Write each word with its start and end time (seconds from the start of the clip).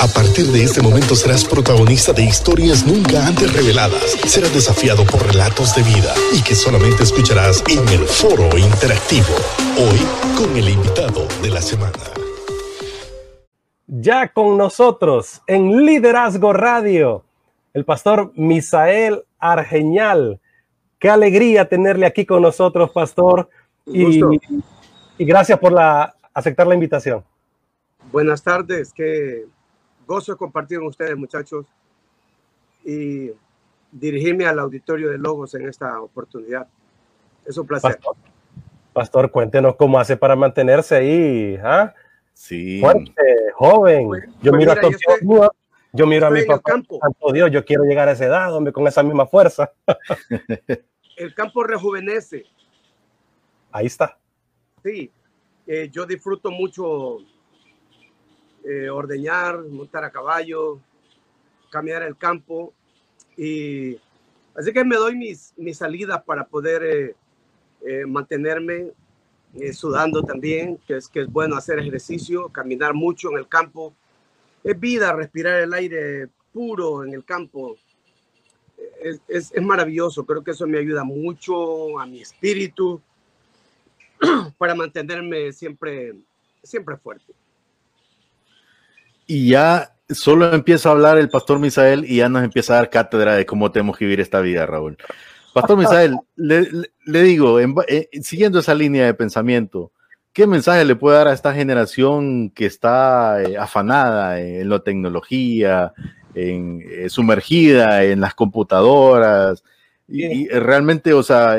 A 0.00 0.08
partir 0.08 0.46
de 0.46 0.64
este 0.64 0.82
momento 0.82 1.14
serás 1.14 1.44
protagonista 1.44 2.12
de 2.12 2.24
historias 2.24 2.84
nunca 2.84 3.26
antes 3.26 3.52
reveladas. 3.52 4.16
Serás 4.26 4.52
desafiado 4.52 5.04
por 5.04 5.24
relatos 5.24 5.74
de 5.76 5.82
vida 5.82 6.12
y 6.32 6.42
que 6.42 6.54
solamente 6.54 7.04
escucharás 7.04 7.62
en 7.70 7.88
el 7.88 8.00
foro 8.00 8.58
interactivo. 8.58 9.34
Hoy 9.78 10.00
con 10.36 10.56
el 10.56 10.68
invitado 10.68 11.28
de 11.42 11.50
la 11.50 11.62
semana. 11.62 11.92
Ya 13.86 14.28
con 14.28 14.58
nosotros 14.58 15.42
en 15.46 15.86
Liderazgo 15.86 16.52
Radio, 16.52 17.24
el 17.72 17.84
pastor 17.84 18.32
Misael 18.34 19.24
Argeñal. 19.38 20.40
Qué 20.98 21.08
alegría 21.08 21.68
tenerle 21.68 22.06
aquí 22.06 22.26
con 22.26 22.42
nosotros, 22.42 22.90
pastor. 22.90 23.48
Y, 23.86 24.20
y, 25.18 25.24
gracias 25.24 25.58
por 25.58 25.72
la, 25.72 26.16
aceptar 26.32 26.66
la 26.66 26.74
invitación. 26.74 27.22
Buenas 28.10 28.42
tardes, 28.42 28.92
qué 28.92 29.44
gozo 30.06 30.32
de 30.32 30.38
compartir 30.38 30.78
con 30.78 30.88
ustedes, 30.88 31.16
muchachos, 31.16 31.66
y 32.84 33.30
dirigirme 33.90 34.46
al 34.46 34.58
auditorio 34.58 35.10
de 35.10 35.18
Logos 35.18 35.54
en 35.54 35.68
esta 35.68 36.00
oportunidad. 36.00 36.66
Es 37.44 37.56
un 37.56 37.66
placer. 37.66 37.98
Pastor, 38.92 39.30
cuéntenos 39.30 39.76
cómo 39.76 39.98
hace 39.98 40.16
para 40.16 40.36
mantenerse 40.36 40.96
ahí. 40.96 41.58
¿ah? 41.62 41.94
Sí. 42.32 42.80
Fuerte, 42.80 43.12
joven. 43.54 44.06
Pues, 44.06 44.24
yo, 44.40 44.50
pues 44.50 44.58
miro 44.58 44.72
a 44.72 45.50
yo, 45.92 46.06
miro 46.08 46.26
a 46.26 46.30
mi 46.30 46.44
papá. 46.44 46.72
Santo 46.72 47.32
Dios, 47.32 47.50
yo 47.52 47.64
quiero 47.64 47.84
llegar 47.84 48.08
a 48.08 48.12
esa 48.12 48.24
edad, 48.24 48.54
hombre, 48.54 48.72
con 48.72 48.86
esa 48.86 49.02
misma 49.02 49.26
fuerza. 49.26 49.72
el 51.16 51.34
campo 51.34 51.62
rejuvenece. 51.62 52.44
Ahí 53.70 53.86
está. 53.86 54.18
Sí, 54.82 55.10
eh, 55.66 55.88
yo 55.90 56.04
disfruto 56.04 56.50
mucho 56.50 57.18
eh, 58.66 58.88
ordeñar, 58.88 59.62
montar 59.64 60.04
a 60.04 60.10
caballo, 60.10 60.80
caminar 61.70 62.02
el 62.02 62.16
campo. 62.16 62.72
Y 63.36 63.98
así 64.54 64.72
que 64.72 64.84
me 64.84 64.96
doy 64.96 65.16
mis, 65.16 65.52
mis 65.58 65.76
salidas 65.76 66.22
para 66.22 66.46
poder 66.46 66.82
eh, 66.82 67.14
eh, 67.86 68.06
mantenerme 68.06 68.92
sudando 69.72 70.24
también, 70.24 70.78
que 70.78 70.96
es, 70.96 71.08
que 71.08 71.20
es 71.20 71.30
bueno 71.30 71.56
hacer 71.56 71.78
ejercicio, 71.78 72.48
caminar 72.48 72.92
mucho 72.94 73.30
en 73.30 73.38
el 73.38 73.46
campo. 73.46 73.94
Es 74.64 74.80
vida 74.80 75.12
respirar 75.12 75.60
el 75.60 75.72
aire 75.74 76.28
puro 76.52 77.04
en 77.04 77.14
el 77.14 77.24
campo. 77.24 77.76
Es, 79.00 79.20
es, 79.28 79.52
es 79.52 79.62
maravilloso, 79.62 80.24
creo 80.24 80.42
que 80.42 80.52
eso 80.52 80.66
me 80.66 80.78
ayuda 80.78 81.04
mucho 81.04 82.00
a 82.00 82.06
mi 82.06 82.22
espíritu 82.22 83.00
para 84.58 84.74
mantenerme 84.74 85.52
siempre, 85.52 86.14
siempre 86.62 86.96
fuerte 86.96 87.32
y 89.26 89.48
ya 89.50 89.94
solo 90.08 90.52
empieza 90.52 90.88
a 90.88 90.92
hablar 90.92 91.18
el 91.18 91.28
pastor 91.28 91.58
Misael 91.58 92.04
y 92.04 92.16
ya 92.16 92.28
nos 92.28 92.44
empieza 92.44 92.74
a 92.74 92.76
dar 92.76 92.90
cátedra 92.90 93.34
de 93.34 93.46
cómo 93.46 93.70
tenemos 93.70 93.96
que 93.96 94.04
vivir 94.04 94.20
esta 94.20 94.40
vida, 94.40 94.66
Raúl. 94.66 94.96
Pastor 95.52 95.78
Misael, 95.78 96.16
le, 96.36 97.22
digo, 97.22 97.60
eh, 97.60 98.08
siguiendo 98.22 98.58
esa 98.58 98.74
línea 98.74 99.06
de 99.06 99.14
pensamiento, 99.14 99.92
¿qué 100.32 100.46
mensaje 100.46 100.84
le 100.84 100.96
puede 100.96 101.16
dar 101.16 101.28
a 101.28 101.32
esta 101.32 101.54
generación 101.54 102.50
que 102.50 102.66
está 102.66 103.42
eh, 103.42 103.56
afanada 103.56 104.40
en 104.40 104.68
la 104.68 104.80
tecnología, 104.80 105.92
en, 106.34 106.82
eh, 106.90 107.08
sumergida 107.08 108.04
en 108.04 108.20
las 108.20 108.34
computadoras? 108.34 109.62
Y, 110.06 110.48
realmente, 110.48 111.14
o 111.14 111.22
sea, 111.22 111.56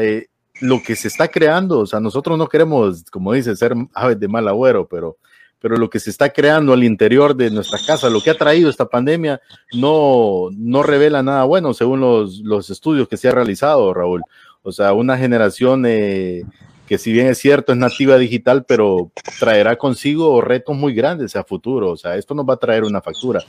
lo 0.62 0.84
que 0.84 0.96
se 0.96 1.08
está 1.08 1.30
creando, 1.30 1.80
o 1.80 1.86
sea, 1.88 2.00
nosotros 2.00 2.38
no 2.38 2.48
queremos, 2.48 3.06
como 3.10 3.34
dice, 3.34 3.56
ser 3.56 3.74
aves 3.94 4.20
de 4.20 4.28
mal 4.28 4.48
agüero, 4.48 4.88
pero 4.88 5.18
pero 5.66 5.78
lo 5.78 5.90
que 5.90 6.00
se 6.00 6.12
está 6.12 6.32
creando 6.32 6.74
al 6.74 6.84
interior 6.84 7.36
de 7.36 7.50
nuestra 7.50 7.80
casa, 7.88 8.08
lo 8.12 8.22
que 8.22 8.30
ha 8.30 8.38
traído 8.38 8.70
esta 8.70 8.88
pandemia, 8.88 9.42
no, 9.74 10.50
no 10.52 10.84
revela 10.84 11.24
nada 11.24 11.44
bueno 11.46 11.74
según 11.74 12.02
los, 12.02 12.38
los 12.42 12.70
estudios 12.70 13.08
que 13.08 13.18
se 13.18 13.30
ha 13.30 13.32
realizado, 13.32 13.92
Raúl. 13.92 14.22
O 14.62 14.72
sea, 14.72 14.94
una 14.94 15.18
generación 15.18 15.86
eh, 15.88 16.44
que 16.88 17.00
si 17.00 17.12
bien 17.12 17.26
es 17.26 17.40
cierto 17.40 17.72
es 17.72 17.80
nativa 17.80 18.20
digital, 18.20 18.64
pero 18.64 19.10
traerá 19.40 19.76
consigo 19.76 20.40
retos 20.40 20.78
muy 20.78 20.94
grandes 20.94 21.36
a 21.36 21.44
futuro. 21.44 21.90
O 21.90 21.98
sea, 21.98 22.16
esto 22.16 22.36
nos 22.36 22.48
va 22.48 22.54
a 22.54 22.58
traer 22.58 22.84
una 22.84 23.02
factura. 23.02 23.44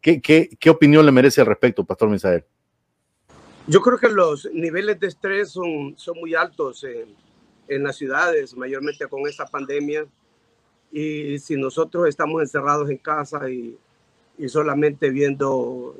¿Qué, 0.00 0.20
qué, 0.20 0.50
qué 0.58 0.70
opinión 0.70 1.06
le 1.06 1.12
merece 1.12 1.40
al 1.40 1.46
respecto, 1.46 1.84
Pastor 1.84 2.08
Misael? 2.08 2.44
Yo 3.68 3.80
creo 3.80 3.96
que 3.96 4.08
los 4.08 4.48
niveles 4.52 4.98
de 4.98 5.06
estrés 5.06 5.52
son, 5.52 5.94
son 5.96 6.18
muy 6.18 6.34
altos 6.34 6.82
en, 6.82 7.14
en 7.68 7.84
las 7.84 7.94
ciudades, 7.94 8.56
mayormente 8.56 9.06
con 9.06 9.28
esta 9.28 9.46
pandemia 9.46 10.04
y 10.92 11.38
si 11.38 11.56
nosotros 11.56 12.08
estamos 12.08 12.42
encerrados 12.42 12.90
en 12.90 12.98
casa 12.98 13.48
y, 13.48 13.76
y 14.38 14.48
solamente 14.48 15.10
viendo 15.10 15.94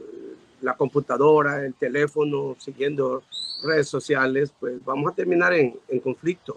la 0.60 0.76
computadora, 0.76 1.64
el 1.64 1.74
teléfono, 1.74 2.56
siguiendo 2.58 3.22
redes 3.62 3.88
sociales, 3.88 4.52
pues 4.58 4.84
vamos 4.84 5.12
a 5.12 5.14
terminar 5.14 5.52
en, 5.52 5.78
en 5.88 6.00
conflictos. 6.00 6.56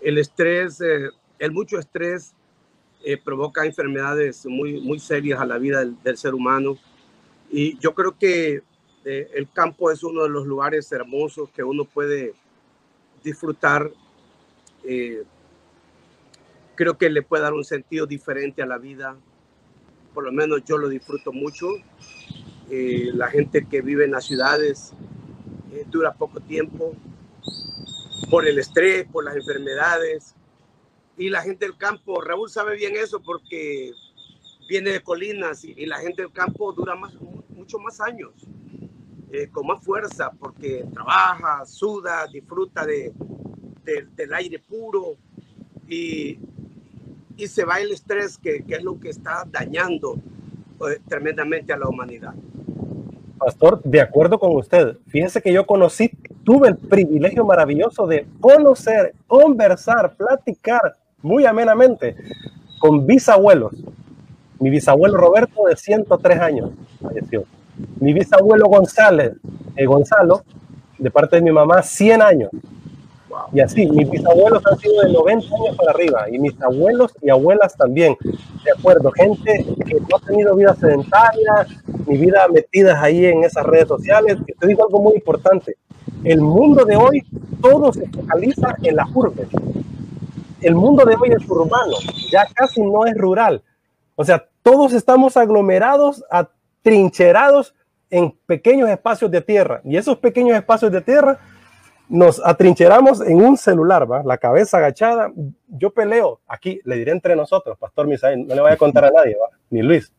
El 0.00 0.18
estrés, 0.18 0.80
eh, 0.80 1.08
el 1.38 1.52
mucho 1.52 1.78
estrés 1.78 2.32
eh, 3.04 3.16
provoca 3.16 3.64
enfermedades 3.64 4.44
muy, 4.46 4.80
muy 4.80 4.98
serias 4.98 5.40
a 5.40 5.46
la 5.46 5.58
vida 5.58 5.80
del, 5.80 6.00
del 6.02 6.16
ser 6.16 6.34
humano. 6.34 6.76
Y 7.50 7.78
yo 7.78 7.94
creo 7.94 8.16
que 8.16 8.62
eh, 9.04 9.30
el 9.34 9.48
campo 9.50 9.90
es 9.90 10.02
uno 10.02 10.24
de 10.24 10.28
los 10.28 10.46
lugares 10.46 10.90
hermosos 10.92 11.48
que 11.50 11.62
uno 11.62 11.84
puede 11.84 12.34
disfrutar 13.22 13.90
creo 16.78 16.96
que 16.96 17.10
le 17.10 17.22
puede 17.22 17.42
dar 17.42 17.54
un 17.54 17.64
sentido 17.64 18.06
diferente 18.06 18.62
a 18.62 18.66
la 18.66 18.78
vida. 18.78 19.16
Por 20.14 20.22
lo 20.22 20.30
menos 20.30 20.62
yo 20.64 20.78
lo 20.78 20.88
disfruto 20.88 21.32
mucho. 21.32 21.66
Eh, 22.70 23.10
la 23.14 23.26
gente 23.26 23.66
que 23.66 23.82
vive 23.82 24.04
en 24.04 24.12
las 24.12 24.26
ciudades 24.26 24.92
eh, 25.72 25.84
dura 25.88 26.14
poco 26.14 26.38
tiempo 26.38 26.94
por 28.30 28.46
el 28.46 28.60
estrés, 28.60 29.08
por 29.10 29.24
las 29.24 29.34
enfermedades. 29.34 30.36
Y 31.16 31.30
la 31.30 31.42
gente 31.42 31.66
del 31.66 31.76
campo, 31.76 32.20
Raúl 32.20 32.48
sabe 32.48 32.76
bien 32.76 32.94
eso 32.94 33.20
porque 33.20 33.90
viene 34.68 34.90
de 34.90 35.00
colinas 35.00 35.64
y, 35.64 35.84
la 35.84 35.98
gente 35.98 36.22
del 36.22 36.30
campo 36.30 36.72
dura 36.72 36.94
más, 36.94 37.12
mucho 37.48 37.80
más 37.80 38.00
años, 38.00 38.34
eh, 39.32 39.48
con 39.48 39.66
más 39.66 39.82
fuerza, 39.82 40.30
porque 40.38 40.86
trabaja, 40.94 41.66
suda, 41.66 42.28
disfruta 42.28 42.86
de, 42.86 43.12
del 44.14 44.32
aire 44.32 44.60
puro. 44.60 45.16
Y, 45.88 46.38
y 47.38 47.46
se 47.46 47.64
va 47.64 47.80
el 47.80 47.92
estrés, 47.92 48.36
que, 48.36 48.62
que 48.64 48.74
es 48.74 48.82
lo 48.82 48.98
que 49.00 49.08
está 49.08 49.46
dañando 49.50 50.16
eh, 50.80 51.00
tremendamente 51.08 51.72
a 51.72 51.78
la 51.78 51.88
humanidad. 51.88 52.34
Pastor, 53.38 53.80
de 53.84 54.00
acuerdo 54.00 54.38
con 54.38 54.56
usted, 54.56 54.96
fíjese 55.06 55.40
que 55.40 55.52
yo 55.52 55.64
conocí, 55.64 56.10
tuve 56.44 56.68
el 56.68 56.76
privilegio 56.76 57.44
maravilloso 57.44 58.06
de 58.08 58.26
conocer, 58.40 59.14
conversar, 59.28 60.14
platicar 60.16 60.96
muy 61.22 61.46
amenamente 61.46 62.16
con 62.80 63.06
bisabuelos. 63.06 63.72
Mi 64.58 64.70
bisabuelo 64.70 65.16
Roberto 65.16 65.66
de 65.68 65.76
103 65.76 66.40
años 66.40 66.70
falleció. 67.00 67.44
Mi 68.00 68.12
bisabuelo 68.12 68.66
González, 68.66 69.34
eh, 69.76 69.86
Gonzalo, 69.86 70.42
de 70.98 71.10
parte 71.10 71.36
de 71.36 71.42
mi 71.42 71.52
mamá, 71.52 71.82
100 71.82 72.22
años. 72.22 72.50
Y 73.52 73.60
así, 73.60 73.86
mis 73.86 74.08
bisabuelos 74.10 74.62
han 74.66 74.78
sido 74.78 75.02
de 75.02 75.12
90 75.12 75.46
años 75.46 75.76
para 75.76 75.90
arriba, 75.92 76.26
y 76.30 76.38
mis 76.38 76.60
abuelos 76.62 77.12
y 77.22 77.30
abuelas 77.30 77.76
también. 77.76 78.16
De 78.64 78.72
acuerdo, 78.76 79.10
gente 79.12 79.66
que 79.86 79.94
no 79.94 80.16
ha 80.16 80.26
tenido 80.26 80.54
vida 80.54 80.74
sedentaria, 80.74 81.66
ni 82.06 82.16
vida 82.16 82.46
metidas 82.48 83.02
ahí 83.02 83.26
en 83.26 83.44
esas 83.44 83.64
redes 83.64 83.88
sociales. 83.88 84.38
Y 84.46 84.52
te 84.52 84.66
digo 84.66 84.84
algo 84.84 85.00
muy 85.00 85.14
importante. 85.14 85.76
El 86.24 86.40
mundo 86.40 86.84
de 86.84 86.96
hoy, 86.96 87.22
todo 87.60 87.92
se 87.92 88.08
focaliza 88.08 88.74
en 88.82 88.96
la 88.96 89.06
urbe. 89.14 89.46
El 90.60 90.74
mundo 90.74 91.04
de 91.04 91.14
hoy 91.14 91.30
es 91.30 91.48
urbano, 91.48 91.94
ya 92.30 92.46
casi 92.54 92.82
no 92.82 93.06
es 93.06 93.16
rural. 93.16 93.62
O 94.16 94.24
sea, 94.24 94.48
todos 94.62 94.92
estamos 94.92 95.36
aglomerados, 95.36 96.24
atrincherados 96.30 97.74
en 98.10 98.32
pequeños 98.46 98.88
espacios 98.88 99.30
de 99.30 99.40
tierra. 99.40 99.80
Y 99.84 99.96
esos 99.96 100.18
pequeños 100.18 100.56
espacios 100.56 100.90
de 100.90 101.00
tierra 101.00 101.38
nos 102.08 102.40
atrincheramos 102.44 103.20
en 103.20 103.42
un 103.42 103.56
celular, 103.56 104.10
¿va? 104.10 104.22
La 104.22 104.38
cabeza 104.38 104.78
agachada. 104.78 105.30
Yo 105.68 105.90
peleo, 105.90 106.40
aquí 106.46 106.80
le 106.84 106.96
diré 106.96 107.12
entre 107.12 107.36
nosotros, 107.36 107.76
Pastor 107.78 108.06
Misael, 108.06 108.46
no 108.46 108.54
le 108.54 108.60
voy 108.60 108.72
a 108.72 108.76
contar 108.76 109.04
a 109.04 109.10
nadie, 109.10 109.36
¿va? 109.36 109.56
Ni 109.70 109.82
Luis. 109.82 110.12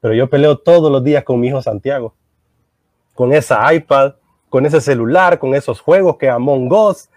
Pero 0.00 0.14
yo 0.14 0.28
peleo 0.28 0.58
todos 0.58 0.90
los 0.90 1.04
días 1.04 1.22
con 1.22 1.38
mi 1.38 1.48
hijo 1.48 1.62
Santiago. 1.62 2.14
Con 3.14 3.32
esa 3.32 3.72
iPad, 3.72 4.14
con 4.48 4.66
ese 4.66 4.80
celular, 4.80 5.38
con 5.38 5.54
esos 5.54 5.80
juegos 5.80 6.16
que 6.16 6.28
Among 6.28 6.72
Us, 6.72 7.08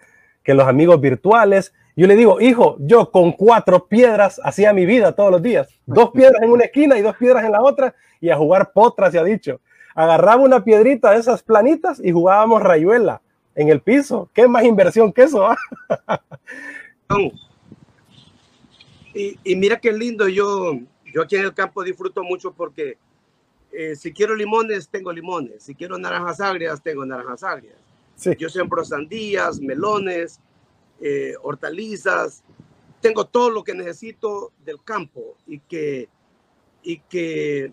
que 0.44 0.54
los 0.54 0.68
amigos 0.68 1.00
virtuales. 1.00 1.74
Yo 1.96 2.06
le 2.08 2.16
digo, 2.16 2.42
hijo, 2.42 2.76
yo 2.80 3.10
con 3.12 3.32
cuatro 3.32 3.88
piedras 3.88 4.42
hacía 4.44 4.74
mi 4.74 4.86
vida 4.86 5.14
todos 5.14 5.32
los 5.32 5.42
días. 5.42 5.70
Dos 5.86 6.12
piedras 6.12 6.42
en 6.44 6.52
una 6.52 6.66
esquina 6.66 6.98
y 6.98 7.02
dos 7.02 7.16
piedras 7.16 7.46
en 7.46 7.54
la 7.54 7.62
otra 7.62 7.96
y 8.20 8.30
a 8.30 8.36
jugar 8.36 8.72
potras, 8.74 9.14
se 9.14 9.20
ha 9.20 9.24
dicho. 9.24 9.62
Agarraba 9.96 10.44
una 10.44 10.64
piedrita 10.64 11.12
de 11.12 11.20
esas 11.20 11.42
planitas 11.42 12.02
y 12.04 12.12
jugábamos 12.12 12.62
rayuela 12.62 13.22
en 13.56 13.70
el 13.70 13.82
piso. 13.82 14.30
¿Qué 14.34 14.48
más 14.48 14.64
inversión 14.64 15.12
que 15.12 15.24
eso? 15.24 15.48
y, 19.14 19.40
y, 19.44 19.56
mira 19.56 19.80
qué 19.80 19.92
lindo, 19.92 20.28
yo 20.28 20.80
yo 21.16 21.22
aquí 21.22 21.38
en 21.38 21.46
el 21.46 21.54
campo 21.54 21.82
disfruto 21.82 22.24
mucho 22.24 22.52
porque 22.52 22.98
eh, 23.72 23.96
si 23.96 24.12
quiero 24.12 24.36
limones, 24.36 24.90
tengo 24.90 25.14
limones. 25.14 25.64
Si 25.64 25.74
quiero 25.74 25.98
naranjas 25.98 26.42
agrias, 26.42 26.84
tengo 26.84 27.06
naranjas 27.06 27.42
agrias. 27.42 27.78
Yo 28.38 28.50
siembro 28.50 28.84
sandías, 28.84 29.62
melones, 29.62 30.42
eh, 31.00 31.36
hortalizas. 31.42 32.44
Tengo 33.00 33.26
todo 33.26 33.50
lo 33.50 33.64
que 33.64 33.74
necesito 33.74 34.52
del 34.66 34.84
campo 34.84 35.38
y 35.48 35.60
que, 35.60 36.10
y 36.84 37.00
que 37.00 37.72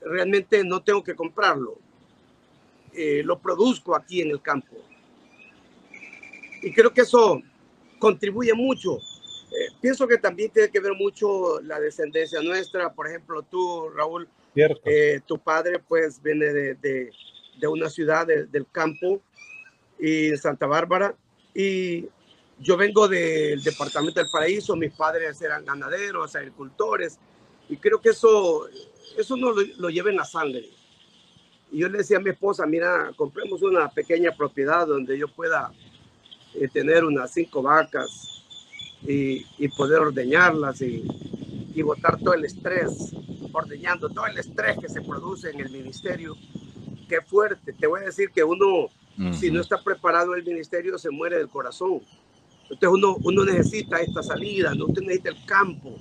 realmente 0.00 0.64
no 0.64 0.82
tengo 0.82 1.04
que 1.04 1.14
comprarlo. 1.14 1.76
Eh, 2.94 3.22
lo 3.22 3.38
produzco 3.38 3.94
aquí 3.94 4.22
en 4.22 4.30
el 4.30 4.40
campo. 4.40 4.76
Y 6.62 6.72
creo 6.72 6.92
que 6.92 7.02
eso 7.02 7.40
contribuye 7.98 8.52
mucho. 8.54 8.98
Eh, 8.98 9.72
pienso 9.80 10.06
que 10.06 10.18
también 10.18 10.50
tiene 10.50 10.70
que 10.70 10.80
ver 10.80 10.92
mucho 10.94 11.60
la 11.60 11.78
descendencia 11.80 12.40
nuestra. 12.42 12.92
Por 12.92 13.08
ejemplo, 13.08 13.42
tú, 13.42 13.88
Raúl, 13.90 14.28
eh, 14.54 15.20
tu 15.26 15.38
padre 15.38 15.78
pues 15.78 16.22
viene 16.22 16.46
de, 16.46 16.74
de, 16.74 17.10
de 17.58 17.66
una 17.66 17.88
ciudad 17.88 18.26
del 18.26 18.66
campo 18.70 19.20
y 19.98 20.36
Santa 20.36 20.66
Bárbara. 20.66 21.14
Y 21.54 22.08
yo 22.58 22.76
vengo 22.76 23.08
del 23.08 23.62
departamento 23.62 24.20
del 24.20 24.30
paraíso, 24.30 24.76
mis 24.76 24.92
padres 24.92 25.40
eran 25.42 25.64
ganaderos, 25.64 26.34
agricultores, 26.36 27.18
y 27.68 27.76
creo 27.76 28.00
que 28.00 28.10
eso, 28.10 28.68
eso 29.16 29.36
no 29.36 29.52
lo, 29.52 29.62
lo 29.78 29.90
lleva 29.90 30.10
en 30.10 30.16
la 30.16 30.24
sangre. 30.24 30.68
Y 31.70 31.78
yo 31.78 31.88
le 31.88 31.98
decía 31.98 32.18
a 32.18 32.20
mi 32.20 32.30
esposa, 32.30 32.64
mira, 32.66 33.12
compremos 33.16 33.60
una 33.62 33.90
pequeña 33.90 34.34
propiedad 34.36 34.86
donde 34.86 35.18
yo 35.18 35.28
pueda 35.28 35.72
eh, 36.60 36.68
tener 36.68 37.04
unas 37.04 37.32
cinco 37.32 37.62
vacas 37.62 38.42
y, 39.06 39.44
y 39.58 39.68
poder 39.68 40.00
ordeñarlas 40.00 40.80
y, 40.82 41.04
y, 41.74 41.82
botar 41.82 42.18
todo 42.18 42.34
el 42.34 42.44
estrés, 42.44 43.12
ordeñando 43.52 44.08
todo 44.08 44.26
el 44.26 44.38
estrés 44.38 44.78
que 44.78 44.88
se 44.88 45.02
produce 45.02 45.50
en 45.50 45.60
el 45.60 45.70
ministerio. 45.70 46.34
Qué 47.08 47.20
fuerte. 47.20 47.72
Te 47.72 47.86
voy 47.86 48.00
a 48.00 48.06
decir 48.06 48.30
que 48.30 48.42
uno, 48.42 48.88
si 49.32 49.50
no 49.50 49.60
está 49.60 49.82
preparado 49.82 50.34
el 50.34 50.44
ministerio, 50.44 50.98
se 50.98 51.10
muere 51.10 51.38
del 51.38 51.48
corazón. 51.48 52.02
Entonces 52.64 52.88
uno, 52.88 53.16
uno 53.22 53.44
necesita 53.44 54.00
esta 54.00 54.22
salida, 54.22 54.74
no 54.74 54.86
usted 54.86 55.02
necesita 55.02 55.28
el 55.28 55.44
campo 55.46 55.94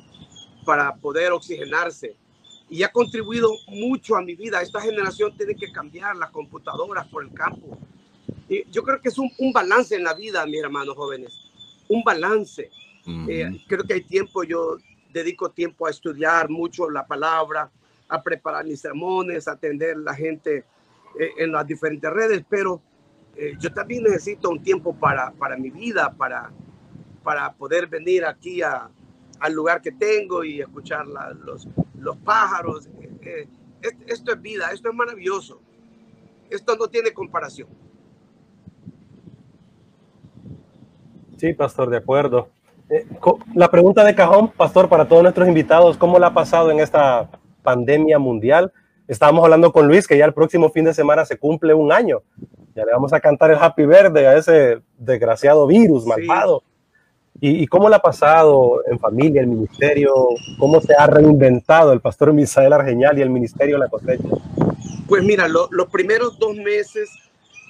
para 0.66 0.96
poder 0.96 1.32
oxigenarse 1.32 2.16
y 2.70 2.82
ha 2.84 2.92
contribuido 2.92 3.52
mucho 3.68 4.16
a 4.16 4.22
mi 4.22 4.36
vida. 4.36 4.62
Esta 4.62 4.82
generación 4.82 5.36
tiene 5.38 5.56
que 5.56 5.72
cambiar 5.72 6.16
las 6.16 6.32
computadoras 6.32 7.08
por 7.08 7.24
el 7.24 7.32
campo. 7.34 7.78
Y 8.48 8.70
yo 8.70 8.84
creo 8.84 9.02
que 9.02 9.10
es 9.10 9.18
un, 9.18 9.32
un 9.40 9.52
balance 9.52 9.96
en 9.96 10.04
la 10.04 10.14
vida, 10.14 10.46
mis 10.46 10.62
hermanos 10.62 10.96
jóvenes, 10.96 11.34
un 11.88 12.04
balance. 12.04 12.70
Eh, 13.28 13.62
creo 13.68 13.84
que 13.84 13.94
hay 13.94 14.04
tiempo, 14.04 14.44
yo 14.44 14.78
dedico 15.12 15.50
tiempo 15.52 15.86
a 15.86 15.92
estudiar 15.92 16.50
mucho 16.50 16.90
la 16.90 17.06
palabra, 17.06 17.70
a 18.08 18.22
preparar 18.22 18.66
mis 18.66 18.80
sermones, 18.80 19.48
a 19.48 19.54
atender 19.54 19.96
a 19.96 20.00
la 20.00 20.14
gente 20.16 20.66
eh, 21.20 21.32
en 21.38 21.52
las 21.52 21.66
diferentes 21.68 22.12
redes, 22.12 22.44
pero 22.50 22.82
eh, 23.36 23.54
yo 23.60 23.74
también 23.74 24.04
necesito 24.04 24.50
un 24.50 24.62
tiempo 24.64 24.96
para, 24.96 25.32
para 25.32 25.58
mi 25.58 25.70
vida, 25.70 26.14
para, 26.16 26.52
para 27.24 27.54
poder 27.54 27.88
venir 27.88 28.26
aquí 28.26 28.62
a, 28.62 28.90
al 29.40 29.54
lugar 29.54 29.82
que 29.82 29.92
tengo 29.92 30.44
y 30.44 30.62
escuchar 30.62 31.06
los, 31.08 31.68
los 32.00 32.18
pájaros. 32.18 32.88
Eh, 33.22 33.48
eh, 33.82 33.98
esto 34.08 34.34
es 34.34 34.42
vida, 34.42 34.72
esto 34.72 34.90
es 34.90 34.96
maravilloso. 34.96 35.62
Esto 36.50 36.76
no 36.78 36.88
tiene 36.88 37.12
comparación. 37.12 37.68
Sí, 41.38 41.54
pastor, 41.54 41.90
de 41.90 41.98
acuerdo. 41.98 42.50
Eh, 42.90 43.06
la 43.54 43.70
pregunta 43.70 44.04
de 44.04 44.16
cajón, 44.16 44.50
pastor, 44.50 44.88
para 44.88 45.08
todos 45.08 45.24
nuestros 45.24 45.48
invitados, 45.48 45.98
¿cómo 45.98 46.20
la 46.20 46.28
ha 46.28 46.34
pasado 46.34 46.72
en 46.72 46.80
esta 46.80 47.30
pandemia 47.64 48.20
mundial? 48.20 48.72
Estábamos 49.08 49.44
hablando 49.44 49.72
con 49.72 49.88
Luis 49.88 50.08
que 50.08 50.18
ya 50.18 50.26
el 50.26 50.34
próximo 50.34 50.70
fin 50.70 50.86
de 50.86 50.94
semana 50.94 51.26
se 51.26 51.38
cumple 51.38 51.74
un 51.74 51.92
año. 51.92 52.22
Ya 52.76 52.86
le 52.86 52.92
vamos 52.92 53.14
a 53.14 53.20
cantar 53.20 53.52
el 53.52 53.58
Happy 53.58 53.86
Verde 53.86 54.28
a 54.28 54.38
ese 54.38 54.82
desgraciado 54.98 55.68
virus 55.68 56.06
malvado. 56.06 56.64
¿Y, 57.42 57.68
cómo 57.68 57.90
le 57.90 57.96
ha 57.96 58.00
pasado 58.00 58.82
en 58.90 58.98
familia, 58.98 59.42
el 59.42 59.48
ministerio? 59.48 60.14
¿Cómo 60.58 60.80
se 60.80 60.96
ha 60.96 61.06
reinventado 61.06 61.92
el 61.92 62.00
pastor 62.00 62.32
Misael 62.32 62.72
Argeñal 62.72 63.20
y 63.20 63.22
el 63.22 63.30
ministerio 63.30 63.78
La 63.78 63.90
Cosecha? 63.90 64.30
Pues 65.08 65.24
mira, 65.24 65.48
los 65.48 65.88
primeros 65.92 66.40
dos 66.40 66.56
meses 66.56 67.10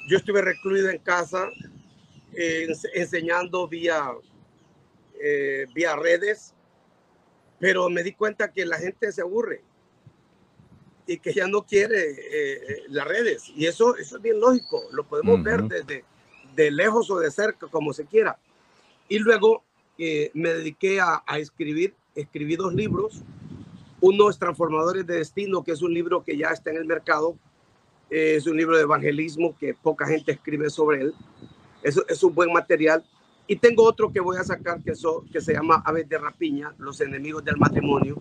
yo 0.08 0.18
estuve 0.18 0.42
recluido 0.42 0.90
en 0.90 1.00
casa 1.00 1.50
enseñando 2.36 3.68
vía, 3.68 4.12
eh, 5.22 5.66
vía 5.74 5.96
redes, 5.96 6.54
pero 7.60 7.90
me 7.90 8.04
di 8.04 8.14
cuenta 8.14 8.52
que 8.52 8.66
la 8.66 8.78
gente 8.78 9.12
se 9.12 9.22
aburre 9.22 9.62
y 11.08 11.20
que 11.20 11.34
ya 11.34 11.48
no 11.48 11.64
quiere 11.64 12.12
eh, 12.12 12.18
eh, 12.32 12.84
las 12.90 13.08
redes. 13.08 13.52
Y 13.56 13.66
eso, 13.66 13.96
eso 13.96 14.18
es 14.18 14.22
bien 14.22 14.40
lógico, 14.40 14.84
lo 14.92 15.06
podemos 15.06 15.42
ver 15.44 15.64
desde 15.64 16.04
de 16.56 16.72
lejos 16.72 17.10
o 17.12 17.20
de 17.20 17.32
cerca, 17.32 17.68
como 17.68 17.94
se 17.94 18.06
quiera 18.06 18.40
y 19.08 19.20
luego 19.20 19.64
eh, 19.98 20.31
me 20.34 20.50
dediqué 20.50 21.00
a, 21.00 21.24
escribir, 21.38 21.94
escribí 22.16 22.56
dos 22.56 22.74
libros. 22.74 23.22
Uno 24.02 24.30
es 24.30 24.38
Transformadores 24.38 25.06
de 25.06 25.18
Destino, 25.18 25.64
que 25.64 25.72
es 25.72 25.81
un 25.81 25.94
libro 25.94 26.24
que 26.24 26.38
ya 26.38 26.50
está 26.50 26.72
en 26.72 26.78
el 26.78 26.86
mercado. 26.86 27.38
es 28.10 28.46
un 28.46 28.58
libro 28.58 28.76
de 28.78 28.84
evangelismo 28.84 29.56
que 29.58 29.74
poca 29.74 30.06
gente 30.08 30.31
escribe 30.31 30.70
sobre 30.70 31.02
él. 31.02 31.14
Es, 31.86 32.00
es 32.08 32.24
un 32.24 32.34
buen 32.34 32.52
material. 32.52 33.04
Y 33.48 33.56
tengo 33.58 33.84
otro 33.84 34.12
que 34.12 34.20
voy 34.20 34.38
a 34.38 34.44
sacar 34.44 34.82
que, 34.82 34.92
eso, 34.92 35.24
que 35.32 35.40
se 35.40 35.54
llama 35.54 35.84
Aves 35.86 36.10
de 36.10 36.18
Rapiña, 36.18 36.74
los 36.78 37.00
enemigos 37.02 37.44
del 37.46 37.58
matrimonio. 37.58 38.18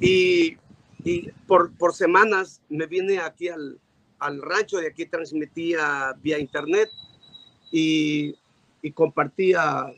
Y, 0.00 0.56
y 1.04 1.30
por, 1.46 1.72
por 1.72 1.94
semanas 1.94 2.60
me 2.68 2.86
vine 2.86 3.18
aquí 3.18 3.48
al, 3.48 3.78
al 4.18 4.40
rancho 4.40 4.80
y 4.80 4.86
aquí 4.86 5.06
transmitía 5.06 6.14
vía 6.22 6.38
internet. 6.38 6.90
Y 7.72 8.36
y 8.86 8.92
compartía 8.92 9.92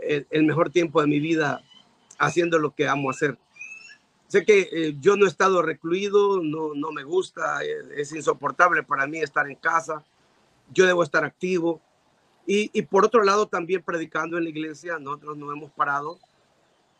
el, 0.00 0.44
mejor 0.44 0.70
tiempo 0.70 1.02
de 1.02 1.06
mi 1.06 1.20
vida 1.20 1.62
haciendo 2.18 2.58
lo 2.58 2.74
que 2.74 2.88
amo 2.88 3.10
hacer. 3.10 3.36
Sé 4.28 4.46
que 4.46 4.70
eh, 4.72 4.96
yo 5.00 5.16
no 5.16 5.26
he 5.26 5.28
estado 5.28 5.60
recluido, 5.60 6.42
no, 6.42 6.72
no 6.74 6.92
me 6.92 7.04
gusta, 7.04 7.62
eh, 7.62 7.76
es, 7.98 8.10
insoportable 8.12 8.82
para 8.82 9.06
mí 9.06 9.18
estar 9.18 9.46
en 9.50 9.56
casa, 9.56 10.02
yo 10.72 10.86
debo 10.86 11.02
estar 11.02 11.24
activo. 11.24 11.82
Y, 12.46 12.70
y, 12.72 12.82
por 12.82 13.04
otro 13.04 13.22
lado, 13.22 13.46
también 13.46 13.82
predicando 13.82 14.36
en 14.36 14.44
la 14.44 14.50
iglesia, 14.50 14.98
nosotros 14.98 15.36
no 15.36 15.52
hemos 15.52 15.70
parado. 15.72 16.18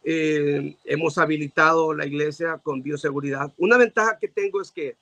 Eh, 0.05 0.77
hemos 0.85 1.17
habilitado 1.19 1.95
la 1.95 2.07
iglesia 2.07 2.59
con 2.59 2.83
bioseguridad. 2.83 3.53
Una 3.57 3.77
ventaja 3.77 4.19
que 4.19 4.29
tengo 4.29 4.61
es 4.61 4.71
que, 4.71 4.97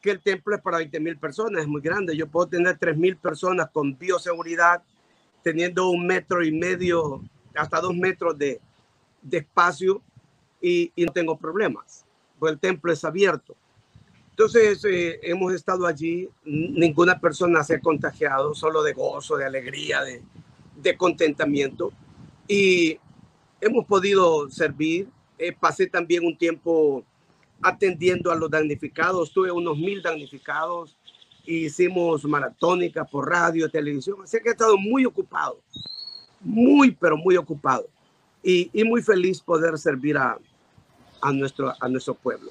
que 0.00 0.12
el 0.12 0.20
templo 0.20 0.54
es 0.54 0.62
para 0.62 0.78
20 0.78 1.00
mil 1.00 1.16
personas, 1.18 1.62
es 1.62 1.68
muy 1.68 1.80
grande. 1.80 2.16
Yo 2.16 2.28
puedo 2.28 2.48
tener 2.48 2.78
3 2.78 2.96
mil 2.96 3.16
personas 3.16 3.68
con 3.72 3.98
bioseguridad 3.98 4.82
teniendo 5.42 5.88
un 5.88 6.06
metro 6.06 6.44
y 6.44 6.52
medio, 6.52 7.22
hasta 7.54 7.80
dos 7.80 7.94
metros 7.94 8.36
de, 8.38 8.60
de 9.22 9.38
espacio 9.38 10.02
y, 10.60 10.92
y, 10.94 11.04
no 11.04 11.12
tengo 11.12 11.36
problemas, 11.36 12.04
pues 12.38 12.52
el 12.52 12.60
templo 12.60 12.92
es 12.92 13.04
abierto. 13.04 13.56
Entonces 14.40 14.82
eh, 14.86 15.20
hemos 15.22 15.52
estado 15.52 15.86
allí, 15.86 16.26
ninguna 16.46 17.20
persona 17.20 17.62
se 17.62 17.74
ha 17.74 17.80
contagiado, 17.80 18.54
solo 18.54 18.82
de 18.82 18.94
gozo, 18.94 19.36
de 19.36 19.44
alegría, 19.44 20.02
de, 20.02 20.22
de 20.76 20.96
contentamiento. 20.96 21.92
Y 22.48 22.98
hemos 23.60 23.84
podido 23.84 24.48
servir. 24.48 25.08
Eh, 25.36 25.52
pasé 25.52 25.88
también 25.88 26.24
un 26.24 26.38
tiempo 26.38 27.04
atendiendo 27.60 28.32
a 28.32 28.34
los 28.34 28.50
damnificados, 28.50 29.30
tuve 29.30 29.50
unos 29.50 29.76
mil 29.76 30.00
damnificados, 30.00 30.96
hicimos 31.44 32.24
maratónica 32.24 33.04
por 33.04 33.28
radio, 33.28 33.68
televisión, 33.68 34.20
así 34.24 34.38
que 34.42 34.48
he 34.48 34.52
estado 34.52 34.78
muy 34.78 35.04
ocupado, 35.04 35.60
muy, 36.40 36.92
pero 36.92 37.18
muy 37.18 37.36
ocupado 37.36 37.86
y, 38.42 38.70
y 38.72 38.84
muy 38.84 39.02
feliz 39.02 39.38
poder 39.38 39.76
servir 39.76 40.16
a, 40.16 40.38
a, 41.20 41.30
nuestro, 41.30 41.74
a 41.78 41.88
nuestro 41.88 42.14
pueblo. 42.14 42.50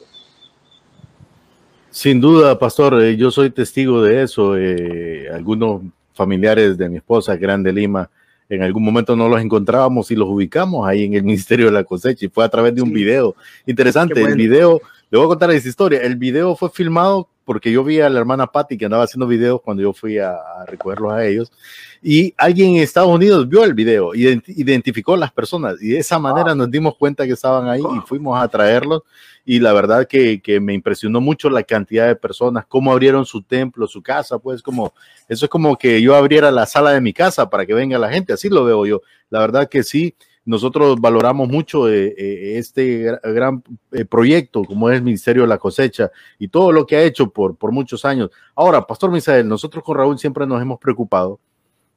Sin 1.91 2.22
duda, 2.22 2.60
pastor, 2.60 3.01
eh, 3.01 3.17
yo 3.17 3.31
soy 3.31 3.50
testigo 3.50 4.01
de 4.03 4.22
eso. 4.22 4.55
Eh, 4.58 5.27
algunos 5.34 5.81
familiares 6.13 6.77
de 6.77 6.88
mi 6.88 6.98
esposa, 6.98 7.36
Grande 7.36 7.74
Lima, 7.74 8.10
en 8.48 8.62
algún 8.62 8.84
momento 8.84 9.15
no 9.15 9.27
los 9.27 9.41
encontrábamos 9.41 10.12
y 10.12 10.15
los 10.15 10.27
ubicamos 10.27 10.88
ahí 10.88 11.05
en 11.05 11.13
el 11.15 11.24
Ministerio 11.25 11.67
de 11.67 11.72
la 11.72 11.84
Cosecha 11.84 12.25
y 12.25 12.29
fue 12.29 12.46
a 12.46 12.50
través 12.50 12.75
de 12.75 12.81
un 12.81 12.93
video. 12.93 13.36
Interesante, 13.65 14.22
el 14.22 14.36
video, 14.36 14.81
le 15.09 15.17
voy 15.17 15.25
a 15.25 15.29
contar 15.29 15.51
esa 15.51 15.67
historia, 15.67 16.01
el 16.01 16.15
video 16.15 16.55
fue 16.55 16.69
filmado 16.69 17.29
porque 17.49 17.71
yo 17.71 17.83
vi 17.83 17.99
a 17.99 18.09
la 18.09 18.19
hermana 18.19 18.45
Patty 18.45 18.77
que 18.77 18.85
andaba 18.85 19.05
haciendo 19.05 19.25
videos 19.25 19.59
cuando 19.63 19.81
yo 19.81 19.91
fui 19.91 20.19
a, 20.19 20.37
recogerlos 20.67 21.11
a 21.11 21.25
ellos. 21.25 21.51
Y 21.99 22.31
alguien 22.37 22.75
en 22.75 22.83
Estados 22.83 23.09
Unidos 23.09 23.49
vio 23.49 23.63
el 23.63 23.73
video, 23.73 24.13
identificó 24.13 25.15
a 25.15 25.17
las 25.17 25.31
personas. 25.31 25.81
Y 25.81 25.87
de 25.87 25.97
esa 25.97 26.19
manera 26.19 26.53
nos 26.53 26.69
dimos 26.69 26.95
cuenta 26.95 27.25
que 27.25 27.33
estaban 27.33 27.67
ahí 27.67 27.81
y 27.81 28.01
fuimos 28.05 28.39
a 28.39 28.47
traerlos. 28.47 29.01
Y 29.45 29.59
la 29.59 29.73
verdad 29.73 30.05
que, 30.05 30.39
que, 30.43 30.59
me 30.59 30.75
impresionó 30.75 31.21
mucho 31.21 31.49
la 31.49 31.63
cantidad 31.63 32.05
de 32.05 32.15
personas, 32.15 32.67
cómo 32.67 32.91
abrieron 32.91 33.25
su 33.25 33.41
templo, 33.41 33.87
su 33.87 34.03
casa, 34.03 34.37
pues 34.37 34.61
como, 34.61 34.93
eso 35.27 35.45
es 35.45 35.49
como 35.49 35.75
que 35.75 36.03
yo 36.03 36.15
abriera 36.15 36.51
la 36.51 36.67
sala 36.67 36.91
de 36.91 37.01
mi 37.01 37.13
casa 37.13 37.49
para 37.49 37.65
que 37.65 37.73
venga 37.73 37.97
la 37.97 38.11
gente, 38.11 38.31
así 38.31 38.47
lo 38.47 38.63
veo 38.63 38.85
yo, 38.85 39.01
la 39.31 39.39
verdad 39.39 39.67
que 39.67 39.81
sí, 39.81 40.13
nosotros 40.50 41.00
valoramos 41.00 41.48
mucho 41.48 41.88
eh, 41.88 42.08
eh, 42.18 42.58
este 42.58 43.20
gran 43.24 43.63
eh, 43.91 44.03
proyecto 44.03 44.63
como 44.63 44.89
es 44.89 44.98
el 44.98 45.03
Ministerio 45.03 45.44
de 45.44 45.48
la 45.48 45.60
Cosecha 45.60 46.10
y 46.39 46.48
todo 46.48 46.72
lo 46.72 46.88
que 46.88 46.96
ha 46.96 47.03
hecho 47.03 47.29
por, 47.29 47.56
por 47.56 47.72
muchos 47.72 48.03
años. 48.03 48.32
Ahora, 48.56 48.82
Pastor 48.88 49.12
Misael, 49.12 49.48
nosotros 49.48 49.84
con 49.84 49.96
Raúl 49.96 50.18
siempre 50.18 50.48
nos 50.48 50.60
hemos 50.60 50.79
preocupado 50.79 51.39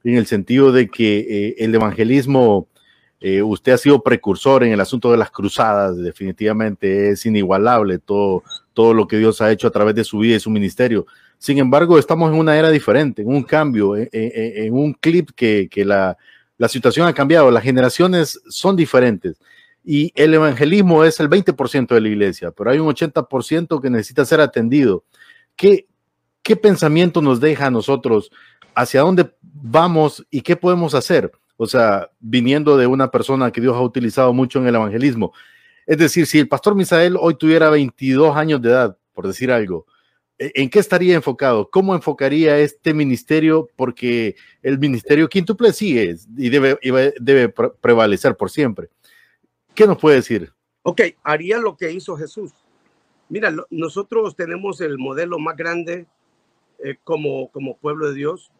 en 0.03 0.17
el 0.17 0.27
sentido 0.27 0.71
de 0.71 0.87
que 0.87 1.55
el 1.57 1.73
evangelismo, 1.73 2.67
usted 3.45 3.71
ha 3.71 3.77
sido 3.77 4.03
precursor 4.03 4.63
en 4.65 4.73
el 4.73 4.81
asunto 4.81 5.09
de 5.09 5.17
las 5.17 5.31
cruzadas, 5.31 5.97
definitivamente 5.97 7.09
es 7.09 7.25
inigualable 7.25 7.97
todo, 7.99 8.43
todo 8.73 8.93
lo 8.93 9.07
que 9.07 9.17
Dios 9.17 9.41
ha 9.41 9.49
hecho 9.49 9.65
a 9.65 9.71
través 9.71 9.95
de 9.95 10.03
su 10.03 10.19
vida 10.19 10.35
y 10.35 10.41
su 10.41 10.51
ministerio. 10.51 11.07
Sin 11.39 11.57
embargo, 11.57 11.97
estamos 11.97 12.31
en 12.31 12.37
una 12.37 12.55
era 12.57 12.69
diferente, 12.69 13.21
en 13.21 13.29
un 13.29 13.43
cambio, 13.43 13.95
en, 13.95 14.73
un 14.73 14.93
clip 14.93 15.29
que, 15.33 15.69
que 15.71 15.85
la, 15.85 16.17
la 16.63 16.69
situación 16.69 17.05
ha 17.05 17.13
cambiado, 17.13 17.51
las 17.51 17.61
generaciones 17.61 18.41
son 18.47 18.77
diferentes 18.77 19.37
y 19.83 20.13
el 20.15 20.33
evangelismo 20.33 21.03
es 21.03 21.19
el 21.19 21.29
20% 21.29 21.93
de 21.93 21.99
la 21.99 22.07
iglesia, 22.07 22.51
pero 22.51 22.71
hay 22.71 22.79
un 22.79 22.87
80% 22.87 23.81
que 23.81 23.89
necesita 23.89 24.23
ser 24.23 24.39
atendido. 24.39 25.03
¿Qué, 25.57 25.87
¿Qué 26.41 26.55
pensamiento 26.55 27.21
nos 27.21 27.41
deja 27.41 27.65
a 27.65 27.69
nosotros? 27.69 28.31
¿Hacia 28.75 29.01
dónde 29.01 29.29
vamos 29.41 30.25
y 30.31 30.39
qué 30.39 30.55
podemos 30.55 30.95
hacer? 30.95 31.33
O 31.57 31.67
sea, 31.67 32.09
viniendo 32.21 32.77
de 32.77 32.87
una 32.87 33.11
persona 33.11 33.51
que 33.51 33.59
Dios 33.59 33.75
ha 33.75 33.81
utilizado 33.81 34.31
mucho 34.31 34.59
en 34.59 34.67
el 34.67 34.75
evangelismo. 34.75 35.33
Es 35.85 35.97
decir, 35.97 36.25
si 36.25 36.39
el 36.39 36.47
pastor 36.47 36.75
Misael 36.75 37.17
hoy 37.19 37.35
tuviera 37.35 37.69
22 37.71 38.37
años 38.37 38.61
de 38.61 38.69
edad, 38.69 38.97
por 39.13 39.27
decir 39.27 39.51
algo, 39.51 39.85
¿E-, 39.85 39.92
¿En 40.37 40.69
qué 40.69 40.79
estaría 40.79 41.15
enfocado? 41.15 41.69
¿Cómo 41.69 41.93
enfocaría 41.93 42.57
este 42.59 42.93
ministerio? 42.93 43.69
Porque 43.75 44.35
el 44.61 44.79
ministerio 44.79 45.29
quíntuple 45.29 45.71
sigue 45.73 46.15
y 46.37 46.49
debe, 46.49 46.77
debe 47.19 47.49
prevalecer 47.49 48.35
por 48.35 48.49
siempre. 48.49 48.89
¿Qué 49.75 49.87
nos 49.87 49.97
puede 49.97 50.17
decir? 50.17 50.51
Ok, 50.83 51.01
haría 51.23 51.59
lo 51.59 51.77
que 51.77 51.91
hizo 51.91 52.17
Jesús. 52.17 52.51
Mira, 53.29 53.53
nosotros 53.69 54.35
tenemos 54.35 54.81
el 54.81 54.97
modelo 54.97 55.39
más 55.39 55.55
grande 55.55 56.05
eh, 56.79 56.97
como, 57.03 57.49
como 57.51 57.77
pueblo 57.77 58.09
de 58.09 58.15
Dios. 58.15 58.51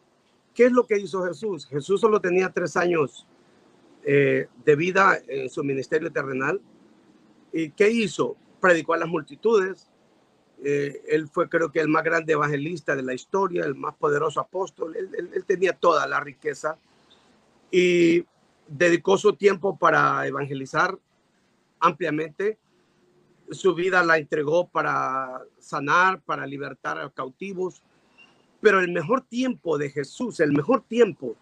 ¿Qué 0.54 0.66
es 0.66 0.72
lo 0.72 0.86
que 0.86 0.98
hizo 0.98 1.24
Jesús? 1.24 1.66
Jesús 1.66 2.00
solo 2.00 2.20
tenía 2.20 2.50
tres 2.50 2.76
años 2.76 3.26
eh, 4.04 4.46
de 4.64 4.76
vida 4.76 5.18
en 5.28 5.50
su 5.50 5.62
ministerio 5.62 6.10
terrenal. 6.10 6.60
¿Y 7.52 7.70
qué 7.70 7.90
hizo? 7.90 8.36
Predicó 8.60 8.94
a 8.94 8.98
las 8.98 9.08
multitudes, 9.08 9.90
eh, 10.62 11.02
él 11.08 11.28
fue 11.28 11.48
creo 11.48 11.70
que 11.72 11.80
el 11.80 11.88
más 11.88 12.04
grande 12.04 12.32
evangelista 12.32 12.94
de 12.94 13.02
la 13.02 13.14
historia, 13.14 13.64
el 13.64 13.74
más 13.74 13.94
poderoso 13.96 14.40
apóstol. 14.40 14.96
Él, 14.96 15.44
tenía 15.46 15.72
toda 15.72 16.06
la 16.06 16.20
riqueza 16.20 16.78
y 17.70 18.24
dedicó 18.66 19.18
su 19.18 19.34
tiempo 19.34 19.78
para 19.78 20.26
evangelizar 20.26 20.98
ampliamente. 21.80 22.58
Su 23.50 23.74
vida 23.74 24.02
la 24.02 24.16
entregó 24.16 24.68
para 24.68 25.42
sanar, 25.58 26.22
para 26.22 26.46
libertar 26.46 26.98
a 26.98 27.10
cautivos. 27.10 27.82
Pero 28.60 28.80
el 28.80 28.90
mejor 28.90 29.20
tiempo 29.22 29.76
de 29.76 29.90
Jesús, 29.90 30.40
el 30.40 30.52
mejor 30.52 30.82
tiempo, 30.82 31.36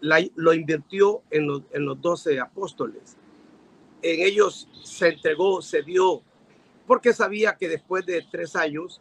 lo 0.00 0.52
invirtió 0.52 1.22
en 1.30 1.46
los, 1.46 1.62
en 1.70 1.84
los 1.84 2.00
doce 2.00 2.40
apóstoles. 2.40 3.16
En 4.02 4.26
ellos 4.26 4.68
se 4.82 5.10
entregó, 5.10 5.62
se 5.62 5.82
dio, 5.82 6.22
porque 6.86 7.12
sabía 7.12 7.56
que 7.56 7.68
después 7.68 8.04
de 8.06 8.26
tres 8.30 8.56
años, 8.56 9.00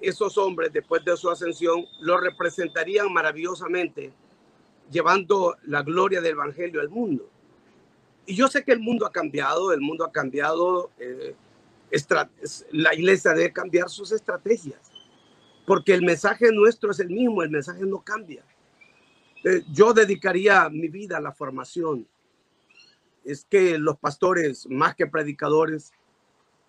esos 0.00 0.38
hombres, 0.38 0.72
después 0.72 1.04
de 1.04 1.16
su 1.16 1.30
ascensión, 1.30 1.84
lo 2.00 2.18
representarían 2.18 3.12
maravillosamente, 3.12 4.12
llevando 4.90 5.56
la 5.64 5.82
gloria 5.82 6.20
del 6.20 6.32
Evangelio 6.32 6.80
al 6.80 6.88
mundo. 6.88 7.28
Y 8.26 8.34
yo 8.34 8.48
sé 8.48 8.62
que 8.62 8.72
el 8.72 8.80
mundo 8.80 9.06
ha 9.06 9.12
cambiado, 9.12 9.72
el 9.72 9.80
mundo 9.80 10.04
ha 10.04 10.12
cambiado, 10.12 10.90
eh, 10.98 11.34
la 12.72 12.94
iglesia 12.94 13.32
debe 13.32 13.52
cambiar 13.52 13.88
sus 13.88 14.12
estrategias, 14.12 14.80
porque 15.66 15.94
el 15.94 16.02
mensaje 16.02 16.52
nuestro 16.52 16.90
es 16.90 17.00
el 17.00 17.08
mismo, 17.08 17.42
el 17.42 17.50
mensaje 17.50 17.84
no 17.84 18.00
cambia. 18.00 18.44
Eh, 19.44 19.62
yo 19.72 19.92
dedicaría 19.94 20.68
mi 20.68 20.88
vida 20.88 21.18
a 21.18 21.20
la 21.20 21.32
formación. 21.32 22.06
Es 23.24 23.44
que 23.44 23.78
los 23.78 23.98
pastores, 23.98 24.66
más 24.68 24.94
que 24.94 25.06
predicadores, 25.06 25.92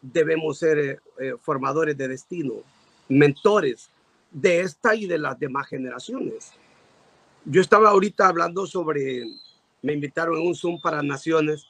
debemos 0.01 0.58
ser 0.58 0.79
eh, 0.79 1.00
eh, 1.20 1.34
formadores 1.41 1.98
de 1.98 2.08
destino, 2.08 2.56
mentores 3.08 3.89
de 4.32 4.62
esta 4.62 4.96
y 4.96 5.06
de 5.06 5.18
las 5.18 5.39
demás 5.39 5.68
generaciones. 5.68 6.51
Yo 7.46 7.62
estaba 7.62 7.89
ahorita 7.89 8.27
hablando 8.27 8.68
sobre, 8.68 9.25
me 9.82 9.94
invitaron 9.94 10.38
en 10.38 10.48
un 10.48 10.56
Zoom 10.56 10.79
para 10.82 11.01
naciones 11.01 11.68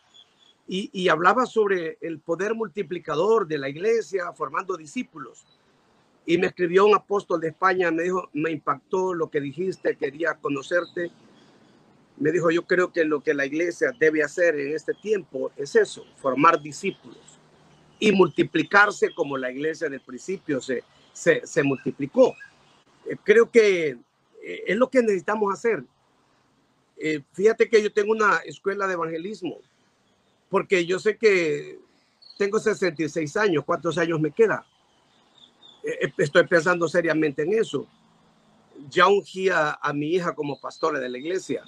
y, 0.67 0.89
y 0.93 1.09
hablaba 1.09 1.45
sobre 1.45 1.97
el 2.01 2.19
poder 2.19 2.53
multiplicador 2.53 3.47
de 3.47 3.57
la 3.57 3.69
iglesia 3.69 4.31
formando 4.33 4.75
discípulos. 4.75 5.45
Y 6.25 6.37
me 6.37 6.47
escribió 6.47 6.85
un 6.85 6.95
apóstol 6.95 7.39
de 7.39 7.49
España, 7.49 7.89
me 7.89 8.03
dijo, 8.03 8.29
me 8.33 8.51
impactó 8.51 9.13
lo 9.13 9.29
que 9.31 9.41
dijiste, 9.41 9.95
quería 9.95 10.35
conocerte. 10.35 11.09
Me 12.17 12.31
dijo, 12.31 12.51
yo 12.51 12.67
creo 12.67 12.91
que 12.91 13.05
lo 13.05 13.21
que 13.21 13.33
la 13.33 13.45
iglesia 13.45 13.93
debe 13.97 14.21
hacer 14.21 14.59
en 14.59 14.75
este 14.75 14.93
tiempo 14.93 15.51
es 15.55 15.75
eso, 15.75 16.05
formar 16.17 16.61
discípulos 16.61 17.38
y 17.99 18.11
multiplicarse 18.13 19.13
como 19.13 19.37
la 19.37 19.51
iglesia 19.51 19.89
del 19.89 19.99
principio 19.99 20.61
se, 20.61 20.83
se, 21.13 21.63
multiplicó. 21.63 22.35
Eh, 23.05 23.17
creo 23.23 23.51
que 23.51 23.89
eh, 24.41 24.63
es 24.67 24.77
lo 24.77 24.89
que 24.89 25.01
necesitamos 25.01 25.53
hacer. 25.53 25.83
Eh, 26.97 27.21
fíjate 27.33 27.69
que 27.69 27.83
yo 27.83 27.91
tengo 27.91 28.11
una 28.11 28.37
escuela 28.37 28.87
de 28.87 28.93
evangelismo, 28.93 29.57
porque 30.49 30.85
yo 30.85 30.97
sé 30.99 31.17
que 31.17 31.79
tengo 32.37 32.59
66 32.59 33.35
años, 33.37 33.65
¿cuántos 33.65 33.97
años 33.97 34.19
me 34.19 34.31
queda? 34.31 34.65
estoy 36.17 36.45
pensando 36.45 36.89
seriamente 36.89 37.41
en 37.41 37.53
eso. 37.53 37.87
Ya 38.89 39.07
ungí 39.07 39.49
a, 39.49 39.79
mi 39.93 40.07
hija 40.07 40.35
como 40.35 40.59
pastora 40.59 40.99
de 40.99 41.07
la 41.07 41.17
iglesia, 41.17 41.63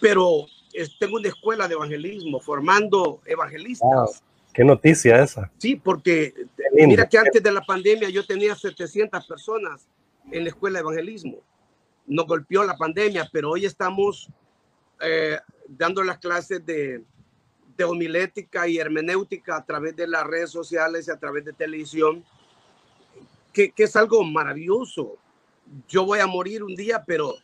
pero 0.00 0.46
tengo 0.98 1.16
una 1.16 1.28
escuela 1.28 1.68
de 1.68 1.74
evangelismo 1.74 2.40
formando 2.40 3.20
evangelistas. 3.24 4.22
Qué 4.54 4.64
noticia 4.64 5.20
esa. 5.20 5.50
Sí, 5.58 5.74
porque 5.74 6.32
mira 6.72 7.08
que 7.08 7.18
antes 7.18 7.42
de 7.42 7.50
la 7.50 7.60
pandemia 7.60 8.08
yo 8.08 8.24
tenía 8.24 8.54
700 8.54 9.26
personas 9.26 9.88
en 10.30 10.44
la 10.44 10.50
escuela 10.50 10.78
de 10.78 10.82
evangelismo. 10.82 11.38
Nos 12.06 12.24
golpeó 12.26 12.62
la 12.62 12.76
pandemia, 12.76 13.28
pero 13.32 13.50
hoy 13.50 13.66
estamos 13.66 14.30
eh, 15.00 15.38
dando 15.66 16.04
las 16.04 16.18
clases 16.18 16.64
de, 16.64 17.02
de 17.76 17.84
homilética 17.84 18.68
y 18.68 18.78
hermenéutica 18.78 19.56
a 19.56 19.64
través 19.64 19.96
de 19.96 20.06
las 20.06 20.24
redes 20.24 20.50
sociales 20.50 21.08
y 21.08 21.10
a 21.10 21.16
través 21.16 21.44
de 21.44 21.52
televisión, 21.52 22.24
que, 23.52 23.72
que 23.72 23.82
es 23.82 23.96
algo 23.96 24.22
maravilloso. 24.22 25.16
Yo 25.88 26.04
voy 26.06 26.20
a 26.20 26.28
morir 26.28 26.62
un 26.62 26.76
día, 26.76 27.02
pero, 27.04 27.34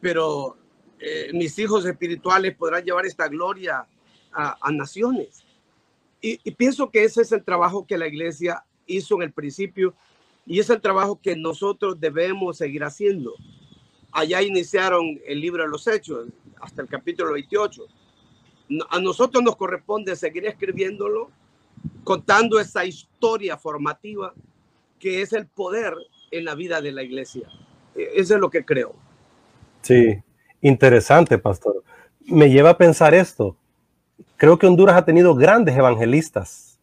pero 0.00 0.56
eh, 1.00 1.30
mis 1.32 1.58
hijos 1.58 1.84
espirituales 1.86 2.54
podrán 2.54 2.84
llevar 2.84 3.04
esta 3.04 3.26
gloria 3.26 3.84
a, 4.32 4.56
a 4.60 4.70
naciones. 4.70 5.45
Y, 6.26 6.50
pienso 6.50 6.90
que 6.90 7.04
ese 7.04 7.22
es 7.22 7.30
el 7.30 7.44
trabajo 7.44 7.86
que 7.86 7.96
la 7.96 8.08
iglesia 8.08 8.64
hizo 8.84 9.14
en 9.14 9.22
el 9.22 9.32
principio 9.32 9.94
y 10.44 10.58
es 10.58 10.68
el 10.70 10.80
trabajo 10.80 11.20
que 11.22 11.36
nosotros 11.36 12.00
debemos 12.00 12.56
seguir 12.56 12.82
haciendo. 12.82 13.34
Allá 14.10 14.42
iniciaron 14.42 15.20
el 15.24 15.40
libro 15.40 15.62
de 15.62 15.68
los 15.68 15.86
Hechos 15.86 16.26
hasta 16.60 16.82
el 16.82 16.88
capítulo 16.88 17.34
28. 17.34 17.86
A 18.90 18.98
nosotros 18.98 19.44
nos 19.44 19.54
corresponde 19.54 20.16
seguir 20.16 20.46
escribiéndolo, 20.46 21.30
contando 22.02 22.58
esa 22.58 22.84
historia 22.84 23.56
formativa 23.56 24.34
que 24.98 25.22
es 25.22 25.32
el 25.32 25.46
poder 25.46 25.94
en 26.32 26.44
la 26.44 26.56
vida 26.56 26.80
de 26.80 26.90
la 26.90 27.04
iglesia. 27.04 27.48
E, 27.94 28.10
eso 28.16 28.34
es 28.34 28.40
lo 28.40 28.50
que 28.50 28.64
creo. 28.64 28.96
Sí, 29.82 30.18
interesante, 30.60 31.38
pastor. 31.38 31.84
Me 32.24 32.50
lleva 32.50 32.70
a 32.70 32.78
pensar 32.78 33.14
esto 33.14 33.56
creo 34.36 34.58
que 34.58 34.66
Honduras 34.66 34.96
ha 34.96 35.04
tenido 35.04 35.34
grandes 35.34 35.76
evangelistas, 35.76 36.78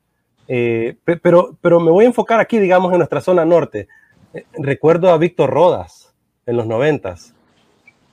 eh, 0.47 0.95
pero, 1.21 1.55
pero 1.61 1.79
me 1.79 1.91
voy 1.91 2.05
a 2.05 2.07
enfocar 2.07 2.39
aquí, 2.39 2.59
digamos, 2.59 2.91
en 2.91 2.99
nuestra 2.99 3.21
zona 3.21 3.45
norte. 3.45 3.87
Eh, 4.33 4.45
recuerdo 4.53 5.09
a 5.09 5.17
Víctor 5.17 5.49
Rodas 5.49 6.13
en 6.45 6.57
los 6.57 6.67
noventas, 6.67 7.33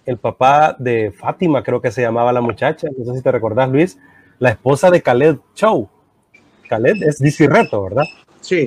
el 0.06 0.18
papá 0.18 0.76
de 0.78 1.12
Fátima, 1.12 1.62
creo 1.62 1.80
que 1.80 1.90
se 1.90 2.02
llamaba 2.02 2.32
la 2.32 2.40
muchacha, 2.40 2.88
no 2.96 3.04
sé 3.04 3.18
si 3.18 3.22
te 3.22 3.32
recordás, 3.32 3.68
Luis, 3.70 3.98
la 4.38 4.50
esposa 4.50 4.90
de 4.90 5.02
Khaled 5.02 5.38
Chow. 5.54 5.88
Khaled 6.68 7.02
es 7.02 7.18
DC 7.18 7.48
Reto, 7.48 7.82
¿verdad? 7.82 8.04
Sí. 8.40 8.66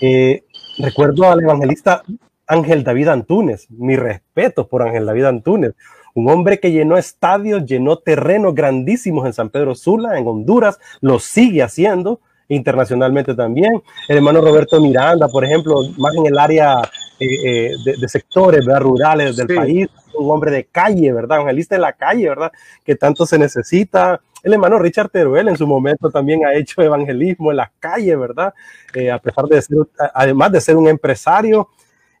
Eh, 0.00 0.44
recuerdo 0.78 1.30
al 1.30 1.42
evangelista 1.42 2.02
Ángel 2.46 2.84
David 2.84 3.08
Antúnez, 3.08 3.66
mi 3.70 3.96
respeto 3.96 4.68
por 4.68 4.82
Ángel 4.82 5.06
David 5.06 5.24
Antúnez, 5.24 5.74
un 6.18 6.28
hombre 6.28 6.58
que 6.58 6.72
llenó 6.72 6.98
estadios, 6.98 7.64
llenó 7.64 7.98
terrenos 7.98 8.52
grandísimos 8.52 9.24
en 9.24 9.32
San 9.32 9.50
Pedro 9.50 9.76
Sula, 9.76 10.18
en 10.18 10.26
Honduras, 10.26 10.80
lo 11.00 11.20
sigue 11.20 11.62
haciendo 11.62 12.20
internacionalmente 12.48 13.34
también. 13.36 13.80
El 14.08 14.16
hermano 14.16 14.40
Roberto 14.40 14.80
Miranda, 14.80 15.28
por 15.28 15.44
ejemplo, 15.44 15.76
más 15.96 16.16
en 16.16 16.26
el 16.26 16.36
área 16.36 16.82
eh, 17.20 17.26
eh, 17.46 17.70
de, 18.00 18.08
sectores 18.08 18.64
rurales 18.80 19.36
del 19.36 19.46
país, 19.46 19.86
un 20.18 20.28
hombre 20.28 20.50
de 20.50 20.64
calle, 20.64 21.12
¿verdad? 21.12 21.36
Evangelista 21.38 21.76
de 21.76 21.82
la 21.82 21.92
calle, 21.92 22.28
¿verdad? 22.28 22.50
Que 22.84 22.96
tanto 22.96 23.24
se 23.24 23.38
necesita. 23.38 24.20
el 24.42 24.54
hermano 24.54 24.80
Richard 24.80 25.10
Teruel 25.10 25.46
en 25.46 25.56
su 25.56 25.68
momento 25.68 26.10
también 26.10 26.44
ha 26.44 26.54
hecho 26.54 26.82
evangelismo 26.82 27.52
en 27.52 27.58
las 27.58 27.70
calles, 27.78 28.18
¿verdad? 28.18 28.52
Eh, 28.92 29.08
a 29.08 29.20
pesar 29.20 29.44
de 29.44 29.62
ser, 29.62 29.78
además 30.12 30.50
de 30.50 30.60
ser 30.60 30.76
un 30.76 30.88
empresario 30.88 31.68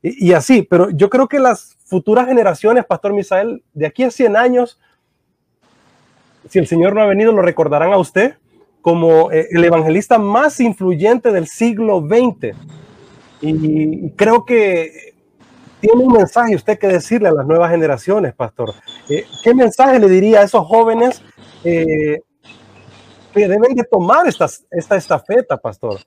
y, 0.00 0.32
así, 0.32 0.62
pero 0.62 0.90
yo 0.90 1.10
creo 1.10 1.26
que 1.26 1.40
las 1.40 1.76
futuras 1.88 2.26
generaciones, 2.26 2.84
Pastor 2.84 3.12
Misael, 3.12 3.62
de 3.72 3.86
aquí 3.86 4.04
a 4.04 4.10
100 4.10 4.36
años, 4.36 4.78
si 6.48 6.58
el 6.58 6.66
Señor 6.66 6.94
no 6.94 7.00
ha 7.00 7.06
venido, 7.06 7.32
lo 7.32 7.42
recordarán 7.42 7.92
a 7.92 7.98
usted 7.98 8.36
como 8.82 9.32
eh, 9.32 9.48
el 9.50 9.64
evangelista 9.64 10.18
más 10.18 10.60
influyente 10.60 11.32
del 11.32 11.46
siglo 11.46 12.00
XX. 12.00 12.56
Y 13.40 14.10
creo 14.10 14.44
que 14.44 15.14
tiene 15.80 16.02
un 16.04 16.12
mensaje 16.12 16.54
usted 16.54 16.78
que 16.78 16.88
decirle 16.88 17.28
a 17.28 17.32
las 17.32 17.46
nuevas 17.46 17.70
generaciones, 17.70 18.34
pastor. 18.34 18.74
Eh, 19.08 19.24
¿Qué 19.42 19.54
mensaje 19.54 19.98
le 19.98 20.08
diría 20.08 20.40
a 20.40 20.44
esos 20.44 20.66
jóvenes 20.66 21.22
eh, 21.64 22.20
deben 23.34 23.74
de 23.74 23.84
tomar 23.84 24.26
esta, 24.26 24.46
esta 24.70 24.96
estafeta, 24.96 25.56
pastor? 25.56 26.00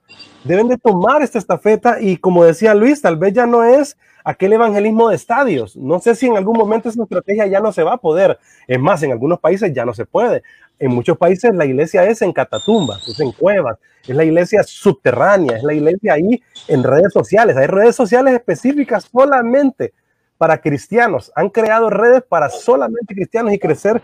Deben 0.44 0.68
de 0.68 0.78
tomar 0.78 1.22
esta 1.22 1.38
estafeta 1.38 2.00
y 2.00 2.16
como 2.16 2.44
decía 2.44 2.74
Luis, 2.74 3.00
tal 3.00 3.16
vez 3.16 3.32
ya 3.32 3.46
no 3.46 3.64
es 3.64 3.96
aquel 4.24 4.52
evangelismo 4.52 5.08
de 5.08 5.16
estadios. 5.16 5.76
No 5.76 5.98
sé 6.00 6.14
si 6.14 6.26
en 6.26 6.36
algún 6.36 6.56
momento 6.56 6.88
esa 6.88 7.02
estrategia 7.02 7.46
ya 7.46 7.60
no 7.60 7.72
se 7.72 7.82
va 7.82 7.94
a 7.94 7.96
poder. 7.96 8.38
Es 8.66 8.78
más, 8.78 9.02
en 9.02 9.12
algunos 9.12 9.40
países 9.40 9.72
ya 9.72 9.84
no 9.84 9.94
se 9.94 10.04
puede. 10.04 10.42
En 10.78 10.92
muchos 10.94 11.16
países 11.16 11.54
la 11.54 11.64
iglesia 11.64 12.04
es 12.04 12.22
en 12.22 12.32
catatumbas, 12.32 13.06
es 13.08 13.20
en 13.20 13.32
cuevas, 13.32 13.78
es 14.06 14.14
la 14.14 14.24
iglesia 14.24 14.62
subterránea, 14.62 15.56
es 15.56 15.62
la 15.62 15.74
iglesia 15.74 16.14
ahí 16.14 16.42
en 16.68 16.82
redes 16.82 17.12
sociales. 17.12 17.56
Hay 17.56 17.66
redes 17.66 17.94
sociales 17.94 18.34
específicas 18.34 19.08
solamente 19.12 19.92
para 20.38 20.60
cristianos. 20.60 21.30
Han 21.36 21.50
creado 21.50 21.88
redes 21.88 22.22
para 22.28 22.50
solamente 22.50 23.14
cristianos 23.14 23.52
y 23.52 23.58
crecer 23.58 24.02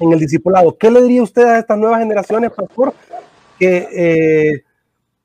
en 0.00 0.12
el 0.12 0.18
discipulado. 0.18 0.76
¿Qué 0.76 0.90
le 0.90 1.02
diría 1.02 1.22
usted 1.22 1.44
a 1.44 1.58
estas 1.58 1.78
nuevas 1.78 2.00
generaciones, 2.00 2.52
pastor? 2.52 2.94
Que 3.58 3.88
eh, 3.92 4.64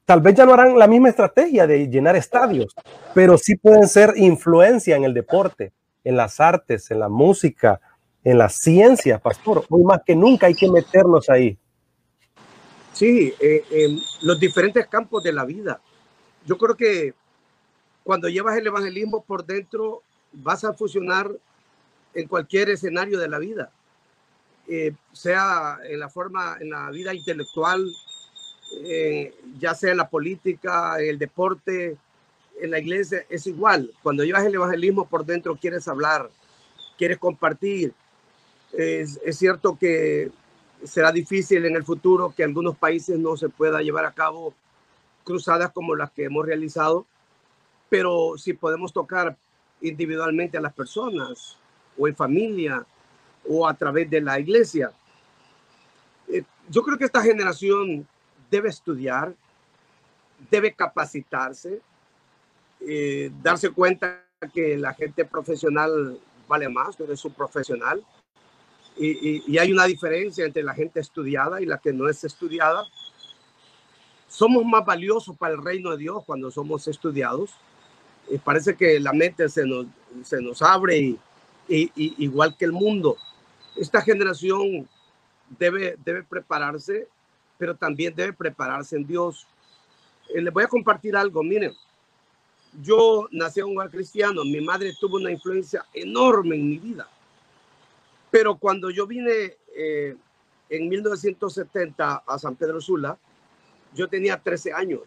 tal 0.05 0.21
vez 0.21 0.35
ya 0.35 0.45
no 0.45 0.53
harán 0.53 0.77
la 0.77 0.87
misma 0.87 1.09
estrategia 1.09 1.67
de 1.67 1.87
llenar 1.87 2.15
estadios, 2.15 2.75
pero 3.13 3.37
sí 3.37 3.55
pueden 3.55 3.87
ser 3.87 4.13
influencia 4.15 4.95
en 4.95 5.03
el 5.03 5.13
deporte, 5.13 5.71
en 6.03 6.17
las 6.17 6.39
artes, 6.39 6.91
en 6.91 6.99
la 6.99 7.09
música, 7.09 7.79
en 8.23 8.37
la 8.37 8.49
ciencia, 8.49 9.19
pastor. 9.19 9.65
Hoy 9.69 9.83
más 9.83 10.01
que 10.05 10.15
nunca 10.15 10.47
hay 10.47 10.53
que 10.53 10.69
meternos 10.69 11.29
ahí. 11.29 11.57
Sí, 12.93 13.33
eh, 13.39 13.63
en 13.71 13.99
los 14.21 14.39
diferentes 14.39 14.85
campos 14.87 15.23
de 15.23 15.33
la 15.33 15.45
vida. 15.45 15.81
Yo 16.45 16.57
creo 16.57 16.75
que 16.75 17.13
cuando 18.03 18.29
llevas 18.29 18.57
el 18.57 18.67
evangelismo 18.67 19.23
por 19.23 19.45
dentro, 19.45 20.03
vas 20.33 20.63
a 20.63 20.73
fusionar 20.73 21.31
en 22.13 22.27
cualquier 22.27 22.69
escenario 22.69 23.19
de 23.19 23.29
la 23.29 23.39
vida, 23.39 23.71
eh, 24.73 24.93
sea 25.11 25.79
en 25.83 25.99
la 25.99 26.07
forma, 26.07 26.55
en 26.61 26.69
la 26.69 26.89
vida 26.91 27.13
intelectual, 27.13 27.85
eh, 28.85 29.35
ya 29.59 29.75
sea 29.75 29.93
la 29.93 30.07
política, 30.07 30.97
el 30.97 31.19
deporte, 31.19 31.97
en 32.57 32.71
la 32.71 32.79
iglesia, 32.79 33.25
es 33.29 33.47
igual. 33.47 33.91
Cuando 34.01 34.23
llevas 34.23 34.45
el 34.45 34.55
evangelismo 34.55 35.09
por 35.09 35.25
dentro, 35.25 35.57
quieres 35.57 35.89
hablar, 35.89 36.29
quieres 36.97 37.17
compartir. 37.17 37.93
Es, 38.71 39.19
es 39.25 39.37
cierto 39.37 39.77
que 39.77 40.31
será 40.85 41.11
difícil 41.11 41.65
en 41.65 41.75
el 41.75 41.83
futuro 41.83 42.33
que 42.33 42.43
en 42.43 42.51
algunos 42.51 42.77
países 42.77 43.19
no 43.19 43.35
se 43.35 43.49
pueda 43.49 43.81
llevar 43.81 44.05
a 44.05 44.13
cabo 44.13 44.53
cruzadas 45.25 45.73
como 45.73 45.95
las 45.95 46.11
que 46.11 46.23
hemos 46.23 46.45
realizado, 46.45 47.05
pero 47.89 48.37
si 48.37 48.53
podemos 48.53 48.93
tocar 48.93 49.35
individualmente 49.81 50.57
a 50.57 50.61
las 50.61 50.71
personas 50.71 51.57
o 51.97 52.07
en 52.07 52.15
familia 52.15 52.85
o 53.47 53.67
a 53.67 53.73
través 53.73 54.09
de 54.09 54.21
la 54.21 54.39
iglesia. 54.39 54.91
Eh, 56.27 56.43
yo 56.69 56.81
creo 56.83 56.97
que 56.97 57.05
esta 57.05 57.21
generación 57.21 58.07
debe 58.49 58.69
estudiar, 58.69 59.33
debe 60.49 60.73
capacitarse, 60.73 61.81
eh, 62.81 63.31
darse 63.41 63.69
cuenta 63.69 64.23
que 64.53 64.77
la 64.77 64.93
gente 64.93 65.25
profesional 65.25 66.19
vale 66.47 66.67
más, 66.67 66.97
tú 66.97 67.03
eres 67.03 67.23
un 67.23 67.33
profesional, 67.33 68.03
y, 68.97 69.57
hay 69.57 69.71
una 69.71 69.85
diferencia 69.85 70.45
entre 70.45 70.63
la 70.63 70.73
gente 70.73 70.99
estudiada 70.99 71.61
y 71.61 71.65
la 71.65 71.77
que 71.77 71.93
no 71.93 72.09
es 72.09 72.23
estudiada. 72.23 72.85
Somos 74.27 74.63
más 74.65 74.85
valiosos 74.85 75.35
para 75.37 75.53
el 75.53 75.63
reino 75.63 75.91
de 75.91 75.97
Dios 75.97 76.23
cuando 76.25 76.51
somos 76.51 76.87
estudiados. 76.87 77.51
Y 78.29 78.37
parece 78.37 78.75
que 78.75 78.99
la 78.99 79.13
mente 79.13 79.49
se 79.49 79.65
nos, 79.65 79.87
se 80.23 80.41
nos 80.41 80.61
abre 80.61 80.97
y, 80.99 81.19
igual 81.67 82.55
que 82.57 82.65
el 82.65 82.73
mundo. 82.73 83.17
Esta 83.75 84.01
generación 84.01 84.87
debe, 85.57 85.97
debe 86.03 86.23
prepararse, 86.23 87.07
pero 87.57 87.75
también 87.75 88.13
debe 88.15 88.33
prepararse 88.33 88.95
en 88.95 89.05
Dios. 89.05 89.47
Eh, 90.33 90.41
les 90.41 90.53
voy 90.53 90.63
a 90.63 90.67
compartir 90.67 91.15
algo. 91.15 91.43
Miren, 91.43 91.73
yo 92.81 93.27
nací 93.31 93.59
en 93.59 93.67
un 93.67 93.77
hogar 93.77 93.89
cristiano. 93.89 94.43
Mi 94.43 94.61
madre 94.61 94.93
tuvo 94.99 95.17
una 95.17 95.31
influencia 95.31 95.85
enorme 95.93 96.55
en 96.55 96.69
mi 96.69 96.77
vida 96.77 97.07
pero 98.31 98.55
cuando 98.55 98.89
yo 98.89 99.05
vine 99.05 99.57
eh, 99.75 100.15
en 100.69 100.89
1970 100.89 102.23
a 102.25 102.39
San 102.39 102.55
Pedro 102.55 102.79
Sula, 102.79 103.17
yo 103.93 104.07
tenía 104.07 104.37
13 104.37 104.71
años 104.71 105.01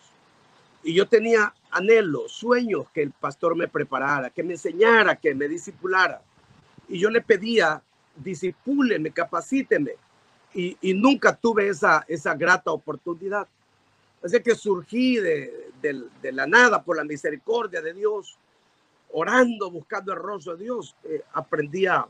y 0.83 0.93
yo 0.93 1.09
tenía 1.09 1.55
anhelos, 1.71 2.33
sueños 2.33 2.87
que 2.93 3.01
el 3.03 3.13
pastor 3.13 3.57
me 3.57 3.67
preparara, 3.67 4.29
que 4.29 4.43
me 4.43 4.53
enseñara, 4.53 5.17
que 5.17 5.35
me 5.35 5.49
discipulara. 5.49 6.21
Y 6.87 6.99
yo 6.99 7.09
le 7.09 7.23
pedía, 7.23 7.83
disipúleme, 8.17 9.11
capacíteme. 9.11 9.93
Y, 10.53 10.77
y 10.81 10.95
nunca 10.95 11.35
tuve 11.35 11.69
esa, 11.69 12.05
esa 12.07 12.35
grata 12.35 12.71
oportunidad. 12.71 13.49
Así 14.23 14.41
que 14.41 14.55
surgí 14.55 15.17
de, 15.17 15.71
de, 15.83 16.33
la 16.33 16.47
nada 16.47 16.83
por 16.83 16.97
la 16.97 17.05
misericordia 17.05 17.83
de 17.83 17.93
Dios, 17.93 18.39
orando, 19.13 19.71
buscando 19.71 20.13
el 20.13 20.19
rostro 20.19 20.57
de 20.57 20.65
Dios. 20.65 20.97
Eh, 21.05 21.23
aprendí 21.33 21.87
a, 21.87 22.07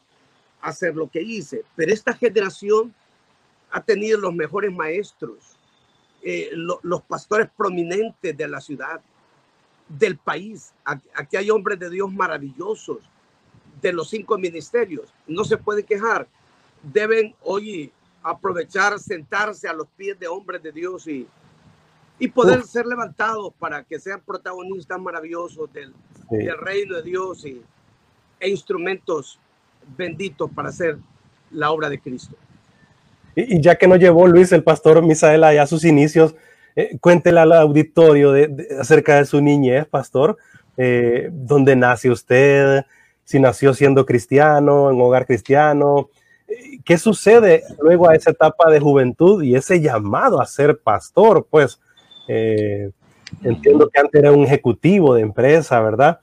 hacer 0.65 0.97
lo 0.97 1.09
que 1.09 1.23
hice. 1.23 1.63
Pero 1.77 1.93
esta 1.93 2.15
generación 2.15 2.95
ha 3.71 3.81
tenido 3.83 4.19
los 4.19 4.35
mejores 4.35 4.73
maestros, 4.73 5.57
eh, 6.23 6.51
los 6.55 7.03
pastores 7.03 7.49
prominentes 7.57 8.37
de 8.37 8.49
la 8.49 8.61
ciudad, 8.61 9.01
del 9.89 10.17
país. 10.17 10.73
Aquí 11.15 11.37
hay 11.37 11.51
hombres 11.51 11.79
de 11.79 11.91
Dios 11.91 12.11
maravillosos, 12.13 12.99
de 13.85 13.93
los 13.93 14.09
cinco 14.09 14.39
ministerios. 14.39 15.13
No 15.27 15.45
se 15.45 15.59
puede 15.59 15.85
quejar. 15.85 16.27
Deben 16.83 17.35
hoy 17.43 17.93
aprovechar, 18.23 18.99
sentarse 18.99 19.69
a 19.69 19.75
los 19.75 19.87
pies 19.89 20.19
de 20.19 20.27
hombres 20.27 20.63
de 20.63 20.73
Dios 20.73 21.07
y, 21.07 21.27
y 22.19 22.29
poder 22.29 22.63
ser 22.63 22.87
levantados 22.87 23.53
para 23.59 23.85
que 23.85 23.99
sean 23.99 24.23
protagonistas 24.25 24.99
maravillosos 24.99 25.71
del, 25.73 25.93
del 26.31 26.59
reino 26.59 26.97
de 26.97 27.03
Dios 27.03 27.45
y, 27.45 27.61
e 28.41 28.49
instrumentos 28.49 29.39
benditos 29.97 30.51
para 30.51 30.71
hacer 30.71 30.97
la 31.51 31.71
obra 31.71 31.91
de 31.91 31.99
Cristo. 31.99 32.35
Y, 33.37 33.61
ya 33.61 33.77
que 33.77 33.87
nos 33.87 33.99
llevó 33.99 34.27
Luis, 34.27 34.51
el 34.53 34.63
pastor 34.63 35.03
Misael, 35.03 35.45
allá 35.45 35.65
a 35.65 35.67
sus 35.67 35.85
inicios, 35.85 36.35
eh, 36.75 36.97
cuéntele 37.01 37.41
al 37.41 37.53
auditorio 37.53 38.33
de, 38.33 38.69
acerca 38.81 39.17
de 39.17 39.27
su 39.27 39.43
niñez, 39.43 39.87
pastor, 39.87 40.39
eh, 40.79 41.29
dónde 41.31 41.77
nace 41.77 42.11
usted, 42.11 42.85
si 43.25 43.41
nació 43.41 43.75
siendo 43.75 44.07
cristiano, 44.07 44.91
en 44.91 45.01
hogar 45.01 45.27
cristiano, 45.27 46.11
eh, 46.47 46.79
¿qué 46.85 46.99
sucede 46.99 47.63
luego 47.81 48.09
a 48.09 48.15
esa 48.15 48.31
etapa 48.31 48.71
de 48.71 48.81
juventud 48.81 49.43
y 49.43 49.55
ese 49.55 49.81
llamado 49.81 50.41
a 50.41 50.47
ser 50.47 50.79
pastor? 50.79 51.47
Pues 51.51 51.81
entiendo 53.43 53.89
que 53.89 54.01
antes 54.01 54.23
era 54.23 54.33
un 54.33 54.45
ejecutivo 54.45 55.15
de 55.15 55.23
empresa, 55.23 55.81
¿verdad? 55.81 56.21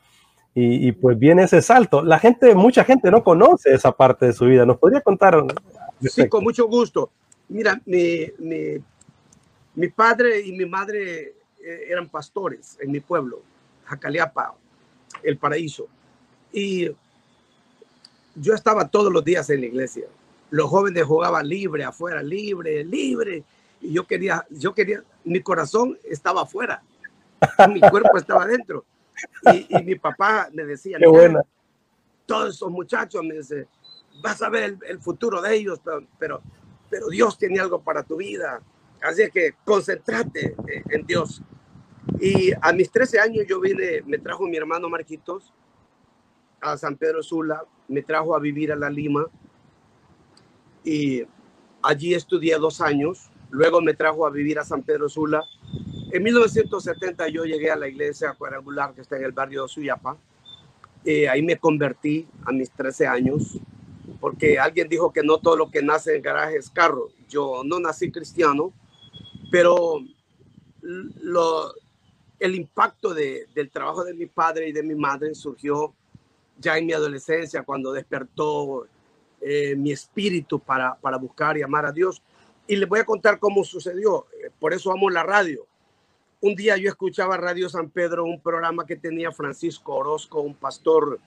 Y, 0.53 0.91
pues 0.91 1.17
viene 1.17 1.43
ese 1.43 1.61
salto. 1.61 2.03
La 2.03 2.19
gente, 2.19 2.53
mucha 2.55 2.83
gente 2.83 3.09
no 3.09 3.23
conoce 3.23 3.73
esa 3.73 3.93
parte 3.93 4.25
de 4.25 4.33
su 4.33 4.45
vida. 4.45 4.65
¿Nos 4.65 4.79
podría 4.79 4.99
contar? 4.99 5.45
Sí, 6.01 6.27
con 6.27 6.43
mucho 6.43 6.67
gusto. 6.67 7.09
Mira, 7.47 7.81
mi, 7.85 8.27
mi, 9.75 9.87
padre 9.87 10.41
y 10.41 10.51
mi 10.51 10.65
madre 10.65 11.35
eh, 11.63 11.85
eran 11.89 12.09
pastores 12.09 12.77
en 12.81 12.91
mi 12.91 12.99
pueblo, 12.99 13.41
Jacaliapa, 13.85 14.53
El 15.23 15.37
Paraíso. 15.37 15.87
Y 16.51 16.89
yo 18.35 18.53
estaba 18.53 18.87
todos 18.87 19.11
los 19.11 19.23
días 19.23 19.49
en 19.49 19.61
la 19.61 19.67
iglesia. 19.67 20.05
Los 20.49 20.69
jóvenes 20.69 21.03
jugaban 21.03 21.47
libre, 21.47 21.83
afuera, 21.83 22.21
libre, 22.21 22.83
libre. 22.83 23.43
Y 23.81 23.93
yo 23.93 24.05
quería, 24.05 24.45
yo 24.49 24.73
quería, 24.73 25.03
mi 25.23 25.41
corazón 25.41 25.97
estaba 26.03 26.43
afuera, 26.43 26.83
mi 27.69 27.79
cuerpo 27.79 28.17
estaba 28.17 28.43
adentro. 28.43 28.85
Y, 29.53 29.83
mi 29.83 29.95
papá 29.95 30.49
me 30.51 30.65
decía, 30.65 30.97
todos 32.25 32.55
esos 32.55 32.71
muchachos, 32.71 33.23
me 33.23 33.35
dice, 33.35 33.67
vas 34.21 34.41
a 34.41 34.49
ver 34.49 34.77
el, 34.87 34.99
futuro 34.99 35.41
de 35.41 35.55
ellos, 35.55 35.79
pero, 36.17 36.41
pero, 36.89 37.07
Dios 37.09 37.37
tiene 37.37 37.59
algo 37.59 37.81
para 37.81 38.03
tu 38.03 38.17
vida. 38.17 38.61
Así 39.01 39.29
que 39.31 39.55
concéntrate 39.65 40.55
en 40.89 41.05
Dios. 41.05 41.41
Y 42.19 42.51
a 42.61 42.71
mis 42.73 42.91
13 42.91 43.19
años 43.19 43.45
yo 43.47 43.59
vine, 43.59 44.01
me 44.05 44.17
trajo 44.17 44.45
mi 44.45 44.57
hermano 44.57 44.89
Marquitos 44.89 45.51
a 46.61 46.77
San 46.77 46.95
Pedro 46.95 47.23
Sula, 47.23 47.63
me 47.87 48.03
trajo 48.03 48.35
a 48.35 48.39
vivir 48.39 48.71
a 48.71 48.75
La 48.75 48.89
Lima. 48.89 49.25
Y 50.83 51.23
allí 51.81 52.13
estudié 52.13 52.57
dos 52.57 52.81
años, 52.81 53.29
luego 53.49 53.81
me 53.81 53.93
trajo 53.93 54.25
a 54.25 54.29
vivir 54.29 54.59
a 54.59 54.63
San 54.63 54.83
Pedro 54.83 55.09
Sula. 55.09 55.43
En 56.11 56.23
1970 56.23 57.27
yo 57.29 57.45
llegué 57.45 57.71
a 57.71 57.75
la 57.75 57.87
iglesia 57.87 58.33
cuadrangular 58.37 58.93
que 58.93 59.01
está 59.01 59.17
en 59.17 59.25
el 59.25 59.31
barrio 59.31 59.63
de 59.63 59.69
Suyapa. 59.69 60.17
Eh, 61.03 61.27
ahí 61.27 61.41
me 61.41 61.57
convertí 61.57 62.27
a 62.45 62.51
mis 62.51 62.69
13 62.71 63.07
años, 63.07 63.57
porque 64.19 64.59
alguien 64.59 64.87
dijo 64.87 65.11
que 65.11 65.23
no 65.23 65.39
todo 65.39 65.57
lo 65.57 65.71
que 65.71 65.81
nace 65.81 66.15
en 66.15 66.21
garaje 66.21 66.57
es 66.57 66.69
carro. 66.69 67.09
Yo 67.27 67.63
no 67.65 67.79
nací 67.79 68.11
cristiano, 68.11 68.71
pero 69.51 69.99
lo, 70.81 71.73
el 72.39 72.55
impacto 72.55 73.13
de, 73.13 73.47
del 73.55 73.71
trabajo 73.71 74.03
de 74.03 74.13
mi 74.13 74.27
padre 74.27 74.67
y 74.67 74.71
de 74.71 74.83
mi 74.83 74.95
madre 74.95 75.33
surgió 75.33 75.93
ya 76.61 76.77
en 76.77 76.85
mi 76.85 76.93
adolescencia, 76.93 77.63
cuando 77.63 77.91
despertó 77.91 78.87
eh, 79.41 79.75
mi 79.75 79.91
espíritu 79.91 80.59
para, 80.59 80.95
para 80.95 81.17
buscar 81.17 81.57
y 81.57 81.63
amar 81.63 81.85
a 81.85 81.91
Dios. 81.91 82.21
Y 82.67 82.75
les 82.75 82.87
voy 82.87 82.99
a 82.99 83.05
contar 83.05 83.39
cómo 83.39 83.63
sucedió. 83.63 84.27
Eh, 84.31 84.51
por 84.59 84.73
eso 84.73 84.91
amo 84.91 85.09
la 85.09 85.23
radio. 85.23 85.65
Un 86.39 86.55
día 86.55 86.77
yo 86.77 86.89
escuchaba 86.89 87.37
Radio 87.37 87.69
San 87.69 87.89
Pedro, 87.89 88.23
un 88.23 88.39
programa 88.39 88.85
que 88.85 88.95
tenía 88.95 89.31
Francisco 89.31 89.95
Orozco, 89.95 90.41
un 90.41 90.55
pastor 90.55 91.19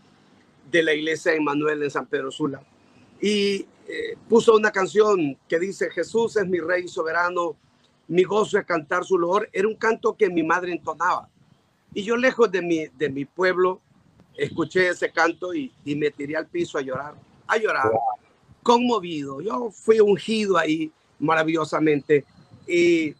de 0.71 0.83
la 0.83 0.95
iglesia 0.95 1.33
de 1.33 1.39
Emmanuel 1.39 1.83
en 1.83 1.91
San 1.91 2.07
Pedro 2.07 2.31
Sula. 2.31 2.63
Y 3.21 3.67
eh, 3.87 4.17
puso 4.29 4.55
una 4.55 4.71
canción 4.71 5.37
que 5.49 5.59
dice, 5.59 5.91
Jesús 5.91 6.37
es 6.37 6.47
mi 6.47 6.59
rey 6.59 6.89
soberano, 6.89 7.57
mi 8.09 8.23
gozo 8.23 8.59
es 8.59 8.65
cantar 8.65 9.05
su 9.05 9.19
loor. 9.19 9.49
Era 9.53 9.69
un 9.69 9.77
canto 9.77 10.17
que 10.17 10.31
mi 10.31 10.43
madre 10.43 10.73
entonaba. 10.73 11.29
Y 11.93 12.03
yo 12.03 12.17
lejos 12.17 12.51
de 12.51 12.63
mi, 12.63 12.87
de 12.89 13.09
mi 13.09 13.25
pueblo, 13.25 13.81
escuché 14.37 14.89
ese 14.89 15.11
canto 15.11 15.55
y, 15.55 15.73
y 15.85 15.95
me 15.95 16.11
tiré 16.11 16.37
al 16.37 16.47
piso 16.47 16.79
a 16.79 16.83
llorar, 16.83 17.15
a 17.47 17.57
llorar, 17.57 17.91
conmovido. 18.63 19.41
Yo 19.41 19.71
fui 19.71 20.01
ungido 20.01 20.57
ahí 20.59 20.91
maravillosamente 21.19 22.25
y, 22.67 23.15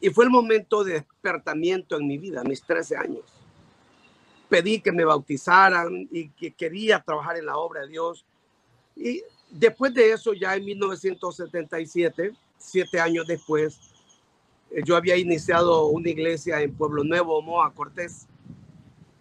y 0.00 0.10
fue 0.10 0.24
el 0.24 0.30
momento 0.30 0.84
de 0.84 0.94
despertamiento 0.94 1.96
en 1.96 2.06
mi 2.06 2.18
vida, 2.18 2.42
mis 2.44 2.62
13 2.62 2.96
años. 2.96 3.24
Pedí 4.48 4.80
que 4.80 4.92
me 4.92 5.04
bautizaran 5.04 6.08
y 6.10 6.28
que 6.30 6.52
quería 6.52 7.00
trabajar 7.00 7.36
en 7.36 7.46
la 7.46 7.56
obra 7.56 7.82
de 7.82 7.88
Dios. 7.88 8.24
Y 8.96 9.22
después 9.50 9.94
de 9.94 10.12
eso, 10.12 10.32
ya 10.32 10.56
en 10.56 10.64
1977, 10.64 12.32
siete 12.58 13.00
años 13.00 13.26
después, 13.26 13.78
eh, 14.70 14.82
yo 14.84 14.96
había 14.96 15.16
iniciado 15.16 15.86
una 15.86 16.10
iglesia 16.10 16.60
en 16.60 16.74
Pueblo 16.74 17.04
Nuevo, 17.04 17.40
Moa 17.42 17.72
Cortés. 17.72 18.26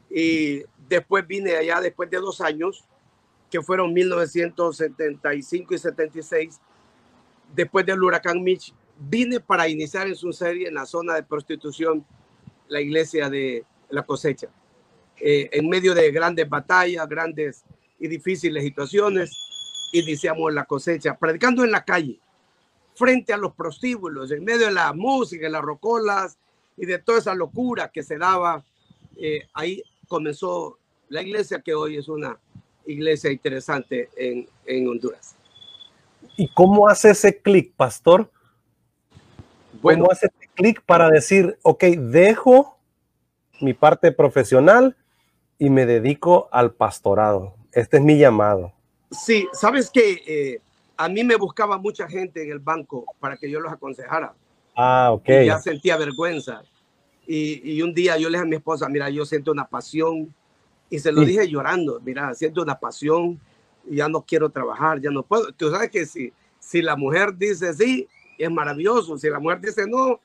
Y 0.09 0.63
después 0.89 1.25
vine 1.25 1.55
allá, 1.55 1.79
después 1.79 2.09
de 2.09 2.17
dos 2.17 2.41
años, 2.41 2.83
que 3.49 3.61
fueron 3.61 3.93
1975 3.93 5.73
y 5.73 5.77
76, 5.77 6.59
después 7.55 7.85
del 7.85 8.03
huracán 8.03 8.43
Mitch, 8.43 8.73
vine 8.99 9.39
para 9.39 9.67
iniciar 9.67 10.07
en 10.07 10.15
su 10.15 10.33
serie 10.33 10.67
en 10.67 10.73
la 10.73 10.85
zona 10.85 11.15
de 11.15 11.23
prostitución, 11.23 12.05
la 12.67 12.81
iglesia 12.81 13.29
de 13.29 13.65
la 13.89 14.03
cosecha. 14.03 14.49
Eh, 15.19 15.49
en 15.53 15.69
medio 15.69 15.93
de 15.93 16.11
grandes 16.11 16.47
batallas, 16.47 17.07
grandes 17.07 17.63
y 17.99 18.07
difíciles 18.07 18.63
situaciones, 18.63 19.31
iniciamos 19.93 20.53
la 20.53 20.65
cosecha, 20.65 21.17
predicando 21.17 21.63
en 21.63 21.71
la 21.71 21.83
calle 21.83 22.19
frente 22.95 23.31
a 23.33 23.37
los 23.37 23.53
prostíbulos, 23.53 24.31
en 24.31 24.43
medio 24.43 24.67
de 24.67 24.73
la 24.73 24.93
música, 24.93 25.45
de 25.45 25.51
las 25.51 25.61
rocolas 25.61 26.37
y 26.75 26.85
de 26.85 26.99
toda 26.99 27.19
esa 27.19 27.33
locura 27.33 27.89
que 27.89 28.03
se 28.03 28.17
daba. 28.17 28.63
Eh, 29.15 29.47
ahí 29.53 29.81
comenzó 30.07 30.78
la 31.09 31.21
iglesia 31.21 31.61
que 31.61 31.73
hoy 31.73 31.97
es 31.97 32.07
una 32.07 32.39
iglesia 32.85 33.31
interesante 33.31 34.09
en, 34.15 34.47
en 34.65 34.87
Honduras. 34.87 35.35
¿Y 36.37 36.47
cómo 36.49 36.87
hace 36.87 37.11
ese 37.11 37.37
clic, 37.37 37.73
pastor? 37.75 38.31
Bueno, 39.81 40.03
¿Cómo 40.03 40.11
hace 40.11 40.27
ese 40.27 40.49
clic 40.53 40.81
para 40.85 41.09
decir, 41.09 41.57
ok, 41.63 41.83
dejo 41.83 42.77
mi 43.59 43.73
parte 43.73 44.11
profesional 44.11 44.95
y 45.57 45.69
me 45.69 45.85
dedico 45.85 46.47
al 46.51 46.71
pastorado? 46.71 47.55
Este 47.73 47.97
es 47.97 48.03
mi 48.03 48.17
llamado. 48.17 48.73
sí, 49.11 49.47
sabes 49.53 49.89
que 49.89 50.23
eh, 50.25 50.61
a 50.97 51.07
mí 51.07 51.23
me 51.23 51.35
buscaba 51.35 51.77
mucha 51.77 52.07
gente 52.07 52.43
en 52.43 52.51
el 52.51 52.59
banco 52.59 53.05
para 53.19 53.37
que 53.37 53.49
yo 53.49 53.59
los 53.59 53.71
aconsejara. 53.71 54.33
Ah, 54.75 55.09
ok. 55.11 55.29
Y 55.29 55.45
ya 55.45 55.59
sentía 55.59 55.97
vergüenza. 55.97 56.63
Y, 57.25 57.73
y 57.73 57.81
un 57.81 57.93
día 57.93 58.17
yo 58.17 58.29
le 58.29 58.37
dije 58.37 58.43
a 58.43 58.49
mi 58.49 58.55
esposa, 58.55 58.89
mira, 58.89 59.09
yo 59.09 59.25
siento 59.25 59.51
una 59.51 59.67
pasión. 59.67 60.33
Y 60.89 60.99
se 60.99 61.11
lo 61.11 61.21
Sí. 61.21 61.27
dije 61.27 61.47
llorando, 61.47 61.99
mira, 62.03 62.33
siento 62.33 62.61
una 62.61 62.79
pasión 62.79 63.39
ya 63.89 64.07
no 64.07 64.21
quiero 64.21 64.49
trabajar, 64.49 64.99
ya 64.99 65.09
no 65.09 65.23
puedo. 65.23 65.51
Tú 65.53 65.69
sabes 65.71 65.89
que 65.89 66.05
si, 66.05 66.31
si 66.59 66.81
la 66.81 66.95
mujer 66.95 67.35
dice 67.35 67.73
sí, 67.73 68.07
es 68.37 68.51
maravilloso. 68.51 69.17
Si 69.17 69.29
la 69.29 69.39
mujer 69.39 69.61
dice 69.61 69.87
no, 69.87 70.19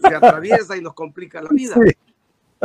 se 0.00 0.14
atraviesa 0.14 0.76
y 0.76 0.80
nos 0.80 0.94
complica 0.94 1.42
la 1.42 1.48
vida. 1.50 1.74
Sí. 1.74 1.92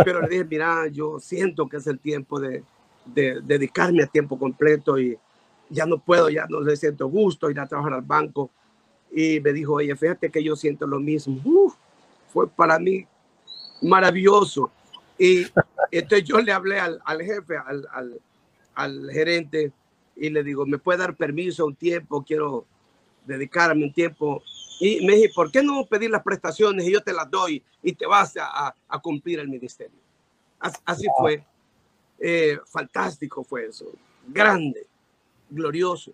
Pero 0.03 0.21
le 0.21 0.27
dije, 0.29 0.45
mira, 0.45 0.87
yo 0.87 1.19
siento 1.19 1.67
que 1.67 1.77
es 1.77 1.87
el 1.87 1.99
tiempo 1.99 2.39
de, 2.39 2.63
de 3.05 3.41
dedicarme 3.41 4.03
a 4.03 4.07
tiempo 4.07 4.37
completo 4.37 4.99
y 4.99 5.17
ya 5.69 5.85
no 5.85 5.97
puedo, 5.99 6.29
ya 6.29 6.45
no 6.49 6.61
le 6.61 6.75
siento 6.75 7.07
gusto 7.07 7.49
ir 7.49 7.59
a 7.59 7.65
trabajar 7.67 7.93
al 7.93 8.01
banco. 8.01 8.51
Y 9.11 9.39
me 9.39 9.53
dijo, 9.53 9.73
oye, 9.73 9.95
fíjate 9.95 10.29
que 10.29 10.43
yo 10.43 10.55
siento 10.55 10.85
lo 10.85 10.99
mismo. 10.99 11.39
Uf, 11.43 11.73
fue 12.27 12.47
para 12.47 12.77
mí 12.77 13.07
maravilloso. 13.81 14.69
Y 15.17 15.45
entonces 15.97 16.27
yo 16.27 16.39
le 16.39 16.51
hablé 16.51 16.79
al, 16.79 16.99
al 17.05 17.21
jefe, 17.21 17.57
al, 17.57 17.87
al, 17.91 18.19
al 18.75 19.09
gerente, 19.11 19.71
y 20.15 20.29
le 20.29 20.43
digo, 20.43 20.65
¿me 20.65 20.77
puede 20.77 20.99
dar 20.99 21.15
permiso 21.15 21.65
un 21.65 21.75
tiempo? 21.75 22.23
Quiero 22.23 22.65
dedicarme 23.25 23.83
un 23.85 23.93
tiempo. 23.93 24.41
Y 24.79 25.05
me 25.05 25.15
dije, 25.15 25.31
¿por 25.33 25.51
qué 25.51 25.61
no 25.63 25.85
pedir 25.85 26.09
las 26.09 26.23
prestaciones 26.23 26.85
y 26.85 26.91
yo 26.91 27.01
te 27.01 27.13
las 27.13 27.29
doy 27.29 27.63
y 27.83 27.93
te 27.93 28.05
vas 28.05 28.35
a, 28.37 28.67
a- 28.67 28.75
a 28.87 28.99
cumplir 28.99 29.39
el 29.39 29.47
ministerio? 29.47 29.97
As- 30.59 30.81
Así 30.85 31.05
fue. 31.17 31.45
Eh, 32.19 32.57
fantástico 32.65 33.43
fue 33.43 33.65
eso. 33.67 33.85
Grande, 34.27 34.87
glorioso. 35.49 36.11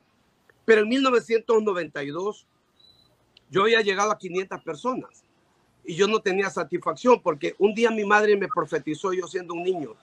Pero 0.66 0.82
en 0.82 0.90
1992 0.90 2.48
yo 3.50 3.62
había 3.64 3.82
llegado 3.82 4.12
a 4.12 4.18
500 4.18 4.62
personas 4.64 5.24
y 5.84 5.96
yo 5.96 6.08
no 6.08 6.20
tenía 6.20 6.50
satisfacción 6.50 7.20
porque 7.22 7.56
un 7.58 7.74
día 7.74 7.90
mi 7.92 8.06
madre 8.06 8.38
me 8.38 8.48
profetizó 8.48 9.14
yo 9.14 9.28
siendo 9.28 9.54
un 9.54 9.64
niño, 9.64 9.96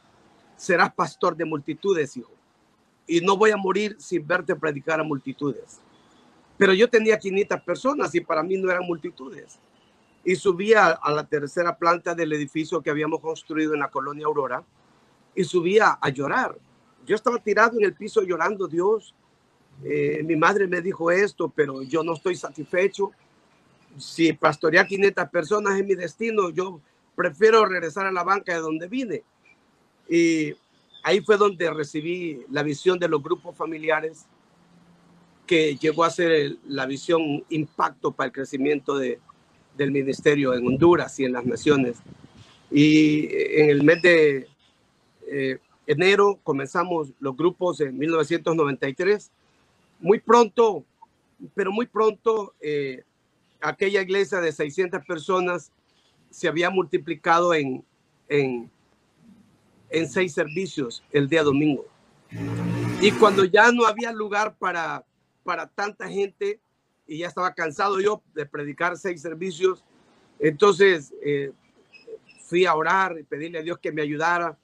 serás 0.57 0.93
pastor 0.93 1.37
de 1.37 1.45
multitudes, 1.45 2.17
hijo, 2.17 2.33
y 3.07 3.21
no 3.21 3.37
voy 3.37 3.51
a 3.51 3.57
morir 3.57 3.97
sin 3.99 4.27
verte 4.27 4.55
predicar 4.57 5.01
a 5.01 5.05
multitudes. 5.05 5.81
Pero 6.59 6.75
yo 6.75 6.91
tenía 6.91 7.19
500 7.19 7.61
personas 7.63 8.15
y 8.15 8.21
para 8.21 8.43
mí 8.43 8.57
no 8.57 8.71
eran 8.71 8.85
multitudes. 8.85 9.59
Y 10.25 10.35
subía 10.35 10.89
a 10.89 11.13
la 11.13 11.25
tercera 11.25 11.77
planta 11.77 12.15
del 12.15 12.33
edificio 12.33 12.83
que 12.83 12.91
habíamos 12.91 13.21
construido 13.21 13.73
en 13.73 13.81
la 13.81 13.89
colonia 13.89 14.27
Aurora 14.27 14.65
y 15.35 15.45
subía 15.45 15.97
a 16.01 16.09
llorar. 16.11 16.59
Yo 17.07 17.15
estaba 17.15 17.39
tirado 17.39 17.79
en 17.79 17.85
el 17.85 17.95
piso 17.95 18.23
llorando, 18.23 18.67
Dios. 18.67 19.15
eh, 19.85 20.23
mi 20.25 20.35
madre 20.35 20.67
me 20.67 20.83
dijo 20.83 21.13
esto, 21.13 21.49
pero 21.49 21.83
yo 21.83 22.03
no 22.03 22.15
estoy 22.15 22.35
satisfecho. 22.35 23.13
Si 23.99 24.33
pastorear 24.33 24.87
500 24.87 25.29
personas 25.29 25.79
es 25.79 25.85
mi 25.85 25.95
destino, 25.95 26.51
yo 26.51 26.81
prefiero 27.15 27.65
regresar 27.67 28.07
a 28.07 28.13
la 28.13 28.23
banca 28.23 28.55
de 28.55 28.61
donde 28.61 28.87
vine. 28.87 29.23
Y 30.09 30.55
ahí 31.03 31.21
fue 31.21 31.37
donde 31.37 31.71
recibí 31.71 32.43
la 32.51 32.63
visión 32.63 32.99
de 32.99 33.09
los 33.09 33.23
grupos 33.23 33.57
familiares, 33.57 34.27
que 35.47 35.77
llegó 35.77 36.05
a 36.05 36.11
ser 36.11 36.57
la 36.67 36.87
visión 36.87 37.45
impacto 37.49 38.13
para 38.13 38.27
el 38.27 38.33
crecimiento 38.33 38.97
de, 38.97 39.19
del 39.77 39.91
ministerio 39.91 40.55
en 40.55 40.67
Honduras 40.67 41.19
y 41.19 41.25
en 41.25 41.33
las 41.33 41.47
naciones. 41.47 41.97
Y 42.71 43.29
en 43.33 43.71
el 43.71 43.83
mes 43.83 44.03
de 44.03 44.47
eh, 45.27 45.59
enero 45.87 46.39
comenzamos 46.43 47.09
los 47.19 47.37
grupos 47.37 47.81
en 47.81 47.97
1993. 47.97 49.31
Muy 50.01 50.21
pronto, 50.21 50.85
pero 51.55 51.73
muy 51.73 51.87
pronto, 51.87 52.55
eh, 52.61 53.03
aquella 53.61 54.03
iglesia 54.03 54.41
de 54.41 54.53
600 54.53 55.05
personas 55.05 55.73
se 56.31 56.49
había 56.49 56.71
multiplicado 56.71 57.55
en, 57.55 57.85
en, 58.29 58.71
en 59.91 60.09
seis 60.09 60.35
servicios 60.35 61.03
el 61.13 61.29
día 61.29 61.43
domingo. 61.43 61.87
Y 63.01 63.11
cuando 63.13 63.45
ya 63.45 63.73
no 63.73 63.87
había 63.87 64.13
lugar 64.13 64.55
para, 64.59 65.05
para 65.45 65.67
tanta 65.67 66.09
gente 66.09 66.61
y 67.07 67.19
ya 67.19 67.29
estaba 67.29 67.55
cansado 67.55 68.01
yo 68.01 68.23
de 68.35 68.45
predicar 68.45 68.97
seis 68.99 69.23
servicios, 69.23 69.83
entonces 70.39 71.15
eh, 71.23 71.53
fui 72.43 72.67
a 72.67 72.75
orar 72.75 73.17
y 73.19 73.23
pedirle 73.23 73.59
a 73.59 73.63
Dios 73.63 73.79
que 73.79 73.93
me 73.93 74.03
ayudara. 74.03 74.57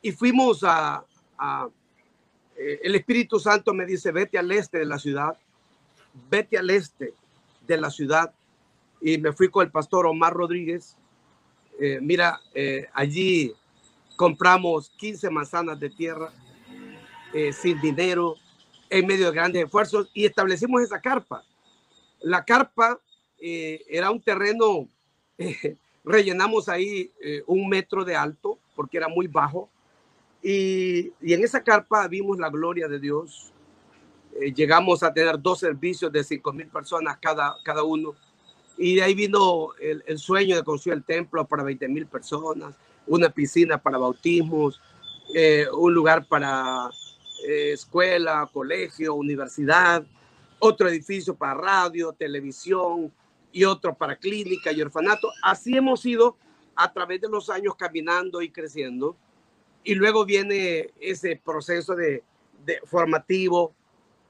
Y 0.00 0.12
fuimos 0.12 0.62
a, 0.64 1.04
a 1.36 1.68
eh, 2.56 2.80
el 2.84 2.94
Espíritu 2.94 3.40
Santo 3.40 3.74
me 3.74 3.84
dice, 3.84 4.12
vete 4.12 4.38
al 4.38 4.50
este 4.52 4.78
de 4.78 4.86
la 4.86 4.98
ciudad, 4.98 5.36
vete 6.30 6.58
al 6.58 6.70
este 6.70 7.14
de 7.66 7.76
la 7.76 7.90
ciudad. 7.90 8.32
Y 9.00 9.18
me 9.18 9.32
fui 9.32 9.48
con 9.48 9.64
el 9.64 9.70
pastor 9.70 10.06
Omar 10.06 10.32
Rodríguez. 10.32 10.96
Eh, 11.78 11.98
mira, 12.00 12.40
eh, 12.54 12.88
allí 12.92 13.52
compramos 14.16 14.90
15 14.96 15.30
manzanas 15.30 15.80
de 15.80 15.90
tierra 15.90 16.32
eh, 17.32 17.52
sin 17.52 17.80
dinero, 17.80 18.36
en 18.90 19.06
medio 19.06 19.26
de 19.26 19.32
grandes 19.32 19.64
esfuerzos, 19.64 20.10
y 20.14 20.26
establecimos 20.26 20.82
esa 20.82 21.00
carpa. 21.00 21.42
La 22.20 22.44
carpa 22.44 23.00
era 23.40 24.12
un 24.12 24.20
terreno, 24.20 24.86
rellenamos 26.04 26.68
ahí 26.68 27.10
un 27.48 27.68
metro 27.68 28.04
de 28.04 28.14
alto 28.14 28.58
porque 28.76 28.98
era 28.98 29.08
muy 29.08 29.26
bajo. 29.26 29.68
Y, 30.40 31.12
y 31.20 31.32
en 31.32 31.42
esa 31.42 31.62
carpa 31.62 32.06
vimos 32.06 32.38
la 32.38 32.50
gloria 32.50 32.86
de 32.86 33.00
Dios. 33.00 33.51
Llegamos 34.54 35.02
a 35.02 35.12
tener 35.12 35.40
dos 35.40 35.60
servicios 35.60 36.12
de 36.12 36.24
cinco 36.24 36.52
mil 36.52 36.68
personas 36.68 37.18
cada, 37.20 37.56
cada 37.62 37.82
uno. 37.82 38.14
Y 38.78 38.96
de 38.96 39.02
ahí 39.02 39.14
vino 39.14 39.68
el, 39.80 40.02
el 40.06 40.18
sueño 40.18 40.56
de 40.56 40.64
construir 40.64 40.98
el 40.98 41.04
templo 41.04 41.46
para 41.46 41.62
20 41.62 41.88
mil 41.88 42.06
personas, 42.06 42.74
una 43.06 43.28
piscina 43.28 43.78
para 43.78 43.98
bautismos, 43.98 44.80
un 45.74 45.94
lugar 45.94 46.26
para 46.26 46.90
escuela, 47.46 48.48
colegio, 48.52 49.14
universidad, 49.14 50.04
otro 50.58 50.88
edificio 50.88 51.34
para 51.34 51.54
radio, 51.54 52.12
televisión, 52.12 53.12
y 53.52 53.64
otro 53.64 53.94
para 53.94 54.16
clínica 54.16 54.72
y 54.72 54.80
orfanato. 54.80 55.30
Así 55.42 55.76
hemos 55.76 56.04
ido 56.06 56.36
a 56.74 56.92
través 56.92 57.20
de 57.20 57.28
los 57.28 57.50
años 57.50 57.76
caminando 57.76 58.42
y 58.42 58.50
creciendo. 58.50 59.16
Y 59.84 59.94
luego 59.94 60.24
viene 60.24 60.90
ese 61.00 61.40
proceso 61.44 61.94
de, 61.94 62.24
formativo 62.86 63.74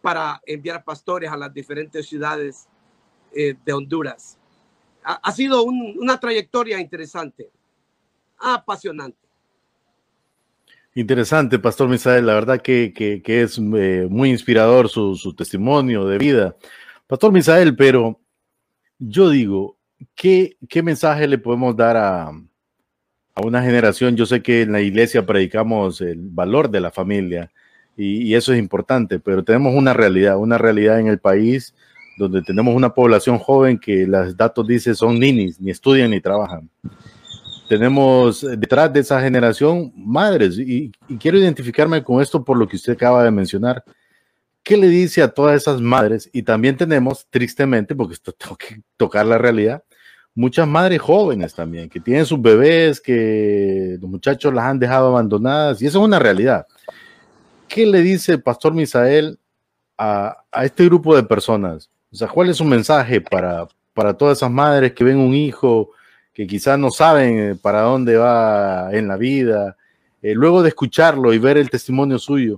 para 0.02 0.42
enviar 0.44 0.84
pastores 0.84 1.30
a 1.30 1.36
las 1.36 1.54
diferentes 1.54 2.06
ciudades 2.06 2.68
eh, 3.34 3.54
de 3.64 3.72
Honduras. 3.72 4.38
Ha, 5.04 5.32
sido 5.32 5.64
una 5.64 6.20
trayectoria 6.20 6.78
interesante, 6.78 7.50
apasionante. 8.38 9.18
Interesante, 10.94 11.58
Pastor 11.58 11.88
Misael. 11.88 12.26
La 12.26 12.34
verdad 12.34 12.60
que, 12.60 12.92
es 13.24 13.58
eh, 13.58 14.06
muy 14.08 14.30
inspirador 14.30 14.88
su, 14.88 15.34
testimonio 15.36 16.06
de 16.06 16.18
vida. 16.18 16.56
Pastor 17.08 17.32
Misael, 17.32 17.74
pero 17.74 18.20
yo 18.98 19.30
digo, 19.30 19.76
¿qué, 20.14 20.56
mensaje 20.84 21.26
le 21.26 21.38
podemos 21.38 21.74
dar 21.74 21.96
a, 21.96 22.30
una 23.42 23.62
generación? 23.62 24.14
Yo 24.14 24.26
sé 24.26 24.40
que 24.40 24.62
en 24.62 24.72
la 24.72 24.82
iglesia 24.82 25.26
predicamos 25.26 26.00
el 26.00 26.20
valor 26.20 26.70
de 26.70 26.80
la 26.80 26.92
familia 26.92 27.50
y, 28.02 28.34
eso 28.34 28.52
es 28.52 28.58
importante, 28.58 29.18
pero 29.18 29.44
tenemos 29.44 29.74
una 29.74 29.92
realidad, 29.92 30.36
una 30.38 30.58
realidad 30.58 31.00
en 31.00 31.06
el 31.06 31.18
país 31.18 31.74
donde 32.18 32.42
tenemos 32.42 32.74
una 32.74 32.94
población 32.94 33.38
joven 33.38 33.78
que 33.78 34.06
los 34.06 34.36
datos 34.36 34.66
dicen 34.66 34.94
son 34.94 35.18
ninis, 35.18 35.60
ni 35.60 35.70
estudian 35.70 36.10
ni 36.10 36.20
trabajan. 36.20 36.68
Tenemos 37.68 38.42
detrás 38.58 38.92
de 38.92 39.00
esa 39.00 39.20
generación 39.20 39.92
madres 39.96 40.58
y, 40.58 40.92
y 41.08 41.16
quiero 41.16 41.38
identificarme 41.38 42.02
con 42.02 42.20
esto 42.20 42.44
por 42.44 42.58
lo 42.58 42.68
que 42.68 42.76
usted 42.76 42.92
acaba 42.92 43.24
de 43.24 43.30
mencionar 43.30 43.82
¿Qué 44.62 44.76
le 44.76 44.86
dice 44.86 45.22
a 45.22 45.28
todas 45.28 45.60
esas 45.60 45.80
madres? 45.80 46.30
Y 46.32 46.42
también 46.44 46.76
tenemos, 46.76 47.26
tristemente, 47.28 47.94
porque 47.96 48.14
esto 48.14 48.32
tengo 48.38 48.56
que 48.56 48.80
tocar 48.96 49.26
la 49.26 49.38
realidad, 49.38 49.82
muchas 50.34 50.68
madres 50.68 51.00
jóvenes 51.00 51.54
también, 51.54 51.88
que 51.88 52.00
tienen 52.00 52.26
sus 52.26 52.40
bebés, 52.40 53.00
que 53.00 53.98
los 54.00 54.08
muchachos 54.08 54.54
las 54.54 54.64
han 54.64 54.78
dejado 54.78 55.08
abandonadas, 55.08 55.82
y 55.82 55.86
eso 55.86 55.98
es 55.98 56.04
una 56.04 56.18
realidad. 56.18 56.66
¿Qué 57.68 57.86
le 57.86 58.02
dice 58.02 58.32
el 58.32 58.42
pastor 58.42 58.74
Misael 58.74 59.38
a, 59.96 60.44
a 60.50 60.64
este 60.64 60.84
grupo 60.84 61.16
de 61.16 61.22
personas? 61.22 61.90
O 62.12 62.16
sea, 62.16 62.28
¿cuál 62.28 62.50
es 62.50 62.58
su 62.58 62.64
mensaje 62.64 63.20
para, 63.20 63.66
para 63.94 64.14
todas 64.14 64.38
esas 64.38 64.50
madres 64.50 64.92
que 64.92 65.04
ven 65.04 65.18
un 65.18 65.34
hijo 65.34 65.90
que 66.34 66.46
quizás 66.46 66.78
no 66.78 66.90
saben 66.90 67.38
eh, 67.38 67.54
para 67.60 67.82
dónde 67.82 68.16
va 68.16 68.90
en 68.92 69.08
la 69.08 69.16
vida? 69.16 69.76
Eh, 70.22 70.34
luego 70.34 70.62
de 70.62 70.68
escucharlo 70.68 71.32
y 71.32 71.38
ver 71.38 71.56
el 71.56 71.70
testimonio 71.70 72.18
suyo, 72.18 72.56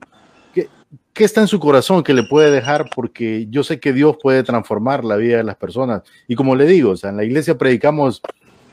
¿qué 1.14 1.25
está 1.25 1.40
en 1.40 1.47
su 1.47 1.59
corazón 1.61 2.03
que 2.03 2.12
le 2.12 2.25
puede 2.25 2.51
dejar? 2.51 2.90
Porque 2.95 3.47
yo 3.49 3.62
sé 3.62 3.81
que 3.81 3.93
Dios 3.93 4.17
puede 4.21 4.43
transformar 4.43 5.05
la 5.05 5.17
vida 5.17 5.38
de 5.38 5.45
las 5.45 5.57
personas. 5.57 6.03
Y 6.29 6.35
como 6.35 6.57
le 6.57 6.67
digo, 6.67 6.90
o 6.90 6.97
sea, 6.97 7.11
en 7.11 7.17
la 7.17 7.25
iglesia 7.25 7.57
predicamos 7.57 8.21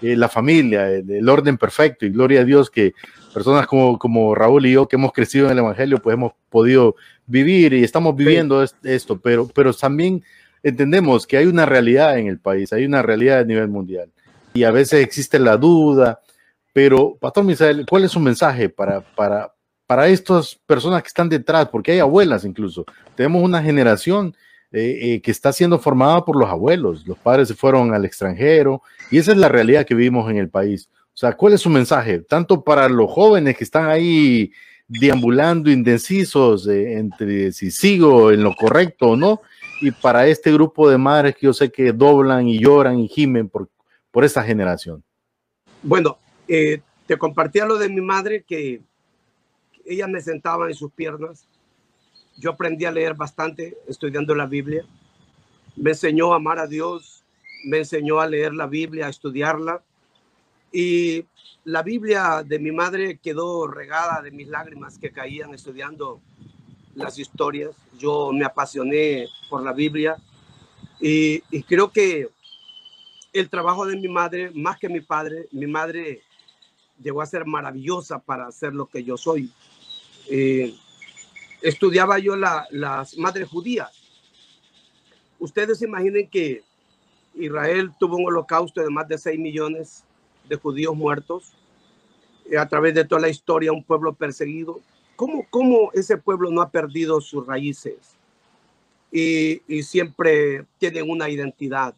eh, 0.01 0.15
la 0.17 0.27
familia, 0.27 0.89
el, 0.89 1.29
orden 1.29 1.57
perfecto 1.57 2.05
y 2.05 2.09
gloria 2.09 2.41
a 2.41 2.43
Dios 2.43 2.69
que 2.69 2.93
personas 3.31 3.67
como, 3.67 3.97
como 3.97 4.35
Raúl 4.35 4.65
y 4.65 4.73
yo 4.73 4.87
que 4.87 4.95
hemos 4.95 5.11
crecido 5.11 5.45
en 5.45 5.53
el 5.53 5.59
Evangelio, 5.59 5.97
pues 5.99 6.13
hemos 6.13 6.33
podido 6.49 6.95
vivir 7.25 7.73
y 7.73 7.83
estamos 7.83 8.15
viviendo 8.15 8.63
esto, 8.83 9.19
pero, 9.19 9.47
pero 9.47 9.73
también 9.73 10.23
entendemos 10.63 11.25
que 11.25 11.37
hay 11.37 11.45
una 11.45 11.65
realidad 11.65 12.17
en 12.17 12.27
el 12.27 12.39
país, 12.39 12.71
hay 12.73 12.85
una 12.85 13.01
realidad 13.01 13.39
a 13.39 13.45
nivel 13.45 13.67
mundial. 13.67 14.09
Y 14.53 14.63
a 14.63 14.71
veces 14.71 15.03
existe 15.03 15.39
la 15.39 15.57
duda, 15.57 16.19
pero 16.73 17.17
Pastor 17.19 17.43
Misael, 17.43 17.85
¿cuál 17.89 18.03
es 18.03 18.11
su 18.11 18.19
mensaje 18.19 18.69
para, 18.69 19.01
para, 19.01 19.53
para 19.91 20.07
estas 20.07 20.55
personas 20.65 21.01
que 21.01 21.09
están 21.09 21.27
detrás, 21.27 21.67
porque 21.67 21.91
hay 21.91 21.99
abuelas 21.99 22.45
incluso. 22.45 22.85
Tenemos 23.13 23.43
una 23.43 23.61
generación 23.61 24.33
eh, 24.71 24.99
eh, 25.01 25.21
que 25.21 25.31
está 25.31 25.51
siendo 25.51 25.79
formada 25.79 26.23
por 26.23 26.37
los 26.37 26.49
abuelos. 26.49 27.05
Los 27.05 27.17
padres 27.17 27.49
se 27.49 27.55
fueron 27.55 27.93
al 27.93 28.05
extranjero 28.05 28.81
y 29.09 29.17
esa 29.17 29.33
es 29.33 29.37
la 29.37 29.49
realidad 29.49 29.85
que 29.85 29.93
vivimos 29.93 30.31
en 30.31 30.37
el 30.37 30.47
país. 30.47 30.87
O 31.13 31.17
sea, 31.21 31.33
¿cuál 31.33 31.53
es 31.53 31.61
su 31.61 31.69
mensaje? 31.69 32.19
Tanto 32.19 32.63
para 32.63 32.87
los 32.89 33.11
jóvenes 33.11 33.57
que 33.57 33.63
están 33.63 33.89
ahí 33.89 34.51
deambulando 34.87 35.69
indecisos 35.69 36.67
eh, 36.67 36.93
entre 36.97 37.51
si 37.51 37.71
sigo 37.71 38.31
en 38.31 38.43
lo 38.43 38.55
correcto 38.55 39.09
o 39.09 39.15
no, 39.15 39.41
y 39.81 39.91
para 39.91 40.27
este 40.27 40.51
grupo 40.51 40.89
de 40.89 40.97
madres 40.97 41.35
que 41.35 41.47
yo 41.47 41.53
sé 41.53 41.71
que 41.71 41.91
doblan 41.91 42.47
y 42.47 42.59
lloran 42.59 42.99
y 42.99 43.07
gimen 43.07 43.49
por, 43.49 43.69
por 44.11 44.23
esta 44.23 44.43
generación. 44.43 45.03
Bueno, 45.81 46.17
te 46.47 47.17
compartía 47.17 47.65
lo 47.65 47.77
de 47.77 47.89
mi 47.89 48.01
madre 48.01 48.43
que 48.43 48.81
ella 49.85 50.07
me 50.07 50.21
sentaba 50.21 50.67
en 50.67 50.75
sus 50.75 50.91
piernas. 50.91 51.47
Yo 52.37 52.51
aprendí 52.51 52.85
a 52.85 52.91
leer 52.91 53.15
bastante 53.15 53.77
estudiando 53.87 54.35
la 54.35 54.45
Biblia. 54.45 54.85
Me 55.75 55.91
enseñó 55.91 56.33
a 56.33 56.37
amar 56.37 56.59
a 56.59 56.67
Dios, 56.67 57.23
me 57.65 57.79
enseñó 57.79 58.19
a 58.19 58.27
leer 58.27 58.53
la 58.53 58.67
Biblia, 58.67 59.07
a 59.07 59.09
estudiarla. 59.09 59.83
Y 60.71 61.25
la 61.63 61.83
Biblia 61.83 62.43
de 62.45 62.59
mi 62.59 62.71
madre 62.71 63.17
quedó 63.17 63.67
regada 63.67 64.21
de 64.21 64.31
mis 64.31 64.47
lágrimas 64.47 64.97
que 64.97 65.11
caían 65.11 65.53
estudiando 65.53 66.21
las 66.95 67.19
historias. 67.19 67.71
Yo 67.97 68.31
me 68.31 68.45
apasioné 68.45 69.27
por 69.49 69.63
la 69.63 69.73
Biblia 69.73 70.17
y, 70.99 71.43
y 71.51 71.63
creo 71.63 71.91
que 71.91 72.29
el 73.33 73.49
trabajo 73.49 73.85
de 73.85 73.95
mi 73.95 74.07
madre, 74.07 74.51
más 74.53 74.77
que 74.77 74.89
mi 74.89 75.01
padre, 75.01 75.47
mi 75.51 75.67
madre 75.67 76.21
llegó 77.01 77.21
a 77.21 77.25
ser 77.25 77.45
maravillosa 77.45 78.19
para 78.19 78.47
hacer 78.47 78.73
lo 78.73 78.85
que 78.85 79.03
yo 79.03 79.17
soy. 79.17 79.51
Eh, 80.29 80.73
estudiaba 81.61 82.19
yo 82.19 82.35
las 82.35 83.17
madres 83.17 83.47
judías. 83.47 83.89
Ustedes 85.39 85.81
imaginen 85.81 86.29
que 86.29 86.63
Israel 87.35 87.91
tuvo 87.99 88.17
un 88.17 88.27
holocausto 88.27 88.81
de 88.81 88.89
más 88.89 89.07
de 89.07 89.17
6 89.17 89.39
millones 89.39 90.03
de 90.51 90.57
judíos 90.57 90.93
muertos 90.93 91.53
eh, 92.51 92.57
a 92.57 92.67
través 92.67 92.93
de 92.93 93.05
toda 93.05 93.21
la 93.21 93.29
historia, 93.29 93.71
un 93.71 93.85
pueblo 93.85 94.13
perseguido. 94.13 94.81
¿Cómo, 95.15 95.45
cómo 95.49 95.91
ese 95.93 96.17
pueblo 96.17 96.51
no 96.51 96.61
ha 96.61 96.69
perdido 96.69 97.21
sus 97.21 97.47
raíces? 97.47 98.17
Y, 99.13 99.61
siempre 99.83 100.65
tienen 100.77 101.09
una 101.09 101.29
identidad. 101.29 101.95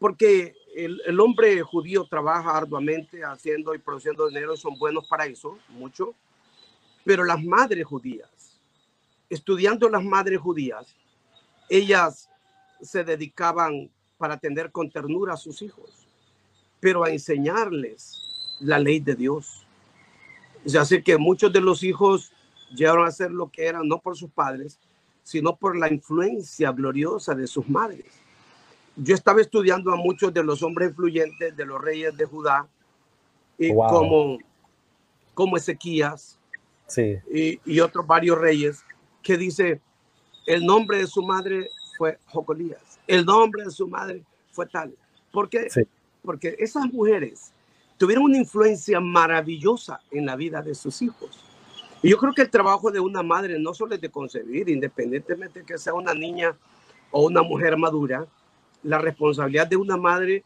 Porque 0.00 0.54
el, 0.74 1.00
el, 1.06 1.20
hombre 1.20 1.62
judío 1.62 2.04
trabaja 2.04 2.56
arduamente 2.56 3.22
haciendo 3.22 3.74
y 3.74 3.78
produciendo 3.78 4.26
dinero 4.26 4.56
son 4.56 4.76
buenos 4.76 5.06
para 5.06 5.26
eso, 5.26 5.56
mucho. 5.68 6.14
Pero 7.04 7.24
las 7.24 7.42
madres 7.42 7.84
judías, 7.84 8.58
estudiando 9.30 9.88
las 9.88 10.02
madres 10.02 10.40
judías, 10.40 10.96
ellas 11.68 12.28
se 12.80 13.04
dedicaban 13.04 13.88
para 14.18 14.34
atender 14.34 14.72
con 14.72 14.90
ternura 14.90 15.34
a 15.34 15.36
sus 15.36 15.62
hijos, 15.62 16.01
pero 16.82 17.04
a 17.04 17.10
enseñarles 17.10 18.20
la 18.58 18.76
ley 18.80 18.98
de 18.98 19.14
Dios. 19.14 19.64
Ya 20.64 20.84
sé 20.84 21.00
que 21.00 21.16
muchos 21.16 21.52
de 21.52 21.60
los 21.60 21.84
hijos 21.84 22.32
llegaron 22.74 23.06
a 23.06 23.12
ser 23.12 23.30
lo 23.30 23.48
que 23.48 23.66
eran, 23.66 23.86
no 23.86 24.00
por 24.00 24.16
sus 24.16 24.32
padres, 24.32 24.80
sino 25.22 25.54
por 25.54 25.76
la 25.76 25.92
influencia 25.92 26.72
gloriosa 26.72 27.36
de 27.36 27.46
sus 27.46 27.68
madres. 27.68 28.06
Yo 28.96 29.14
estaba 29.14 29.40
estudiando 29.40 29.92
a 29.92 29.96
muchos 29.96 30.34
de 30.34 30.42
los 30.42 30.60
hombres 30.64 30.90
influyentes 30.90 31.56
de 31.56 31.64
los 31.64 31.80
reyes 31.80 32.16
de 32.16 32.24
Judá, 32.24 32.66
y 33.56 33.72
como, 33.72 34.38
como 35.34 35.56
Ezequías, 35.56 36.36
y, 37.32 37.78
otros 37.78 38.04
varios 38.04 38.36
reyes, 38.38 38.84
que 39.22 39.36
dice, 39.36 39.80
el 40.46 40.66
nombre 40.66 40.98
de 40.98 41.06
su 41.06 41.22
madre 41.22 41.68
fue 41.96 42.18
Jocolías, 42.26 42.98
el 43.06 43.24
nombre 43.24 43.62
de 43.66 43.70
su 43.70 43.86
madre 43.86 44.24
fue 44.50 44.66
tal. 44.66 44.92
¿Por 45.30 45.48
qué? 45.48 45.68
Porque 46.22 46.56
esas 46.58 46.86
mujeres 46.92 47.52
tuvieron 47.98 48.24
una 48.24 48.38
influencia 48.38 49.00
maravillosa 49.00 50.00
en 50.10 50.26
la 50.26 50.36
vida 50.36 50.62
de 50.62 50.74
sus 50.74 51.02
hijos. 51.02 51.44
Y 52.02 52.10
yo 52.10 52.18
creo 52.18 52.32
que 52.32 52.42
el 52.42 52.50
trabajo 52.50 52.90
de 52.90 53.00
una 53.00 53.22
madre 53.22 53.58
no 53.58 53.74
solo 53.74 53.94
es 53.94 54.00
de 54.00 54.10
concebir, 54.10 54.68
independientemente 54.68 55.60
de 55.60 55.66
que 55.66 55.78
sea 55.78 55.94
una 55.94 56.14
niña 56.14 56.56
o 57.10 57.26
una 57.26 57.42
mujer 57.42 57.76
madura, 57.76 58.26
la 58.82 58.98
responsabilidad 58.98 59.66
de 59.66 59.76
una 59.76 59.96
madre 59.96 60.42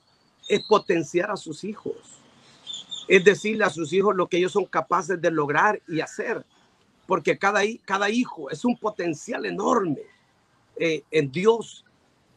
es 0.48 0.62
potenciar 0.64 1.30
a 1.30 1.36
sus 1.36 1.64
hijos 1.64 2.20
es 3.08 3.24
decirle 3.24 3.64
a 3.64 3.70
sus 3.70 3.92
hijos 3.92 4.14
lo 4.14 4.26
que 4.26 4.38
ellos 4.38 4.52
son 4.52 4.64
capaces 4.64 5.20
de 5.20 5.30
lograr 5.30 5.80
y 5.88 6.00
hacer, 6.00 6.44
porque 7.06 7.38
cada, 7.38 8.10
hijo 8.10 8.50
es 8.50 8.64
un 8.64 8.76
potencial 8.76 9.46
enorme 9.46 10.00
eh, 10.76 11.02
en 11.10 11.30
Dios 11.30 11.84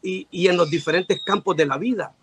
y 0.02 0.47
en 0.47 0.56
los 0.56 0.69
diferentes 0.69 1.21
campos 1.25 1.58
de 1.58 1.65
la 1.65 1.78
vida. 1.78 2.13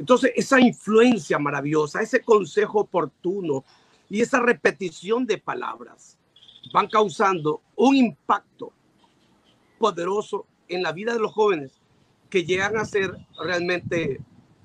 Entonces, 0.00 0.32
esa 0.34 0.58
influencia 0.58 1.38
maravillosa, 1.38 2.00
ese 2.00 2.22
consejo 2.22 2.80
oportuno 2.80 3.66
y 4.08 4.22
esa 4.22 4.40
repetición 4.40 5.26
de 5.26 5.36
palabras 5.36 6.16
van 6.72 6.88
causando 6.88 7.60
un 7.76 7.96
impacto 7.96 8.72
poderoso 9.78 10.46
en 10.68 10.82
la 10.82 10.92
vida 10.92 11.12
de 11.12 11.18
los 11.18 11.34
jóvenes 11.34 11.82
que 12.30 12.44
llegan 12.44 12.78
a 12.78 12.86
ser 12.86 13.14
realmente 13.44 14.22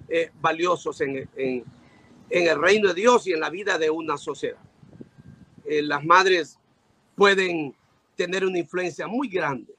eh, 0.08 0.32
valiosos 0.40 1.02
en, 1.02 1.28
el 2.30 2.62
reino 2.62 2.88
de 2.88 2.94
Dios 2.94 3.28
y 3.28 3.34
en 3.34 3.42
la 3.42 3.50
vida 3.50 3.78
de 3.78 3.90
una 3.90 4.18
sociedad. 4.18 4.64
Eh, 5.66 5.82
las 5.82 6.06
madres 6.06 6.58
pueden 7.14 7.76
tener 8.16 8.46
una 8.46 8.60
influencia 8.60 9.06
muy 9.06 9.28
grande 9.28 9.76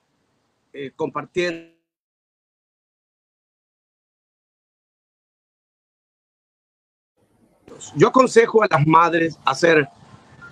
eh, 0.75 0.91
compartiendo 0.95 1.76
Yo 7.95 8.09
aconsejo 8.09 8.63
a 8.63 8.69
las 8.71 8.87
madres 8.87 9.39
hacer 9.45 9.89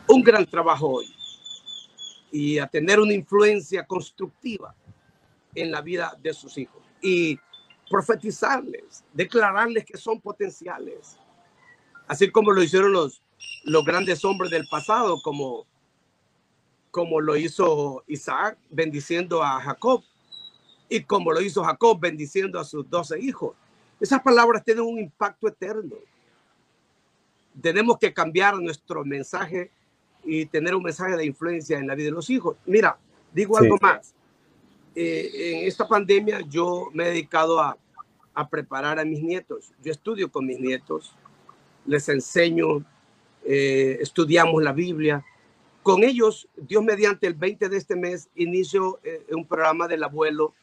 un 0.08 0.22
gran 0.22 0.44
trabajo 0.46 0.88
hoy 0.88 1.14
y 2.30 2.58
a 2.58 2.66
tener 2.66 3.00
una 3.00 3.14
influencia 3.14 3.86
constructiva 3.86 4.74
en 5.54 5.70
la 5.70 5.80
vida 5.80 6.16
de 6.20 6.34
sus 6.34 6.58
hijos 6.58 6.82
y 7.00 7.38
profetizarles, 7.88 9.04
declararles 9.12 9.84
que 9.84 9.96
son 9.96 10.20
potenciales, 10.20 11.16
así 12.08 12.30
como 12.30 12.50
lo 12.50 12.62
hicieron 12.62 12.92
los, 12.92 13.22
los 13.64 13.84
grandes 13.84 14.24
hombres 14.24 14.50
del 14.50 14.66
pasado, 14.68 15.20
como, 15.22 15.66
como 16.90 17.20
lo 17.20 17.36
hizo 17.36 18.02
Isaac 18.08 18.58
bendiciendo 18.70 19.42
a 19.42 19.60
Jacob 19.60 20.02
y 20.88 21.02
como 21.04 21.32
lo 21.32 21.40
hizo 21.40 21.62
Jacob 21.62 22.00
bendiciendo 22.00 22.58
a 22.58 22.64
sus 22.64 22.88
doce 22.88 23.20
hijos. 23.20 23.54
Esas 24.00 24.20
palabras 24.22 24.64
tienen 24.64 24.84
un 24.84 24.98
impacto 24.98 25.48
eterno 25.48 25.96
tenemos 27.60 27.98
que 27.98 28.12
cambiar 28.12 28.56
nuestro 28.60 29.04
mensaje 29.04 29.70
y 30.24 30.46
tener 30.46 30.74
un 30.74 30.82
mensaje 30.82 31.16
de 31.16 31.24
influencia 31.24 31.78
en 31.78 31.86
la 31.86 31.94
vida 31.94 32.06
de 32.06 32.12
los 32.12 32.30
hijos. 32.30 32.56
Mira, 32.66 32.96
digo 33.32 33.56
algo 33.58 33.76
más. 33.80 34.14
Eh, 34.94 35.58
en 35.60 35.68
esta 35.68 35.88
pandemia 35.88 36.40
yo 36.48 36.88
me 36.92 37.04
he 37.04 37.10
dedicado 37.10 37.60
a, 37.60 37.76
a, 38.34 38.48
preparar 38.48 38.98
a 38.98 39.04
mis 39.04 39.22
nietos. 39.22 39.72
Yo 39.82 39.92
estudio 39.92 40.30
con 40.30 40.46
mis 40.46 40.58
nietos, 40.58 41.14
les 41.84 42.08
enseño, 42.08 42.84
eh, 43.44 43.98
estudiamos 44.00 44.62
la 44.62 44.72
Biblia. 44.72 45.24
Con 45.82 46.02
ellos, 46.02 46.48
Dios 46.56 46.82
mediante 46.82 47.26
el 47.26 47.34
20 47.34 47.68
de 47.68 47.76
este 47.76 47.96
mes, 47.96 48.28
inicio 48.36 49.00
eh, 49.04 49.26
un 49.32 49.46
programa 49.46 49.86
del 49.86 50.02
abuelo 50.02 50.54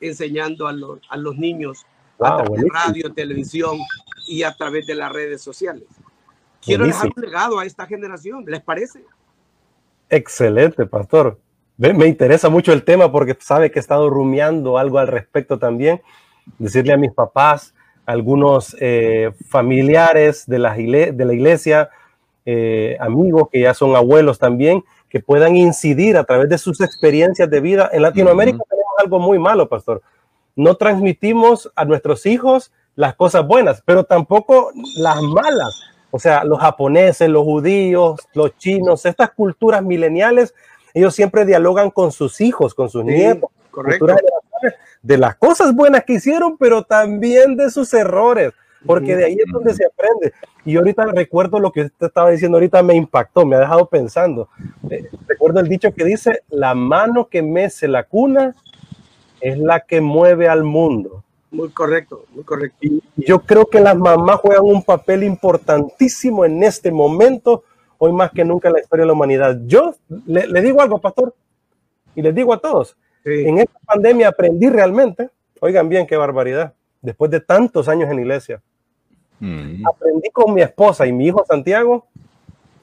enseñando 0.00 0.66
a 0.66 0.72
los, 0.72 1.00
a 1.08 1.16
los 1.16 1.36
niños 1.36 1.84
a 2.18 2.36
través 2.36 2.62
de 2.62 2.68
radio, 2.70 3.12
televisión 3.12 3.78
y 4.26 4.42
a 4.42 4.54
través 4.54 4.86
de 4.86 4.94
las 4.94 5.12
redes 5.12 5.42
sociales. 5.42 5.84
Quiero 6.64 6.86
dejar 6.86 7.10
un 7.14 7.22
legado 7.22 7.58
a 7.58 7.64
esta 7.64 7.86
generación, 7.86 8.44
¿les 8.46 8.60
parece? 8.60 9.04
Excelente, 10.08 10.86
pastor. 10.86 11.38
Me 11.76 12.06
interesa 12.06 12.48
mucho 12.48 12.72
el 12.72 12.84
tema 12.84 13.10
porque 13.10 13.36
sabe 13.40 13.70
que 13.70 13.78
he 13.78 13.82
estado 13.82 14.08
rumiando 14.08 14.78
algo 14.78 14.98
al 14.98 15.08
respecto 15.08 15.58
también. 15.58 16.00
Decirle 16.58 16.92
a 16.92 16.96
mis 16.96 17.12
papás, 17.12 17.74
algunos 18.06 18.76
eh, 18.80 19.32
familiares 19.48 20.44
de 20.46 20.58
la, 20.58 20.74
de 20.74 21.24
la 21.24 21.34
iglesia, 21.34 21.90
eh, 22.46 22.96
amigos 23.00 23.48
que 23.50 23.60
ya 23.60 23.74
son 23.74 23.96
abuelos 23.96 24.38
también, 24.38 24.84
que 25.08 25.20
puedan 25.20 25.56
incidir 25.56 26.16
a 26.16 26.24
través 26.24 26.48
de 26.48 26.58
sus 26.58 26.80
experiencias 26.80 27.50
de 27.50 27.60
vida. 27.60 27.90
En 27.92 28.02
Latinoamérica 28.02 28.58
tenemos 28.68 28.92
algo 28.98 29.18
muy 29.18 29.38
malo, 29.38 29.68
pastor. 29.68 30.02
No 30.54 30.76
transmitimos 30.76 31.72
a 31.74 31.84
nuestros 31.84 32.26
hijos 32.26 32.72
las 32.94 33.16
cosas 33.16 33.46
buenas, 33.46 33.82
pero 33.84 34.04
tampoco 34.04 34.70
las 34.96 35.20
malas. 35.22 35.93
O 36.16 36.20
sea, 36.20 36.44
los 36.44 36.60
japoneses, 36.60 37.28
los 37.28 37.42
judíos, 37.42 38.20
los 38.34 38.56
chinos, 38.56 39.04
estas 39.04 39.32
culturas 39.32 39.82
mileniales, 39.82 40.54
ellos 40.94 41.12
siempre 41.12 41.44
dialogan 41.44 41.90
con 41.90 42.12
sus 42.12 42.40
hijos, 42.40 42.72
con 42.72 42.88
sus 42.88 43.04
nietos, 43.04 43.50
de 45.02 45.18
las 45.18 45.34
cosas 45.34 45.74
buenas 45.74 46.04
que 46.04 46.12
hicieron, 46.12 46.56
pero 46.56 46.84
también 46.84 47.56
de 47.56 47.68
sus 47.68 47.92
errores, 47.94 48.52
porque 48.86 49.16
de 49.16 49.24
ahí 49.24 49.32
es 49.32 49.52
donde 49.52 49.74
se 49.74 49.84
aprende. 49.84 50.32
Y 50.64 50.76
ahorita 50.76 51.04
recuerdo 51.06 51.58
lo 51.58 51.72
que 51.72 51.80
usted 51.80 52.06
estaba 52.06 52.30
diciendo, 52.30 52.58
ahorita 52.58 52.80
me 52.84 52.94
impactó, 52.94 53.44
me 53.44 53.56
ha 53.56 53.58
dejado 53.60 53.86
pensando. 53.86 54.48
Eh, 54.90 55.10
recuerdo 55.26 55.58
el 55.58 55.68
dicho 55.68 55.92
que 55.92 56.04
dice, 56.04 56.44
la 56.48 56.76
mano 56.76 57.26
que 57.26 57.42
mece 57.42 57.88
la 57.88 58.04
cuna 58.04 58.54
es 59.40 59.58
la 59.58 59.80
que 59.80 60.00
mueve 60.00 60.46
al 60.46 60.62
mundo. 60.62 61.23
Muy 61.54 61.70
correcto, 61.70 62.24
muy 62.34 62.42
correcto. 62.42 62.76
Y 62.80 63.00
yo 63.16 63.38
creo 63.40 63.66
que 63.66 63.80
las 63.80 63.96
mamás 63.96 64.40
juegan 64.40 64.64
un 64.64 64.82
papel 64.82 65.22
importantísimo 65.22 66.44
en 66.44 66.62
este 66.64 66.90
momento, 66.90 67.62
hoy 67.98 68.12
más 68.12 68.32
que 68.32 68.44
nunca 68.44 68.68
en 68.68 68.74
la 68.74 68.80
historia 68.80 69.04
de 69.04 69.06
la 69.06 69.12
humanidad. 69.12 69.60
Yo 69.66 69.94
le, 70.26 70.48
le 70.48 70.60
digo 70.62 70.82
algo, 70.82 71.00
pastor, 71.00 71.32
y 72.16 72.22
les 72.22 72.34
digo 72.34 72.52
a 72.52 72.58
todos, 72.58 72.96
sí. 73.22 73.46
en 73.46 73.58
esta 73.58 73.78
pandemia 73.86 74.28
aprendí 74.28 74.68
realmente, 74.68 75.30
oigan 75.60 75.88
bien 75.88 76.06
qué 76.06 76.16
barbaridad, 76.16 76.74
después 77.00 77.30
de 77.30 77.40
tantos 77.40 77.88
años 77.88 78.10
en 78.10 78.18
iglesia, 78.18 78.60
mm. 79.38 79.86
aprendí 79.86 80.30
con 80.30 80.54
mi 80.54 80.62
esposa 80.62 81.06
y 81.06 81.12
mi 81.12 81.26
hijo 81.26 81.44
Santiago 81.46 82.06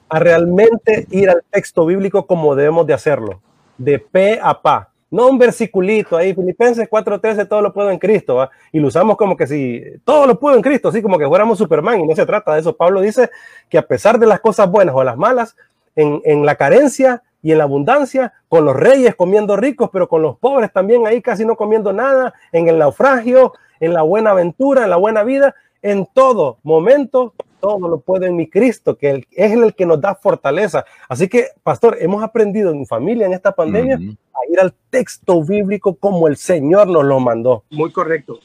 a 0.08 0.18
realmente 0.18 1.06
ir 1.10 1.28
al 1.28 1.42
texto 1.50 1.84
bíblico 1.84 2.26
como 2.26 2.54
debemos 2.54 2.86
de 2.86 2.94
hacerlo, 2.94 3.42
de 3.76 3.98
pe 3.98 4.38
a 4.42 4.60
pa 4.62 4.91
no 5.12 5.28
un 5.28 5.38
versiculito 5.38 6.16
ahí, 6.16 6.34
Filipenses 6.34 6.88
4.13, 6.88 7.46
todo 7.46 7.60
lo 7.60 7.72
puedo 7.72 7.90
en 7.90 7.98
Cristo, 7.98 8.36
¿va? 8.36 8.50
y 8.72 8.80
lo 8.80 8.88
usamos 8.88 9.18
como 9.18 9.36
que 9.36 9.46
si 9.46 9.84
todo 10.04 10.26
lo 10.26 10.40
puedo 10.40 10.56
en 10.56 10.62
Cristo, 10.62 10.88
así 10.88 11.02
como 11.02 11.18
que 11.18 11.26
fuéramos 11.26 11.58
Superman, 11.58 12.00
y 12.00 12.06
no 12.06 12.16
se 12.16 12.24
trata 12.24 12.54
de 12.54 12.60
eso. 12.60 12.74
Pablo 12.74 13.02
dice 13.02 13.30
que 13.68 13.76
a 13.76 13.86
pesar 13.86 14.18
de 14.18 14.26
las 14.26 14.40
cosas 14.40 14.70
buenas 14.70 14.94
o 14.94 15.04
las 15.04 15.18
malas, 15.18 15.54
en, 15.96 16.22
en 16.24 16.46
la 16.46 16.54
carencia 16.54 17.22
y 17.42 17.52
en 17.52 17.58
la 17.58 17.64
abundancia, 17.64 18.32
con 18.48 18.64
los 18.64 18.74
reyes 18.74 19.14
comiendo 19.14 19.54
ricos, 19.54 19.90
pero 19.92 20.08
con 20.08 20.22
los 20.22 20.38
pobres 20.38 20.72
también 20.72 21.06
ahí 21.06 21.20
casi 21.20 21.44
no 21.44 21.56
comiendo 21.56 21.92
nada, 21.92 22.32
en 22.50 22.68
el 22.68 22.78
naufragio, 22.78 23.52
en 23.80 23.92
la 23.92 24.00
buena 24.00 24.30
aventura, 24.30 24.84
en 24.84 24.90
la 24.90 24.96
buena 24.96 25.24
vida, 25.24 25.54
en 25.82 26.06
todo 26.14 26.58
momento, 26.62 27.34
todo 27.60 27.88
lo 27.88 28.00
puedo 28.00 28.24
en 28.24 28.36
mi 28.36 28.48
Cristo, 28.48 28.96
que 28.96 29.26
es 29.30 29.52
el 29.52 29.74
que 29.74 29.86
nos 29.86 30.00
da 30.00 30.14
fortaleza. 30.14 30.84
Así 31.08 31.28
que, 31.28 31.48
pastor, 31.62 31.96
hemos 32.00 32.22
aprendido 32.22 32.70
en 32.70 32.86
familia 32.86 33.26
en 33.26 33.34
esta 33.34 33.52
pandemia. 33.52 33.96
Uh 33.96 34.00
-huh 34.00 34.16
ir 34.52 34.60
al 34.60 34.74
texto 34.90 35.42
bíblico 35.42 35.94
como 35.94 36.28
el 36.28 36.36
Señor 36.36 36.88
nos 36.88 37.04
lo 37.04 37.20
mandó. 37.20 37.64
Muy 37.70 37.90
correcto. 37.90 38.40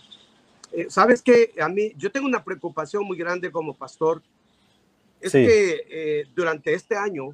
Eh, 0.71 0.87
Sabes 0.89 1.21
que 1.21 1.53
a 1.61 1.67
mí, 1.67 1.91
yo 1.97 2.11
tengo 2.11 2.27
una 2.27 2.43
preocupación 2.43 3.03
muy 3.03 3.17
grande 3.17 3.51
como 3.51 3.73
pastor. 3.73 4.21
Es 5.19 5.31
sí. 5.31 5.45
que 5.45 5.81
eh, 5.89 6.25
durante 6.35 6.73
este 6.73 6.95
año 6.95 7.29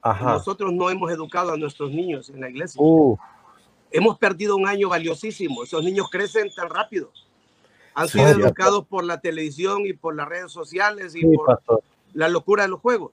Ajá. 0.00 0.32
nosotros 0.32 0.72
no 0.72 0.88
hemos 0.90 1.10
educado 1.12 1.52
a 1.52 1.56
nuestros 1.56 1.90
niños 1.90 2.30
en 2.30 2.40
la 2.40 2.48
iglesia. 2.48 2.80
Uh. 2.82 3.16
Hemos 3.90 4.18
perdido 4.18 4.56
un 4.56 4.66
año 4.66 4.88
valiosísimo. 4.88 5.62
Esos 5.62 5.84
niños 5.84 6.08
crecen 6.10 6.48
tan 6.54 6.68
rápido. 6.68 7.12
Han 7.96 8.08
sido 8.08 8.34
sí, 8.34 8.40
educados 8.42 8.86
por 8.86 9.04
la 9.04 9.20
televisión 9.22 9.86
y 9.86 9.94
por 9.94 10.14
las 10.14 10.28
redes 10.28 10.52
sociales 10.52 11.14
y 11.14 11.20
sí, 11.20 11.26
por 11.34 11.46
pastor. 11.46 11.82
la 12.12 12.28
locura 12.28 12.64
de 12.64 12.68
los 12.68 12.80
juegos. 12.80 13.12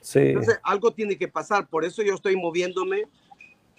Sí. 0.00 0.18
Entonces, 0.18 0.58
algo 0.64 0.90
tiene 0.90 1.16
que 1.16 1.28
pasar. 1.28 1.68
Por 1.68 1.84
eso 1.84 2.02
yo 2.02 2.14
estoy 2.14 2.34
moviéndome 2.34 3.04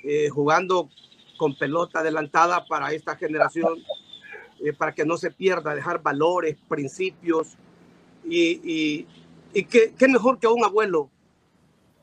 eh, 0.01 0.29
jugando 0.29 0.89
con 1.35 1.57
pelota 1.57 1.99
adelantada 1.99 2.65
para 2.65 2.93
esta 2.93 3.17
generación, 3.17 3.83
eh, 4.63 4.71
para 4.71 4.95
que 4.95 5.03
no 5.03 5.17
se 5.17 5.29
pierda, 5.29 5.75
dejar 5.75 6.01
valores, 6.01 6.55
principios. 6.69 7.57
Y, 8.23 8.61
y, 8.63 9.07
y 9.53 9.65
qué, 9.65 9.93
qué, 9.97 10.07
mejor 10.07 10.39
que 10.39 10.47
un 10.47 10.63
abuelo 10.63 11.09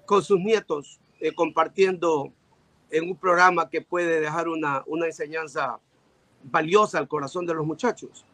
con 0.05 0.23
sus 0.23 0.39
nietos 0.39 1.01
eh, 1.21 1.33
compartiendo 1.33 2.31
en 2.91 3.09
un 3.09 3.17
programa 3.17 3.71
que 3.71 3.81
puede 3.81 4.21
dejar 4.21 4.47
una, 4.49 4.83
una 4.87 5.07
enseñanza 5.07 5.79
valiosa 6.43 6.99
al 6.99 7.09
corazón 7.09 7.47
de 7.47 7.55
los 7.55 7.65
muchachos. 7.65 8.27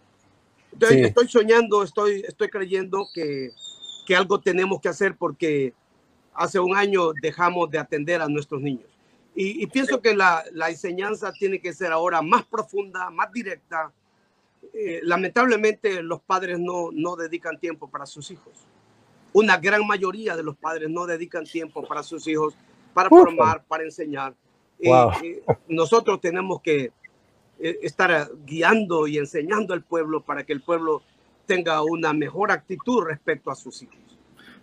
Entonces, 0.72 0.98
sí. 0.98 1.04
estoy 1.04 1.28
soñando, 1.28 1.82
estoy, 1.82 2.24
estoy 2.26 2.48
creyendo 2.48 3.08
que, 3.12 3.50
que 4.06 4.16
algo 4.16 4.40
tenemos 4.40 4.80
que 4.80 4.88
hacer 4.88 5.16
porque 5.16 5.72
hace 6.34 6.60
un 6.60 6.76
año 6.76 7.12
dejamos 7.20 7.70
de 7.70 7.78
atender 7.78 8.22
a 8.22 8.28
nuestros 8.28 8.60
niños. 8.60 8.86
Y, 9.34 9.62
y 9.62 9.66
pienso 9.66 10.00
que 10.00 10.16
la, 10.16 10.44
la, 10.52 10.68
enseñanza 10.68 11.32
tiene 11.32 11.60
que 11.60 11.72
ser 11.72 11.92
ahora 11.92 12.22
más 12.22 12.44
profunda, 12.44 13.10
más 13.10 13.32
directa. 13.32 13.92
Eh, 14.74 15.00
lamentablemente 15.04 16.02
los 16.02 16.20
padres 16.20 16.58
no, 16.58 16.90
no 16.92 17.16
dedican 17.16 17.58
tiempo 17.58 17.88
para 17.88 18.06
sus 18.06 18.30
hijos. 18.30 18.52
Una 19.32 19.56
gran 19.56 19.86
mayoría 19.86 20.36
de 20.36 20.42
los 20.42 20.56
padres 20.56 20.88
no 20.90 21.06
dedican 21.06 21.44
tiempo 21.44 21.86
para 21.86 22.02
sus 22.02 22.26
hijos, 22.26 22.54
para 22.94 23.08
formar, 23.08 23.64
para 23.64 23.84
enseñar. 23.84 24.34
Wow. 24.82 25.10
Eh, 25.22 25.42
eh, 25.46 25.54
nosotros 25.68 26.20
tenemos 26.20 26.60
que 26.60 26.92
estar 27.60 28.30
guiando 28.46 29.06
y 29.06 29.18
enseñando 29.18 29.74
al 29.74 29.82
pueblo 29.82 30.20
para 30.20 30.44
que 30.44 30.52
el 30.52 30.60
pueblo 30.60 31.02
tenga 31.46 31.82
una 31.82 32.12
mejor 32.12 32.52
actitud 32.52 33.02
respecto 33.04 33.50
a 33.50 33.54
sus 33.54 33.82
hijos. 33.82 33.96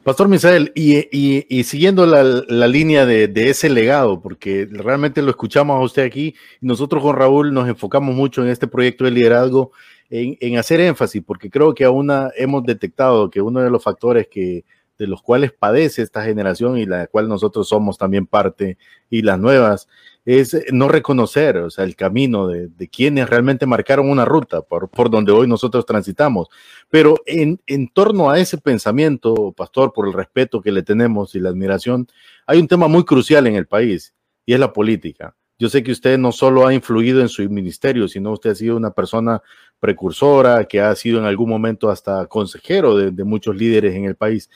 Pastor 0.06 0.28
Misael, 0.28 0.72
y, 0.76 1.64
siguiendo 1.64 2.06
la, 2.06 2.68
línea 2.68 3.08
de, 3.08 3.50
ese 3.50 3.70
legado, 3.70 4.22
porque 4.22 4.68
realmente 4.70 5.24
lo 5.24 5.32
escuchamos 5.32 5.82
a 5.82 5.84
usted 5.84 6.04
aquí, 6.04 6.36
y 6.62 6.68
nosotros 6.68 7.02
con 7.02 7.16
Raúl 7.16 7.52
nos 7.52 7.68
enfocamos 7.68 8.14
mucho 8.14 8.44
en 8.44 8.50
este 8.50 8.68
proyecto 8.68 9.06
de 9.06 9.10
liderazgo, 9.10 9.72
en, 10.12 10.60
hacer 10.60 10.80
énfasis, 10.80 11.24
porque 11.26 11.50
creo 11.50 11.74
que 11.74 11.86
aún 11.86 12.12
hemos 12.36 12.64
detectado 12.64 13.32
que 13.32 13.42
uno 13.42 13.62
de 13.62 13.72
los 13.72 13.84
factores 13.84 14.28
que, 14.28 14.64
de 14.98 15.08
los 15.08 15.22
cuales 15.22 15.52
padece 15.52 16.02
esta 16.02 16.24
generación 16.24 16.78
y 16.78 16.86
la 16.86 17.08
cual 17.08 17.28
nosotros 17.28 17.68
somos 17.68 17.98
también 17.98 18.28
parte, 18.28 18.78
y 19.10 19.22
las 19.22 19.40
nuevas, 19.40 19.88
es 20.26 20.58
no 20.72 20.88
reconocer, 20.88 21.58
o 21.58 21.70
sea, 21.70 21.84
el 21.84 21.96
camino 21.96 22.48
de, 22.48 22.90
quienes 22.90 23.30
realmente 23.30 23.68
marcaron 23.68 24.10
una 24.10 24.26
ruta 24.26 24.62
por, 24.62 24.90
por 24.90 25.10
donde 25.10 25.32
hoy 25.32 25.48
nosotros 25.48 25.86
transitamos. 25.86 26.48
Pero 26.90 27.18
en, 27.26 27.62
en 27.68 27.88
torno 27.90 28.30
a 28.30 28.40
ese 28.40 28.58
pensamiento, 28.58 29.54
pastor, 29.56 29.94
por 29.94 30.08
el 30.08 30.14
respeto 30.14 30.62
que 30.62 30.72
le 30.72 30.82
tenemos 30.82 31.36
y 31.36 31.40
la 31.40 31.50
admiración, 31.50 32.08
hay 32.48 32.60
un 32.60 32.68
tema 32.68 32.88
muy 32.88 33.06
crucial 33.06 33.46
en 33.46 33.56
el 33.56 33.68
país 33.68 34.14
y 34.46 34.54
es 34.54 34.60
la 34.60 34.74
política. 34.74 35.36
Yo 35.58 35.70
sé 35.70 35.84
que 35.84 35.92
usted 35.92 36.18
no 36.18 36.32
solo 36.32 36.68
ha 36.68 36.74
influido 36.74 37.22
en 37.22 37.30
su 37.30 37.48
ministerio, 37.50 38.08
sino 38.08 38.32
usted 38.32 38.50
ha 38.50 38.56
sido 38.56 38.76
una 38.76 38.92
persona 38.92 39.42
precursora, 39.80 40.66
que 40.66 40.82
ha 40.82 40.94
sido 40.96 41.20
en 41.20 41.26
algún 41.26 41.50
momento 41.50 41.90
hasta 41.90 42.26
consejero 42.26 42.98
de 42.98 43.24
muchos 43.24 43.56
líderes 43.56 43.96
en 43.96 44.06
el 44.06 44.16
país. 44.16 44.50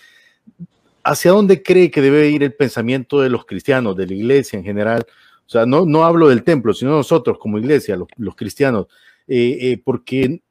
¿Hacia 1.04 1.32
dónde 1.32 1.64
cree 1.64 1.90
que 1.90 2.02
debe 2.02 2.30
ir 2.30 2.44
el 2.44 2.54
pensamiento 2.54 3.22
de 3.22 3.30
los 3.30 3.46
cristianos, 3.46 3.96
de 3.96 4.08
la 4.08 4.14
iglesia 4.14 4.58
en 4.58 4.66
general, 4.66 5.06
o 5.46 5.50
sea, 5.50 5.66
no, 5.66 5.86
no 5.86 6.04
hablo 6.04 6.28
del 6.28 6.44
templo, 6.44 6.74
sino 6.74 6.92
nosotros 6.92 7.40
como 7.40 7.58
iglesia, 7.58 7.98
los, 8.18 8.36
cristianos, 8.36 8.86
eh, 9.28 9.58
eh, 9.60 9.82
porque 9.84 10.42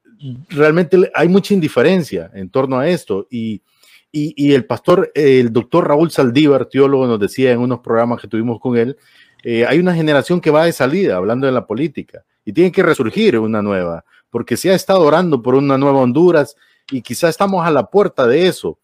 realmente 0.48 1.10
hay 1.14 1.28
mucha 1.28 1.54
indiferencia 1.54 2.30
en 2.34 2.50
torno 2.50 2.78
a 2.78 2.88
esto. 2.88 3.28
Y, 3.30 3.62
y, 4.10 4.52
el 4.54 4.64
pastor, 4.64 5.12
el 5.14 5.52
doctor 5.52 5.86
Raúl 5.86 6.10
Saldívar, 6.10 6.66
teólogo, 6.66 7.06
nos 7.06 7.20
decía 7.20 7.52
en 7.52 7.60
unos 7.60 7.80
programas 7.80 8.20
que 8.20 8.26
tuvimos 8.26 8.58
con 8.58 8.76
él, 8.76 8.96
eh, 9.44 9.64
hay 9.66 9.78
una 9.78 9.94
generación 9.94 10.40
que 10.40 10.50
va 10.50 10.64
de 10.64 10.72
salida 10.72 11.16
hablando 11.16 11.46
de 11.46 11.52
la 11.52 11.66
política 11.66 12.24
y 12.44 12.52
tiene 12.52 12.72
que 12.72 12.82
resurgir 12.82 13.38
una 13.38 13.62
nueva, 13.62 14.04
porque 14.30 14.56
se 14.56 14.70
ha 14.70 14.74
estado 14.74 15.02
orando 15.02 15.42
por 15.42 15.54
una 15.54 15.78
nueva 15.78 16.00
Honduras 16.00 16.56
y 16.90 17.02
quizá 17.02 17.28
estamos 17.28 17.64
a 17.64 17.70
la 17.70 17.90
puerta 17.90 18.26
de 18.26 18.48
eso, 18.48 18.78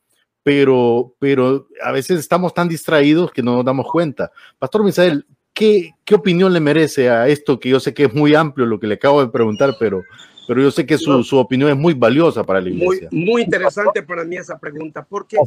pero, 0.45 1.15
pero 1.19 1.67
a 1.83 1.91
veces 1.91 2.21
estamos 2.21 2.55
tan 2.55 2.69
distraídos 2.69 3.33
que 3.33 3.43
no 3.43 3.57
nos 3.57 3.65
damos 3.65 3.91
cuenta. 3.91 4.31
Pastor 4.59 4.85
Misael, 4.85 5.27
¿qué, 5.55 5.91
opinión 6.13 6.53
le 6.53 6.61
merece 6.61 7.09
a 7.09 7.27
esto? 7.27 7.59
Que 7.59 7.71
yo 7.71 7.81
sé 7.81 7.95
que 7.95 8.05
es 8.05 8.15
muy 8.15 8.35
amplio 8.35 8.67
lo 8.67 8.79
que 8.79 8.87
le 8.87 8.95
acabo 8.95 9.25
de 9.25 9.31
preguntar, 9.31 9.75
pero, 9.81 10.03
pero 10.47 10.61
yo 10.61 10.71
sé 10.71 10.85
que 10.85 10.99
su, 10.99 11.39
opinión 11.39 11.71
es 11.71 11.77
muy 11.77 11.95
valiosa 11.95 12.45
para 12.45 12.61
la 12.61 12.69
iglesia. 12.69 13.09
Muy, 13.11 13.25
muy 13.25 13.43
interesante 13.43 14.03
para 14.03 14.23
mí 14.23 14.37
esa 14.37 14.59
pregunta. 14.59 15.03
Porque, 15.03 15.39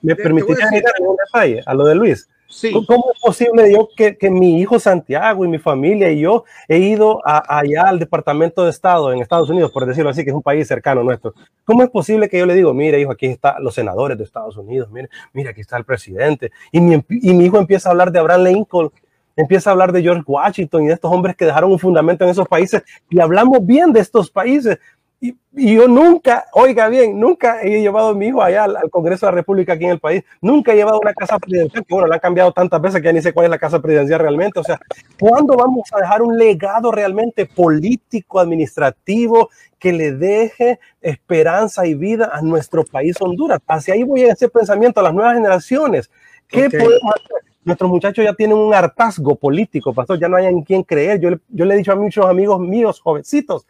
¿Me 0.00 0.14
permitiría 0.14 0.64
agregar 0.66 0.94
un 1.00 1.16
detalle 1.16 1.62
a 1.66 1.74
lo 1.74 1.84
de 1.84 1.94
Luis? 1.96 2.28
Sí. 2.48 2.72
¿Cómo 2.72 3.06
es 3.12 3.20
posible 3.20 3.72
yo 3.72 3.88
que, 3.96 4.16
que, 4.16 4.30
mi 4.30 4.60
hijo 4.60 4.78
Santiago 4.78 5.44
y 5.44 5.48
mi 5.48 5.58
familia 5.58 6.10
y 6.10 6.20
yo 6.20 6.44
he 6.68 6.78
ido 6.78 7.20
allá 7.24 7.82
al 7.88 7.98
Departamento 7.98 8.64
de 8.64 8.70
Estado 8.70 9.12
en 9.12 9.20
Estados 9.20 9.50
Unidos, 9.50 9.72
por 9.72 9.84
decirlo 9.86 10.10
así, 10.10 10.24
que 10.24 10.30
es 10.30 10.36
un 10.36 10.42
país 10.42 10.68
cercano 10.68 11.02
nuestro? 11.02 11.34
¿Cómo 11.64 11.82
es 11.82 11.90
posible 11.90 12.28
que 12.28 12.38
yo 12.38 12.46
le 12.46 12.54
digo, 12.54 12.72
mire 12.72 13.00
hijo, 13.00 13.12
aquí 13.12 13.26
están 13.26 13.62
los 13.62 13.74
senadores 13.74 14.16
de 14.16 14.24
Estados 14.24 14.56
Unidos, 14.56 14.90
mire, 14.90 15.08
mire, 15.32 15.50
aquí 15.50 15.60
está 15.60 15.76
el 15.76 15.84
presidente, 15.84 16.52
y 16.70 16.80
mi 16.80 17.44
hijo 17.44 17.58
empieza 17.58 17.88
a 17.88 17.92
hablar 17.92 18.12
de 18.12 18.18
Abraham 18.18 18.44
Lincoln 18.44 18.92
empieza 19.36 19.70
a 19.70 19.72
hablar 19.72 19.92
de 19.92 20.02
George 20.02 20.24
Washington 20.26 20.84
y 20.84 20.86
de 20.88 20.94
estos 20.94 21.12
hombres 21.12 21.36
que 21.36 21.44
dejaron 21.44 21.70
un 21.70 21.78
fundamento 21.78 22.24
en 22.24 22.30
esos 22.30 22.48
países 22.48 22.82
y 23.10 23.20
hablamos 23.20 23.64
bien 23.64 23.92
de 23.92 24.00
estos 24.00 24.30
países. 24.30 24.78
Y, 25.20 25.34
yo 25.52 25.88
nunca, 25.88 26.44
oiga 26.52 26.88
bien, 26.88 27.18
nunca 27.18 27.62
he 27.62 27.80
llevado 27.80 28.10
a 28.10 28.14
mi 28.14 28.26
hijo 28.26 28.42
allá 28.42 28.64
al, 28.64 28.90
Congreso 28.90 29.24
de 29.24 29.32
la 29.32 29.36
República 29.36 29.72
aquí 29.72 29.84
en 29.84 29.92
el 29.92 29.98
país, 29.98 30.22
nunca 30.42 30.72
he 30.72 30.76
llevado 30.76 31.00
una 31.00 31.14
casa 31.14 31.38
presidencial, 31.38 31.84
que 31.86 31.94
bueno, 31.94 32.06
la 32.06 32.16
han 32.16 32.20
cambiado 32.20 32.52
tantas 32.52 32.80
veces 32.82 33.00
que 33.00 33.06
ya 33.06 33.12
ni 33.12 33.22
sé 33.22 33.32
cuál 33.32 33.46
es 33.46 33.50
la 33.50 33.58
casa 33.58 33.80
presidencial 33.80 34.20
realmente. 34.20 34.60
O 34.60 34.64
sea, 34.64 34.78
¿cuándo 35.18 35.56
vamos 35.56 35.88
a 35.92 36.00
dejar 36.00 36.20
un 36.20 36.36
legado 36.36 36.92
realmente 36.92 37.46
político, 37.46 38.38
administrativo, 38.38 39.48
que 39.78 39.92
le 39.94 40.12
deje 40.12 40.78
esperanza 41.00 41.86
y 41.86 41.94
vida 41.94 42.30
a 42.32 42.42
nuestro 42.42 42.84
país 42.84 43.16
Honduras? 43.18 43.60
Hacia 43.66 43.94
ahí 43.94 44.02
voy 44.02 44.24
a 44.24 44.32
ese 44.32 44.48
pensamiento 44.48 45.00
a 45.00 45.04
las 45.04 45.14
nuevas 45.14 45.34
generaciones. 45.34 46.10
¿Qué 46.48 46.68
podemos 46.68 47.14
hacer? 47.14 47.46
nuestros 47.66 47.90
muchachos 47.90 48.24
ya 48.24 48.32
tienen 48.32 48.56
un 48.56 48.72
hartazgo 48.72 49.34
político, 49.34 49.92
pastor, 49.92 50.20
ya 50.20 50.28
no 50.28 50.36
hay 50.36 50.46
en 50.46 50.62
quién 50.62 50.84
creer. 50.84 51.18
Yo 51.18 51.30
yo 51.48 51.64
le 51.64 51.74
he 51.74 51.78
dicho 51.78 51.90
a 51.90 51.96
muchos 51.96 52.24
amigos 52.24 52.60
míos, 52.60 53.00
jovencitos, 53.00 53.66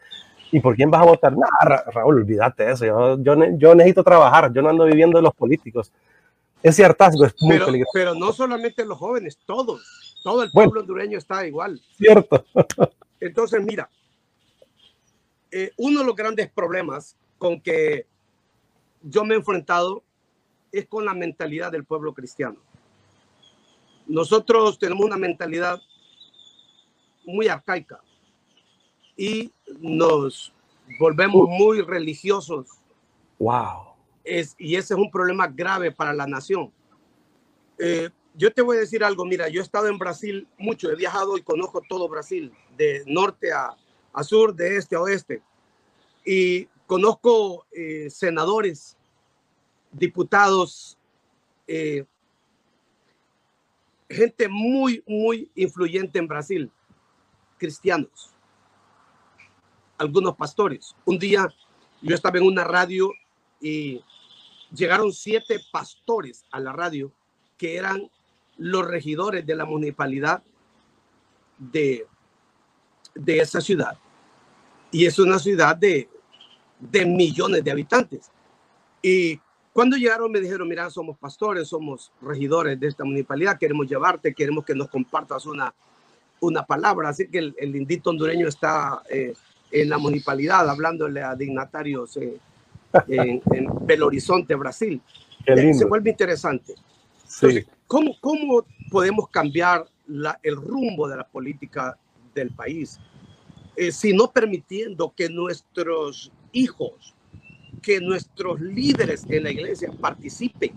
¿y 0.51 0.59
por 0.59 0.75
quién 0.75 0.89
vas 0.89 1.01
a 1.01 1.05
votar? 1.05 1.33
No, 1.33 1.45
Raúl, 1.91 2.17
olvídate 2.17 2.65
de 2.65 2.71
eso, 2.73 2.85
yo, 2.85 3.17
yo, 3.57 3.75
necesito 3.75 4.03
trabajar, 4.03 4.51
yo 4.53 4.61
no 4.61 4.69
ando 4.69 4.85
viviendo 4.85 5.17
de 5.17 5.23
los 5.23 5.33
políticos. 5.33 5.91
Ese 6.63 6.83
hartazgo 6.83 7.25
es 7.25 7.35
muy 7.41 7.53
pero, 7.53 7.65
peligroso. 7.67 7.91
Pero 7.93 8.15
no 8.15 8.33
solamente 8.33 8.83
los 8.85 8.97
jóvenes, 8.97 9.37
todos, 9.45 10.15
todo 10.23 10.43
el 10.43 10.51
pueblo 10.51 10.81
hondureño 10.81 11.17
está 11.17 11.45
igual. 11.45 11.79
Cierto. 11.95 12.45
Entonces, 13.19 13.63
mira, 13.63 13.89
eh, 15.51 15.71
uno 15.77 15.99
de 15.99 16.05
los 16.05 16.15
grandes 16.15 16.49
problemas 16.49 17.15
con 17.37 17.61
que 17.61 18.05
yo 19.03 19.23
me 19.23 19.35
he 19.35 19.37
enfrentado 19.37 20.03
es 20.71 20.87
con 20.87 21.05
la 21.05 21.13
mentalidad 21.13 21.71
del 21.71 21.85
pueblo 21.85 22.13
cristiano. 22.13 22.57
Nosotros 24.07 24.79
tenemos 24.79 25.05
una 25.05 25.17
mentalidad 25.17 25.81
muy 27.25 27.47
arcaica 27.47 27.99
y 29.17 29.51
nos 29.79 30.53
volvemos 30.99 31.49
muy 31.49 31.81
religiosos. 31.81 32.67
Wow. 33.39 33.95
Es, 34.23 34.55
y 34.57 34.75
ese 34.75 34.93
es 34.93 34.99
un 34.99 35.11
problema 35.11 35.47
grave 35.47 35.91
para 35.91 36.13
la 36.13 36.27
nación. 36.27 36.71
Eh, 37.79 38.09
yo 38.35 38.53
te 38.53 38.61
voy 38.61 38.77
a 38.77 38.81
decir 38.81 39.03
algo, 39.03 39.25
mira, 39.25 39.49
yo 39.49 39.61
he 39.61 39.63
estado 39.63 39.87
en 39.87 39.97
Brasil 39.97 40.47
mucho, 40.59 40.91
he 40.91 40.95
viajado 40.95 41.37
y 41.37 41.41
conozco 41.41 41.81
todo 41.89 42.07
Brasil, 42.07 42.53
de 42.77 43.03
norte 43.07 43.51
a, 43.51 43.75
sur, 44.23 44.53
de 44.55 44.77
este 44.77 44.95
a 44.95 45.01
oeste, 45.01 45.41
y 46.23 46.65
conozco 46.85 47.65
eh, 47.71 48.09
senadores, 48.11 48.95
diputados, 49.91 50.97
eh, 51.67 52.05
gente 54.09 54.47
muy, 54.47 55.03
muy 55.07 55.49
influyente 55.55 56.19
en 56.19 56.27
Brasil, 56.27 56.71
cristianos, 57.57 58.36
algunos 59.97 60.35
pastores. 60.35 60.95
Un 61.05 61.17
día 61.19 61.47
yo 62.01 62.15
estaba 62.15 62.37
en 62.37 62.45
una 62.45 62.63
radio 62.63 63.11
y 63.61 64.01
llegaron 64.73 65.11
siete 65.11 65.59
pastores 65.71 66.45
a 66.51 66.59
la 66.59 66.71
radio 66.71 67.11
que 67.57 67.75
eran 67.75 68.09
los 68.57 68.85
regidores 68.85 69.45
de 69.45 69.55
la 69.55 69.65
municipalidad 69.65 70.43
de, 71.57 72.05
de 73.15 73.39
esa 73.39 73.61
ciudad. 73.61 73.97
Y 74.91 75.05
es 75.05 75.19
una 75.19 75.39
ciudad 75.39 75.75
de, 75.75 76.09
de 76.79 77.05
millones 77.05 77.63
de 77.63 77.71
habitantes. 77.71 78.31
Y 79.01 79.39
cuando 79.73 79.97
llegaron 79.97 80.31
me 80.31 80.39
dijeron, 80.39 80.67
mira, 80.67 80.89
somos 80.89 81.17
pastores, 81.17 81.67
somos 81.67 82.11
regidores 82.21 82.79
de 82.79 82.87
esta 82.87 83.03
municipalidad, 83.03 83.59
queremos 83.59 83.87
llevarte, 83.87 84.33
queremos 84.33 84.65
que 84.65 84.73
nos 84.73 84.89
compartas 84.89 85.45
una, 85.45 85.73
una 86.39 86.63
palabra. 86.65 87.09
Así 87.09 87.27
que 87.27 87.39
el, 87.39 87.55
el 87.57 87.71
lindito 87.71 88.09
hondureño 88.09 88.47
está 88.47 89.03
eh, 89.09 89.33
en 89.71 89.89
la 89.89 89.97
municipalidad 89.97 90.69
hablándole 90.69 91.21
a 91.21 91.35
dignatarios 91.35 92.17
eh, 92.17 92.39
en, 93.07 93.41
Belo 93.81 94.07
Horizonte, 94.07 94.55
Brasil. 94.55 95.01
Se 95.45 95.85
vuelve 95.85 96.11
interesante. 96.11 96.75
¿cómo, 97.87 98.15
¿cómo, 98.19 98.65
podemos 98.89 99.29
cambiar 99.29 99.85
la, 100.07 100.39
el 100.43 100.55
rumbo 100.55 101.07
de 101.07 101.17
la 101.17 101.27
política 101.27 101.97
del 102.33 102.51
país 102.51 102.99
eh, 103.75 103.91
si 103.91 104.13
no 104.13 104.31
permitiendo 104.31 105.13
que 105.15 105.29
nuestros 105.29 106.31
hijos 106.51 107.13
que 107.81 108.01
nuestros 108.01 108.59
líderes 108.59 109.25
en 109.29 109.43
la 109.43 109.51
iglesia 109.51 109.91
participen. 109.99 110.71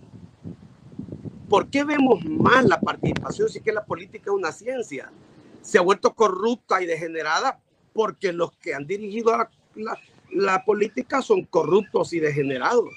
¿Por 1.49 1.68
qué 1.68 1.82
vemos 1.82 2.24
más 2.24 2.64
la 2.64 2.80
participación 2.80 3.49
si 3.49 3.61
que 3.61 3.72
la 3.72 3.84
política 3.84 4.30
es 4.30 4.36
una 4.36 4.53
ciencia? 4.53 5.11
Se 5.62 5.78
ha 5.78 5.80
vuelto 5.80 6.14
corrupta 6.14 6.80
y 6.80 6.86
degenerada 6.86 7.59
porque 7.93 8.32
los 8.32 8.53
que 8.53 8.74
han 8.74 8.86
dirigido 8.86 9.36
la, 9.74 9.99
la 10.32 10.64
política 10.64 11.22
son 11.22 11.45
corruptos 11.45 12.12
y 12.12 12.20
degenerados. 12.20 12.91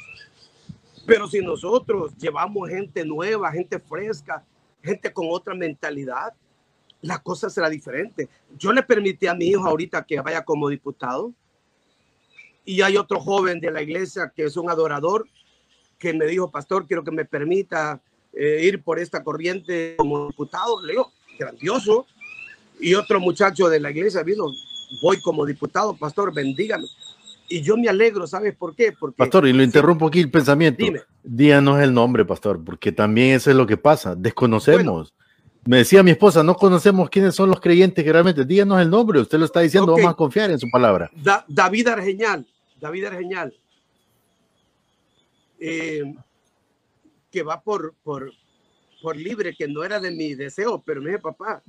Pero 1.06 1.28
si 1.28 1.42
nosotros 1.42 2.16
llevamos 2.18 2.70
gente 2.70 3.06
nueva, 3.06 3.52
gente 3.52 3.80
fresca, 3.80 4.44
gente 4.82 5.12
con 5.12 5.28
otra 5.30 5.54
mentalidad, 5.54 6.34
la 7.02 7.20
cosa 7.20 7.50
será 7.50 7.70
diferente. 7.70 8.30
Yo 8.58 8.72
le 8.72 8.82
permití 8.84 9.28
a 9.28 9.34
mi 9.34 9.48
hijo 9.48 9.68
ahorita 9.68 10.06
que 10.06 10.20
vaya 10.22 10.44
como 10.44 10.70
diputado 10.70 11.34
y 12.66 12.82
hay 12.82 12.96
otro 12.96 13.20
joven 13.20 13.60
de 13.60 13.72
la 13.72 13.82
iglesia 13.82 14.32
que 14.34 14.46
es 14.46 14.56
un 14.56 14.70
adorador 14.70 15.28
que 16.00 16.14
me 16.14 16.26
dijo, 16.26 16.50
pastor, 16.50 16.86
quiero 16.88 17.04
que 17.04 17.12
me 17.12 17.26
permita 17.26 18.02
eh, 18.34 18.62
ir 18.64 18.82
por 18.82 19.00
esta 19.00 19.24
corriente 19.24 19.96
como 19.98 20.28
diputado. 20.28 20.82
Le 20.82 20.94
digo, 20.94 21.12
grandioso. 21.38 22.06
Y 22.80 22.96
otro 22.96 23.20
muchacho 23.20 23.70
de 23.70 23.80
la 23.80 23.92
iglesia 23.92 24.24
vino, 24.24 24.48
voy 25.02 25.22
como 25.22 25.46
diputado, 25.46 25.96
pastor, 25.96 26.34
bendígame. 26.34 26.88
Y 27.50 27.62
yo 27.62 27.78
me 27.78 27.90
alegro, 27.90 28.26
¿sabes 28.26 28.56
por 28.56 28.76
qué? 28.76 28.94
Porque, 28.98 29.18
pastor, 29.18 29.48
y 29.48 29.54
lo 29.54 29.64
interrumpo 29.64 30.08
aquí 30.08 30.20
el 30.20 30.32
pensamiento. 30.32 30.84
Dime. 30.84 31.02
Díganos 31.24 31.82
el 31.82 31.94
nombre, 31.94 32.26
pastor, 32.26 32.64
porque 32.64 32.92
también 32.92 33.36
eso 33.36 33.52
es 33.52 33.56
lo 33.56 33.68
que 33.68 33.78
pasa. 33.78 34.16
Desconocemos. 34.16 35.14
Me 35.66 35.78
decía 35.78 36.04
mi 36.04 36.12
esposa, 36.12 36.44
no 36.44 36.56
conocemos 36.56 37.10
quiénes 37.10 37.36
son 37.36 37.50
los 37.50 37.62
creyentes 37.62 38.04
que 38.04 38.12
realmente. 38.12 38.44
Díganos 38.44 38.82
el 38.82 38.90
nombre, 38.90 39.20
usted 39.20 39.38
lo 39.38 39.46
está 39.46 39.62
diciendo, 39.62 39.94
vamos 39.94 40.12
a 40.12 40.16
confiar 40.16 40.52
en 40.52 40.60
su 40.60 40.70
palabra. 40.70 41.10
David 41.48 41.88
Argeñal, 41.88 42.46
David 42.82 43.06
Argeñal, 43.06 43.54
eh, 45.60 46.14
que 47.32 47.44
va 47.44 47.62
por, 47.62 47.94
por, 48.04 48.32
por 49.02 49.16
libre, 49.16 49.56
que 49.56 49.68
no 49.68 49.84
era 49.84 50.00
de 50.00 50.12
mi 50.12 50.34
deseo, 50.36 50.84
pero 50.86 51.02
me 51.02 51.12
dije, 51.12 51.22
papá, 51.22 51.64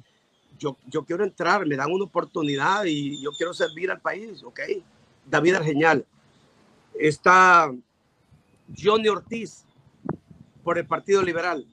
yo, 0.58 0.76
yo 0.86 1.04
quiero 1.04 1.24
entrar, 1.24 1.66
me 1.66 1.76
dan 1.76 1.92
una 1.92 2.04
oportunidad 2.04 2.84
y 2.84 3.20
yo 3.22 3.30
quiero 3.32 3.52
servir 3.54 3.90
al 3.90 4.00
país, 4.00 4.42
ok. 4.42 4.60
David 5.26 5.54
Argeñal. 5.54 6.04
Está 6.94 7.72
Johnny 8.76 9.08
Ortiz 9.08 9.64
por 10.62 10.78
el 10.78 10.86
Partido 10.86 11.22
Liberal 11.22 11.66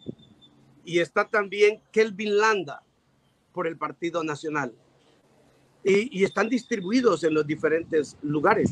y 0.84 1.00
está 1.00 1.26
también 1.28 1.80
Kelvin 1.92 2.38
Landa 2.38 2.82
por 3.54 3.68
el 3.68 3.78
Partido 3.78 4.24
Nacional. 4.24 4.74
Y, 5.84 6.24
están 6.24 6.48
distribuidos 6.48 7.24
en 7.24 7.34
los 7.34 7.48
diferentes 7.48 8.16
lugares. 8.22 8.70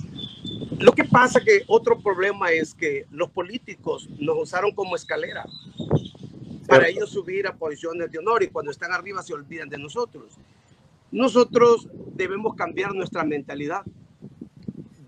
Lo 0.77 0.91
que 0.91 1.05
pasa 1.05 1.41
que 1.43 1.63
otro 1.67 1.99
problema 1.99 2.51
es 2.51 2.75
que 2.75 3.07
los 3.09 3.31
políticos 3.31 4.07
nos 4.19 4.37
usaron 4.37 4.71
como 4.73 4.95
escalera 4.95 5.43
para 6.69 6.87
ellos 6.87 7.09
subir 7.09 7.47
a 7.47 7.55
posiciones 7.55 8.11
de 8.11 8.19
honor 8.19 8.43
y 8.43 8.47
cuando 8.47 8.71
están 8.71 8.91
arriba 8.91 9.23
se 9.23 9.33
olvidan 9.33 9.67
de 9.67 9.77
nosotros. 9.77 10.37
Nosotros 11.11 11.87
debemos 12.13 12.55
cambiar 12.55 12.93
nuestra 12.93 13.23
mentalidad. 13.23 13.81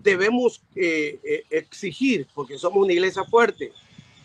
Debemos 0.02 0.60
eh, 0.74 1.20
eh, 1.22 1.44
exigir, 1.50 2.26
porque 2.34 2.58
somos 2.58 2.82
una 2.82 2.92
iglesia 2.92 3.22
fuerte, 3.24 3.72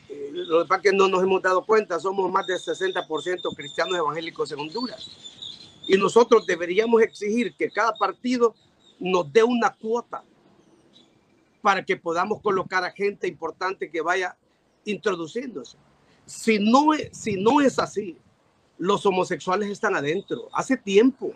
lo 0.09 0.63
que 0.63 0.67
pasa 0.67 0.81
es 0.81 0.91
que 0.91 0.97
no 0.97 1.07
nos 1.07 1.21
hemos 1.23 1.41
dado 1.41 1.65
cuenta, 1.65 1.99
somos 1.99 2.31
más 2.31 2.47
del 2.47 2.57
60% 2.57 3.55
cristianos 3.55 3.97
evangélicos 3.97 4.51
en 4.51 4.59
Honduras. 4.59 5.11
Y 5.87 5.97
nosotros 5.97 6.45
deberíamos 6.45 7.01
exigir 7.01 7.55
que 7.55 7.69
cada 7.69 7.93
partido 7.93 8.55
nos 8.99 9.31
dé 9.31 9.43
una 9.43 9.75
cuota 9.75 10.23
para 11.61 11.83
que 11.83 11.97
podamos 11.97 12.41
colocar 12.41 12.83
a 12.83 12.91
gente 12.91 13.27
importante 13.27 13.89
que 13.89 14.01
vaya 14.01 14.37
introduciéndose. 14.85 15.77
Si 16.27 16.59
no, 16.59 16.89
si 17.11 17.41
no 17.41 17.61
es 17.61 17.79
así, 17.79 18.17
los 18.77 19.05
homosexuales 19.05 19.69
están 19.69 19.95
adentro 19.95 20.49
hace 20.53 20.77
tiempo. 20.77 21.33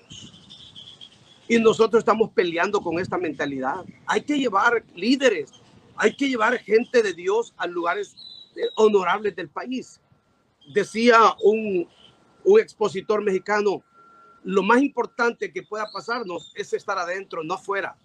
Y 1.47 1.57
nosotros 1.59 2.01
estamos 2.01 2.29
peleando 2.31 2.81
con 2.81 2.99
esta 2.99 3.17
mentalidad. 3.17 3.83
Hay 4.05 4.21
que 4.21 4.37
llevar 4.37 4.83
líderes, 4.93 5.51
hay 5.95 6.15
que 6.15 6.29
llevar 6.29 6.59
gente 6.59 7.01
de 7.01 7.13
Dios 7.13 7.53
a 7.57 7.67
lugares 7.67 8.15
honorables 8.75 9.35
del 9.35 9.49
país. 9.49 9.99
Decía 10.73 11.17
un, 11.41 11.87
un 12.43 12.59
expositor 12.59 13.23
mexicano, 13.23 13.81
lo 14.43 14.61
más 14.61 14.81
importante 14.81 15.51
que 15.51 15.63
pueda 15.63 15.89
pasarnos 15.89 16.51
es 16.55 16.73
estar 16.73 16.97
adentro, 16.97 17.43
no 17.43 17.53
afuera, 17.53 17.95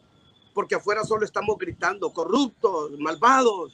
porque 0.55 0.76
afuera 0.76 1.03
solo 1.05 1.24
estamos 1.24 1.59
gritando, 1.59 2.12
corruptos, 2.12 2.93
malvados, 2.99 3.72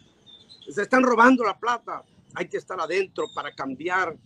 se 0.70 0.82
están 0.82 1.02
robando 1.02 1.44
la 1.44 1.58
plata. 1.58 2.02
Hay 2.34 2.48
que 2.48 2.56
estar 2.56 2.80
adentro 2.80 3.26
para 3.34 3.52
cambiar 3.54 4.16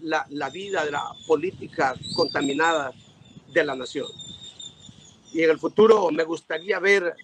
la, 0.00 0.26
la 0.30 0.50
vida 0.50 0.84
de 0.84 0.90
la 0.90 1.04
política 1.26 1.94
contaminada 2.16 2.92
de 3.52 3.64
la 3.64 3.74
nación. 3.74 4.06
Y 5.32 5.42
en 5.42 5.50
el 5.50 5.58
futuro 5.58 6.10
me 6.10 6.24
gustaría 6.24 6.78
ver 6.78 7.14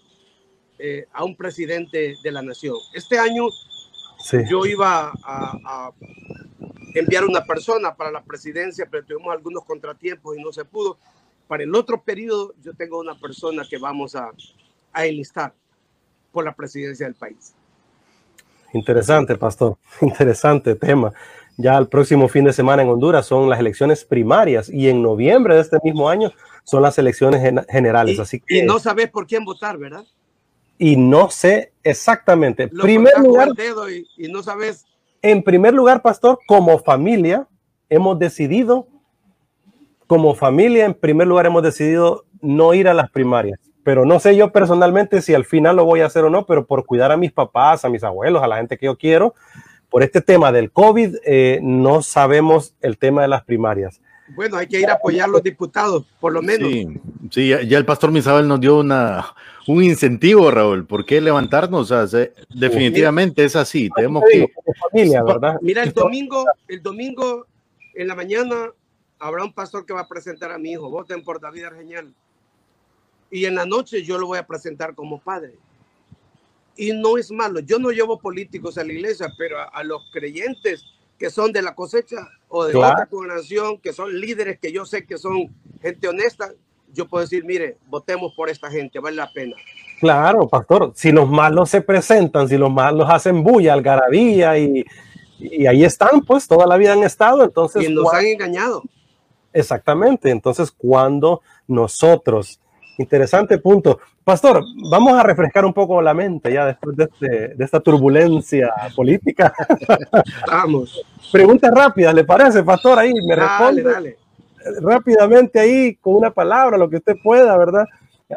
eh, 0.78 1.07
a 1.12 1.24
un 1.24 1.36
presidente 1.36 2.16
de 2.22 2.32
la 2.32 2.41
nación. 2.41 2.76
Este 2.95 3.18
año 3.18 3.49
yo 4.49 4.64
iba 4.64 5.12
a, 5.24 5.91
enviar 6.95 7.24
una 7.24 7.45
persona 7.45 7.95
para 7.95 8.11
la 8.11 8.22
presidencia, 8.22 8.86
pero 8.91 9.05
tuvimos 9.05 9.32
algunos 9.32 9.64
contratiempos 9.64 10.36
y 10.36 10.43
no 10.43 10.53
se 10.53 10.64
pudo. 10.64 10.99
Para 11.47 11.64
el 11.64 11.74
otro 11.74 12.03
periodo, 12.03 12.55
yo 12.62 12.74
tengo 12.74 12.99
una 12.99 13.18
persona 13.18 13.64
que 13.68 13.78
vamos 13.78 14.14
a, 14.14 14.30
a 14.93 15.07
enlistar 15.07 15.53
por 16.30 16.45
la 16.45 16.55
presidencia 16.55 17.07
del 17.07 17.14
país. 17.14 17.55
Interesante, 18.73 19.37
pastor. 19.37 19.79
Interesante 20.01 20.75
tema. 20.75 21.12
Ya 21.57 21.77
el 21.77 21.89
próximo 21.89 22.29
fin 22.29 22.45
de 22.45 22.53
semana 22.53 22.83
en 22.83 22.89
Honduras 22.89 23.27
son 23.27 23.49
las 23.49 23.59
elecciones 23.59 24.05
primarias 24.05 24.69
y 24.69 24.89
en 24.89 25.03
noviembre 25.03 25.57
de 25.57 25.61
este 25.61 25.79
mismo 25.83 26.09
año 26.09 26.31
son 26.62 26.83
las 26.83 26.99
elecciones 26.99 27.43
generales. 27.69 28.21
Así 28.21 28.41
que... 28.41 28.59
y 28.59 28.62
no 28.62 28.79
sabes 28.79 29.11
por 29.11 29.27
quién 29.27 29.45
votar, 29.45 29.77
¿verdad? 29.77 30.05
y 30.79 30.97
no 30.97 31.29
sé 31.31 31.73
exactamente. 31.83 32.69
primer 32.69 33.19
lugar, 33.19 33.49
y, 34.16 34.29
no 34.29 34.43
sabes. 34.43 34.87
En 35.21 35.43
primer 35.43 35.75
lugar, 35.75 36.01
pastor, 36.01 36.39
como 36.47 36.79
familia 36.79 37.49
hemos 37.91 38.19
decidido, 38.19 38.87
como 40.07 40.35
familia, 40.35 40.85
en 40.85 40.95
primer 40.95 41.27
lugar 41.27 41.47
hemos 41.47 41.62
decidido 41.62 42.25
no 42.41 42.73
ir 42.73 42.89
a 42.89 42.95
las 42.95 43.11
primarias. 43.11 43.59
Pero 43.89 44.05
no 44.05 44.20
sé 44.20 44.36
yo 44.36 44.53
personalmente 44.53 45.22
si 45.22 45.32
al 45.32 45.47
final 45.47 45.76
lo 45.76 45.86
voy 45.86 46.01
a 46.01 46.05
hacer 46.05 46.22
o 46.22 46.28
no, 46.28 46.45
pero 46.45 46.66
por 46.66 46.84
cuidar 46.84 47.11
a 47.11 47.16
mis 47.16 47.32
papás, 47.32 47.86
a 47.86 47.89
mis 47.89 48.05
abuelos, 48.05 48.43
a 48.43 48.47
la 48.47 48.59
gente 48.59 48.76
que 48.76 48.84
yo 48.84 48.99
quiero, 48.99 49.34
por 49.89 50.03
este 50.03 50.20
tema 50.20 50.53
del 50.53 50.70
COVID, 50.70 51.16
eh, 51.24 51.59
no 51.62 52.03
sabemos 52.03 52.74
el 52.82 52.99
tema 52.99 53.22
de 53.22 53.28
las 53.28 53.45
primarias. 53.45 54.03
Bueno, 54.36 54.59
hay 54.59 54.66
que 54.66 54.78
ir 54.78 54.91
a 54.91 54.97
apoyar 54.97 55.26
a 55.30 55.32
los 55.32 55.43
diputados, 55.43 56.05
por 56.20 56.34
lo 56.34 56.43
menos. 56.43 56.68
Sí, 57.30 57.49
ya, 57.49 57.78
el 57.78 57.86
pastor 57.86 58.11
Misabel 58.12 58.47
nos 58.47 58.61
dio 58.61 58.78
una, 58.78 59.34
un 59.66 59.82
incentivo, 59.82 60.51
Raúl. 60.51 60.84
¿Por 60.84 61.07
qué 61.07 61.22
levantarnos? 61.22 61.91
definitivamente 62.51 63.43
es 63.43 63.57
así. 63.57 63.89
Tenemos 63.97 64.22
que. 64.30 64.53
Familia, 64.91 65.22
¿verdad? 65.22 65.57
Mira, 65.62 65.82
el 65.82 65.95
domingo, 65.95 66.45
el 66.68 66.82
domingo 66.82 67.47
en 67.95 68.07
la 68.07 68.14
mañana 68.14 68.66
habrá 69.18 69.45
un 69.45 69.55
pastor 69.55 69.86
que 69.86 69.95
va 69.95 70.03
a 70.03 70.09
presentar 70.09 70.53
a 70.53 70.59
mi 70.59 70.72
hijo. 70.72 70.91
Voten 70.91 71.24
por 71.24 71.41
David 71.41 71.64
Argeñal. 71.64 72.12
Y 73.31 73.45
en 73.45 73.55
la 73.55 73.66
noche 73.66 74.03
yo 74.03 74.18
lo 74.18 74.26
voy 74.26 74.39
a 74.39 74.47
presentar 74.47 74.95
como 74.95 75.18
padre. 75.18 75.55
Y 76.76 76.93
no 76.93 77.18
es 77.18 77.31
malo. 77.31 77.61
Yo 77.61 77.79
no 77.79 77.91
llevo 77.91 78.18
políticos 78.18 78.79
a 78.79 78.85
la 78.85 78.93
iglesia, 78.93 79.33
pero 79.37 79.57
a 79.72 79.83
los 79.83 80.11
creyentes 80.12 80.85
que 81.18 81.31
son 81.31 81.53
de 81.53 81.62
la 81.62 81.74
cosecha 81.74 82.29
o 82.49 82.64
de 82.64 82.76
otra 82.76 83.07
congregación, 83.07 83.79
que 83.79 83.93
son 83.93 84.18
líderes 84.20 84.59
que 84.61 84.72
yo 84.72 84.87
sé 84.87 85.05
que 85.05 85.18
son 85.18 85.53
gente 85.83 86.07
honesta, 86.07 86.53
yo 86.95 87.07
puedo 87.07 87.22
decir, 87.22 87.45
mire, 87.45 87.76
votemos 87.89 88.33
por 88.35 88.49
esta 88.49 88.70
gente, 88.70 88.99
vale 89.01 89.16
la 89.16 89.31
pena. 89.31 89.57
Claro, 90.01 90.49
pastor, 90.49 90.93
si 90.95 91.11
los 91.11 91.29
malos 91.29 91.70
se 91.70 91.81
presentan, 91.81 92.49
si 92.49 92.57
los 92.57 92.70
malos 92.70 93.09
hacen 93.11 93.43
bulla, 93.43 93.74
algarabía 93.74 94.57
y, 94.59 94.85
y 95.39 95.66
ahí 95.66 95.85
están, 95.85 96.20
pues 96.22 96.47
toda 96.47 96.66
la 96.66 96.76
vida 96.76 96.93
han 96.93 97.03
estado, 97.03 97.43
entonces... 97.43 97.85
Y 97.89 97.93
nos 97.93 98.12
han 98.14 98.24
engañado. 98.24 98.83
Exactamente, 99.53 100.31
entonces 100.31 100.70
cuando 100.70 101.43
nosotros 101.66 102.61
Interesante 102.99 103.59
punto. 103.59 104.01
Pastor, 104.24 104.62
vamos 104.90 105.12
a 105.14 105.22
refrescar 105.22 105.64
un 105.64 105.72
poco 105.72 106.03
la 106.03 106.12
mente 106.14 106.53
ya 106.53 106.66
después 106.66 106.96
de, 106.96 107.05
este, 107.05 107.62
esta 107.62 107.80
turbulencia 107.80 108.72
política. 108.94 109.55
Vamos. 110.46 111.01
Preguntas 111.30 111.70
rápidas, 111.72 112.12
¿le 112.12 112.24
parece, 112.24 112.62
Pastor? 112.62 112.99
Ahí 112.99 113.12
me 113.24 113.36
responde 113.36 114.16
rápidamente 114.80 115.59
ahí 115.59 115.96
con 115.96 116.16
una 116.16 116.30
palabra, 116.30 116.76
lo 116.76 116.88
que 116.88 116.96
usted 116.96 117.16
pueda, 117.22 117.57
¿verdad? 117.57 117.86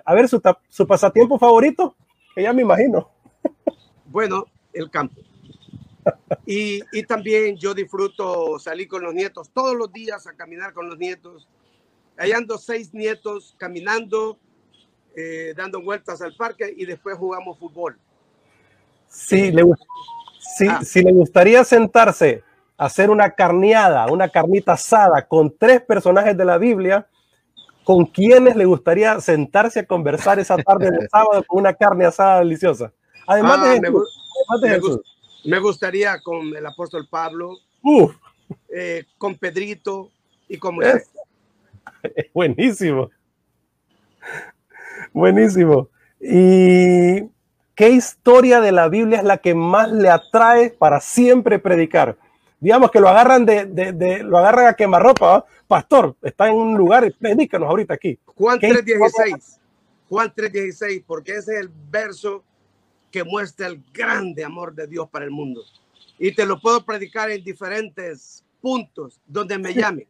A 0.05 0.13
ver, 0.13 0.27
su, 0.27 0.41
su 0.69 0.87
pasatiempo 0.87 1.37
favorito, 1.37 1.95
que 2.35 2.43
ya 2.43 2.53
me 2.53 2.61
imagino. 2.61 3.09
Bueno, 4.05 4.45
el 4.73 4.89
campo. 4.91 5.21
Y, 6.45 6.81
y, 6.91 7.03
también 7.03 7.55
yo 7.55 7.73
disfruto 7.73 8.59
salir 8.59 8.89
con 8.89 9.03
los 9.03 9.13
nietos 9.13 9.49
todos 9.53 9.73
los 9.73 9.89
días 9.93 10.27
a 10.27 10.33
caminar 10.33 10.73
con 10.73 10.89
los 10.89 10.97
nietos. 10.97 11.47
Ahí 12.17 12.33
ando 12.33 12.57
seis 12.57 12.93
nietos 12.93 13.55
caminando 13.57 14.37
eh, 15.15 15.53
dando 15.55 15.81
vueltas 15.81 16.21
al 16.21 16.33
parque 16.35 16.73
y 16.75 16.85
después 16.85 17.17
jugamos 17.17 17.57
fútbol. 17.57 17.97
Si 19.07 19.51
le, 19.51 19.63
ah. 20.69 20.81
si 20.83 21.01
le 21.01 21.11
gustaría 21.11 21.63
sentarse 21.63 22.43
a 22.77 22.85
hacer 22.85 23.09
una 23.09 23.31
carneada, 23.31 24.07
una 24.07 24.29
carnita 24.29 24.73
asada 24.73 25.27
con 25.27 25.55
tres 25.57 25.81
personajes 25.81 26.37
de 26.37 26.45
la 26.45 26.57
Biblia, 26.57 27.07
¿con 27.83 28.05
quiénes 28.05 28.55
le 28.55 28.65
gustaría 28.65 29.19
sentarse 29.19 29.81
a 29.81 29.85
conversar 29.85 30.39
esa 30.39 30.57
tarde 30.57 30.91
de 30.91 31.07
sábado 31.11 31.43
con 31.45 31.59
una 31.59 31.73
carne 31.73 32.05
asada 32.05 32.39
deliciosa? 32.39 32.93
Además, 33.27 33.59
ah, 33.61 33.73
de, 33.73 33.91
me, 35.45 35.59
gustaría 35.59 36.19
con 36.21 36.55
el 36.55 36.65
apóstol 36.65 37.07
Pablo, 37.09 37.57
eh, 38.69 39.03
con 39.17 39.35
Pedrito 39.35 40.09
y 40.47 40.57
con 40.57 40.77
Buenísimo. 42.33 43.09
Buenísimo. 45.13 45.89
¿Y 46.19 47.21
qué 47.75 47.89
historia 47.89 48.61
de 48.61 48.71
la 48.71 48.87
Biblia 48.89 49.19
es 49.19 49.23
la 49.23 49.37
que 49.37 49.55
más 49.55 49.91
le 49.91 50.09
atrae 50.09 50.69
para 50.69 50.99
siempre 50.99 51.59
predicar? 51.59 52.17
Digamos 52.59 52.91
que 52.91 52.99
lo 52.99 53.09
agarran 53.09 53.45
de, 53.45 53.65
de, 53.65 54.23
lo 54.23 54.37
agarran 54.37 54.67
a 54.67 54.75
quemarropa, 54.75 55.45
pastor, 55.67 56.15
está 56.21 56.47
en 56.47 56.55
un 56.55 56.77
lugar, 56.77 57.11
predícanos 57.19 57.67
ahorita 57.67 57.95
aquí. 57.95 58.19
Juan 58.35 58.59
3:16. 58.59 59.57
Juan 60.07 60.31
3:16, 60.35 61.03
porque 61.07 61.37
ese 61.37 61.55
es 61.55 61.61
el 61.61 61.71
verso 61.89 62.43
que 63.09 63.23
muestra 63.23 63.67
el 63.67 63.83
grande 63.91 64.43
amor 64.43 64.75
de 64.75 64.85
Dios 64.85 65.09
para 65.09 65.25
el 65.25 65.31
mundo. 65.31 65.61
Y 66.19 66.35
te 66.35 66.45
lo 66.45 66.59
puedo 66.61 66.85
predicar 66.85 67.31
en 67.31 67.43
diferentes 67.43 68.45
puntos 68.61 69.19
donde 69.25 69.57
me 69.57 69.73
llamen. 69.73 70.07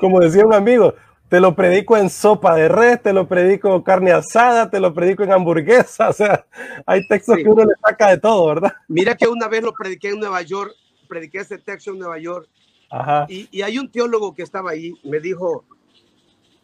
Como 0.00 0.20
decía 0.20 0.44
un 0.44 0.52
amigo, 0.52 0.94
te 1.28 1.40
lo 1.40 1.54
predico 1.54 1.96
en 1.96 2.08
sopa 2.08 2.54
de 2.54 2.68
res, 2.68 3.02
te 3.02 3.12
lo 3.12 3.28
predico 3.28 3.82
carne 3.84 4.12
asada, 4.12 4.70
te 4.70 4.80
lo 4.80 4.94
predico 4.94 5.22
en 5.22 5.32
hamburguesa. 5.32 6.08
O 6.08 6.12
sea, 6.12 6.46
hay 6.86 7.06
textos 7.06 7.36
que 7.36 7.48
uno 7.48 7.64
le 7.64 7.74
saca 7.84 8.10
de 8.10 8.18
todo, 8.18 8.46
¿verdad? 8.46 8.72
Mira 8.88 9.14
que 9.14 9.28
una 9.28 9.46
vez 9.46 9.62
lo 9.62 9.72
prediqué 9.72 10.08
en 10.08 10.20
Nueva 10.20 10.40
York, 10.42 10.72
prediqué 11.06 11.38
ese 11.38 11.58
texto 11.58 11.90
en 11.90 11.98
Nueva 11.98 12.18
York. 12.18 12.48
Ajá. 12.90 13.26
Y, 13.28 13.48
y 13.50 13.62
hay 13.62 13.78
un 13.78 13.90
teólogo 13.90 14.34
que 14.34 14.42
estaba 14.42 14.70
ahí, 14.70 14.94
me 15.04 15.20
dijo, 15.20 15.64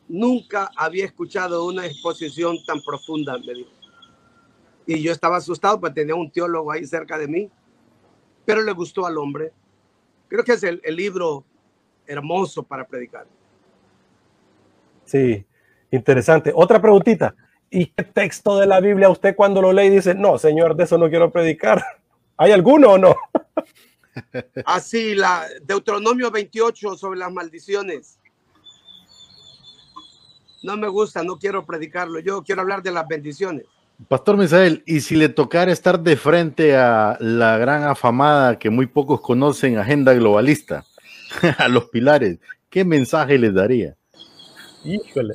nunca 0.08 0.70
había 0.76 1.04
escuchado 1.04 1.66
una 1.66 1.84
exposición 1.84 2.56
tan 2.66 2.80
profunda, 2.82 3.36
me 3.38 3.54
dijo. 3.54 3.70
Y 4.86 5.02
yo 5.02 5.12
estaba 5.12 5.36
asustado 5.36 5.80
porque 5.80 5.94
tenía 5.94 6.14
un 6.14 6.30
teólogo 6.30 6.72
ahí 6.72 6.86
cerca 6.86 7.18
de 7.18 7.28
mí, 7.28 7.50
pero 8.46 8.62
le 8.62 8.72
gustó 8.72 9.06
al 9.06 9.18
hombre. 9.18 9.52
Creo 10.28 10.42
que 10.42 10.52
es 10.52 10.62
el, 10.62 10.80
el 10.84 10.96
libro 10.96 11.44
hermoso 12.06 12.62
para 12.62 12.86
predicar. 12.86 13.26
Sí, 15.04 15.44
interesante. 15.90 16.52
Otra 16.54 16.80
preguntita. 16.80 17.34
¿Y 17.70 17.86
qué 17.86 18.04
texto 18.04 18.58
de 18.58 18.66
la 18.66 18.80
Biblia 18.80 19.08
usted 19.08 19.34
cuando 19.34 19.60
lo 19.60 19.72
lee 19.72 19.88
dice, 19.90 20.14
no, 20.14 20.38
señor, 20.38 20.76
de 20.76 20.84
eso 20.84 20.96
no 20.96 21.08
quiero 21.08 21.30
predicar? 21.30 21.84
¿Hay 22.36 22.52
alguno 22.52 22.92
o 22.92 22.98
no? 22.98 23.16
Así, 24.64 25.14
la 25.14 25.46
Deuteronomio 25.62 26.30
28 26.30 26.96
sobre 26.96 27.18
las 27.18 27.32
maldiciones. 27.32 28.18
No 30.62 30.76
me 30.76 30.88
gusta, 30.88 31.22
no 31.22 31.36
quiero 31.36 31.66
predicarlo. 31.66 32.20
Yo 32.20 32.42
quiero 32.42 32.62
hablar 32.62 32.82
de 32.82 32.92
las 32.92 33.06
bendiciones. 33.06 33.66
Pastor 34.08 34.36
Misael, 34.36 34.82
y 34.86 35.00
si 35.00 35.14
le 35.14 35.28
tocara 35.28 35.70
estar 35.70 36.00
de 36.00 36.16
frente 36.16 36.76
a 36.76 37.16
la 37.20 37.58
gran 37.58 37.84
afamada 37.84 38.58
que 38.58 38.70
muy 38.70 38.86
pocos 38.86 39.20
conocen, 39.20 39.78
agenda 39.78 40.12
globalista, 40.14 40.84
a 41.58 41.68
los 41.68 41.90
pilares, 41.90 42.38
¿qué 42.70 42.84
mensaje 42.84 43.38
les 43.38 43.54
daría? 43.54 43.96
Híjole. 44.84 45.34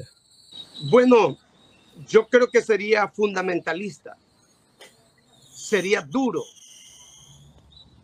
Bueno, 0.89 1.37
yo 2.07 2.27
creo 2.27 2.47
que 2.47 2.61
sería 2.61 3.07
fundamentalista. 3.07 4.15
Sería 5.51 6.01
duro. 6.01 6.43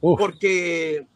Uf. 0.01 0.19
Porque 0.19 1.07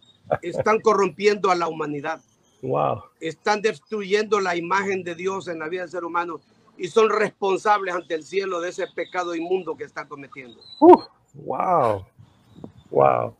están 0.41 0.79
corrompiendo 0.79 1.51
a 1.51 1.55
la 1.55 1.67
humanidad. 1.67 2.21
Wow. 2.61 3.03
Están 3.19 3.61
destruyendo 3.61 4.39
la 4.39 4.55
imagen 4.55 5.03
de 5.03 5.15
Dios 5.15 5.47
en 5.47 5.59
la 5.59 5.67
vida 5.67 5.81
del 5.81 5.91
ser 5.91 6.03
humano 6.03 6.39
y 6.77 6.87
son 6.87 7.09
responsables 7.09 7.93
ante 7.93 8.15
el 8.15 8.23
cielo 8.23 8.61
de 8.61 8.69
ese 8.69 8.87
pecado 8.87 9.35
inmundo 9.35 9.75
que 9.75 9.83
están 9.83 10.07
cometiendo. 10.07 10.59
Uh, 10.79 11.01
wow. 11.33 12.05
Wow. 12.89 13.35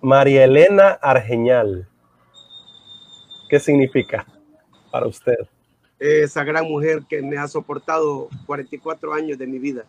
María 0.00 0.44
Elena 0.44 0.90
Argeñal. 1.02 1.88
¿Qué 3.48 3.58
significa 3.58 4.24
para 4.90 5.06
usted? 5.06 5.36
Esa 5.98 6.44
gran 6.44 6.64
mujer 6.64 7.02
que 7.08 7.20
me 7.22 7.36
ha 7.36 7.46
soportado 7.46 8.28
44 8.46 9.12
años 9.12 9.38
de 9.38 9.46
mi 9.46 9.58
vida 9.58 9.84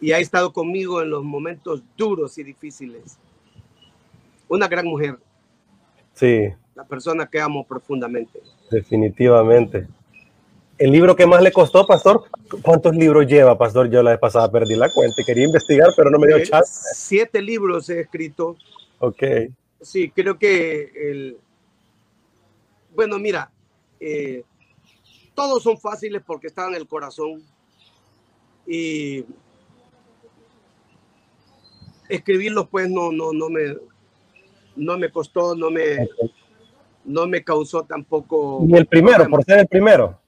y 0.00 0.12
ha 0.12 0.18
estado 0.18 0.52
conmigo 0.52 1.00
en 1.02 1.10
los 1.10 1.22
momentos 1.22 1.82
duros 1.96 2.36
y 2.38 2.42
difíciles. 2.42 3.18
Una 4.48 4.66
gran 4.66 4.86
mujer. 4.86 5.16
Sí. 6.14 6.48
La 6.74 6.84
persona 6.84 7.26
que 7.26 7.40
amo 7.40 7.64
profundamente. 7.64 8.40
Definitivamente. 8.70 9.86
¿El 10.78 10.90
libro 10.90 11.14
que 11.14 11.26
más 11.26 11.42
le 11.42 11.52
costó, 11.52 11.86
pastor? 11.86 12.24
¿Cuántos 12.62 12.96
libros 12.96 13.26
lleva, 13.26 13.56
pastor? 13.56 13.88
Yo 13.88 14.02
la 14.02 14.10
vez 14.10 14.18
pasada 14.18 14.50
perdí 14.50 14.74
la 14.74 14.90
cuenta 14.92 15.22
y 15.22 15.24
quería 15.24 15.44
investigar, 15.44 15.88
pero 15.96 16.10
no 16.10 16.18
me 16.18 16.26
dio 16.26 16.38
Eh, 16.38 16.42
chance. 16.42 16.82
Siete 16.94 17.40
libros 17.40 17.88
he 17.88 18.00
escrito. 18.00 18.56
Ok. 18.98 19.22
Sí, 19.80 20.10
creo 20.10 20.38
que 20.38 20.90
el... 21.10 21.36
Bueno, 22.94 23.18
mira, 23.18 23.50
eh, 24.04 24.44
todos 25.34 25.62
son 25.62 25.78
fáciles 25.78 26.22
porque 26.26 26.48
están 26.48 26.70
en 26.70 26.74
el 26.74 26.88
corazón. 26.88 27.42
Y 28.66 29.24
escribirlos, 32.08 32.68
pues, 32.68 32.90
no, 32.90 33.12
no, 33.12 33.32
no 33.32 33.48
me, 33.48 33.76
no 34.76 34.98
me 34.98 35.10
costó, 35.10 35.54
no 35.54 35.70
me, 35.70 36.08
no 37.04 37.26
me 37.26 37.44
causó 37.44 37.84
tampoco. 37.84 38.64
Y 38.68 38.74
el 38.74 38.86
primero, 38.86 39.18
problema. 39.18 39.36
por 39.36 39.44
ser 39.44 39.60
el 39.60 39.68
primero. 39.68 40.18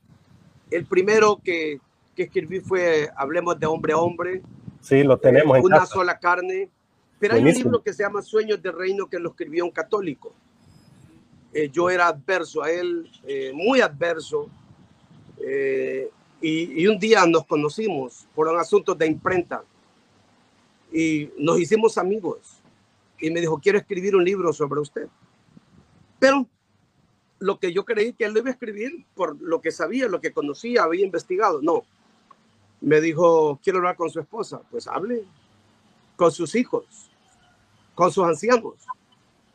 El 0.70 0.86
primero 0.86 1.40
que, 1.42 1.78
que 2.14 2.24
escribí 2.24 2.60
fue 2.60 3.10
Hablemos 3.16 3.58
de 3.58 3.66
hombre 3.66 3.92
a 3.92 3.98
hombre. 3.98 4.42
Sí, 4.80 5.02
lo 5.02 5.18
tenemos 5.18 5.56
eh, 5.56 5.60
en 5.60 5.66
una 5.66 5.78
casa. 5.80 5.94
sola 5.94 6.18
carne. 6.18 6.70
Pero 7.18 7.34
hay 7.34 7.42
un 7.42 7.52
libro 7.52 7.82
que 7.82 7.92
se 7.92 8.02
llama 8.02 8.22
Sueños 8.22 8.62
del 8.62 8.74
Reino 8.74 9.06
que 9.06 9.18
lo 9.18 9.30
escribió 9.30 9.64
un 9.64 9.70
católico. 9.70 10.32
Eh, 11.54 11.70
yo 11.72 11.88
era 11.88 12.08
adverso 12.08 12.62
a 12.62 12.70
él, 12.70 13.08
eh, 13.26 13.52
muy 13.54 13.80
adverso. 13.80 14.50
eh, 15.38 16.10
y, 16.40 16.82
y 16.82 16.86
un 16.88 16.98
día 16.98 17.24
nos 17.26 17.46
conocimos 17.46 18.26
por 18.34 18.48
un 18.48 18.58
asunto 18.58 18.94
de 18.94 19.06
imprenta 19.06 19.64
y 20.92 21.30
nos 21.38 21.58
hicimos 21.58 21.96
amigos. 21.96 22.60
Y 23.18 23.30
me 23.30 23.40
dijo, 23.40 23.58
quiero 23.58 23.78
escribir 23.78 24.14
un 24.14 24.24
libro 24.24 24.52
sobre 24.52 24.80
usted. 24.80 25.08
Pero 26.18 26.46
lo 27.38 27.58
que 27.58 27.72
yo 27.72 27.84
creí 27.84 28.12
que 28.12 28.24
él 28.24 28.34
a 28.44 28.50
escribir 28.50 29.04
por 29.14 29.40
lo 29.40 29.60
que 29.60 29.70
sabía, 29.70 30.08
lo 30.08 30.20
que 30.20 30.32
conocía, 30.32 30.82
había 30.82 31.04
investigado. 31.04 31.60
No. 31.62 31.84
Me 32.80 33.00
dijo, 33.00 33.58
quiero 33.62 33.78
hablar 33.78 33.96
con 33.96 34.10
su 34.10 34.20
esposa. 34.20 34.60
Pues 34.70 34.86
hable 34.86 35.24
con 36.16 36.30
sus 36.30 36.54
hijos, 36.54 36.84
con 37.94 38.12
sus 38.12 38.24
ancianos, 38.24 38.74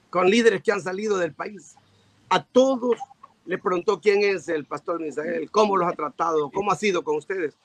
con 0.09 0.29
líderes 0.29 0.61
que 0.61 0.71
han 0.71 0.81
salido 0.81 1.17
del 1.17 1.33
país. 1.33 1.75
A 2.29 2.43
todos 2.43 2.97
le 3.45 3.57
preguntó 3.57 3.99
quién 3.99 4.23
es 4.23 4.47
el 4.47 4.65
pastor 4.65 4.99
Misael, 4.99 5.49
cómo 5.49 5.75
los 5.75 5.87
ha 5.87 5.93
tratado, 5.93 6.51
cómo 6.51 6.71
ha 6.71 6.75
sido 6.75 7.03
con 7.03 7.15
ustedes. 7.17 7.57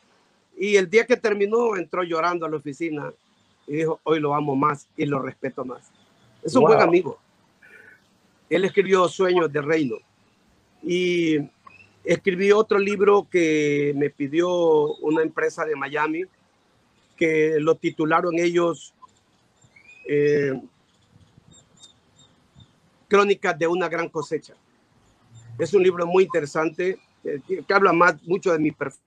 Y 0.56 0.76
el 0.76 0.88
día 0.88 1.04
que 1.04 1.16
terminó, 1.16 1.76
entró 1.76 2.02
llorando 2.02 2.46
a 2.46 2.48
la 2.48 2.56
oficina 2.56 3.12
y 3.66 3.76
dijo, 3.76 4.00
hoy 4.04 4.20
lo 4.20 4.34
amo 4.34 4.56
más 4.56 4.88
y 4.96 5.04
lo 5.04 5.20
respeto 5.20 5.64
más. 5.64 5.90
Es 6.42 6.54
un 6.54 6.62
Wow. 6.62 6.70
buen 6.70 6.82
amigo. 6.82 7.18
Él 8.48 8.64
escribió 8.64 9.08
Sueños 9.08 9.52
de 9.52 9.60
Reino 9.60 9.96
y 10.82 11.38
escribí 12.04 12.52
otro 12.52 12.78
libro 12.78 13.26
que 13.30 13.92
me 13.96 14.10
pidió 14.10 14.94
una 14.96 15.22
empresa 15.22 15.64
de 15.64 15.74
Miami, 15.76 16.24
que 17.16 17.56
lo 17.58 17.74
titularon 17.74 18.38
ellos 18.38 18.94
eh, 20.06 20.60
Crónicas 23.14 23.56
de 23.56 23.68
una 23.68 23.88
gran 23.88 24.08
cosecha. 24.08 24.54
Es 25.56 25.72
un 25.72 25.84
libro 25.84 26.04
muy 26.04 26.24
interesante 26.24 26.98
eh, 27.22 27.40
que 27.46 27.72
habla 27.72 27.92
mucho 28.24 28.50
de 28.50 28.58
mi 28.58 28.72
perfil. 28.72 29.00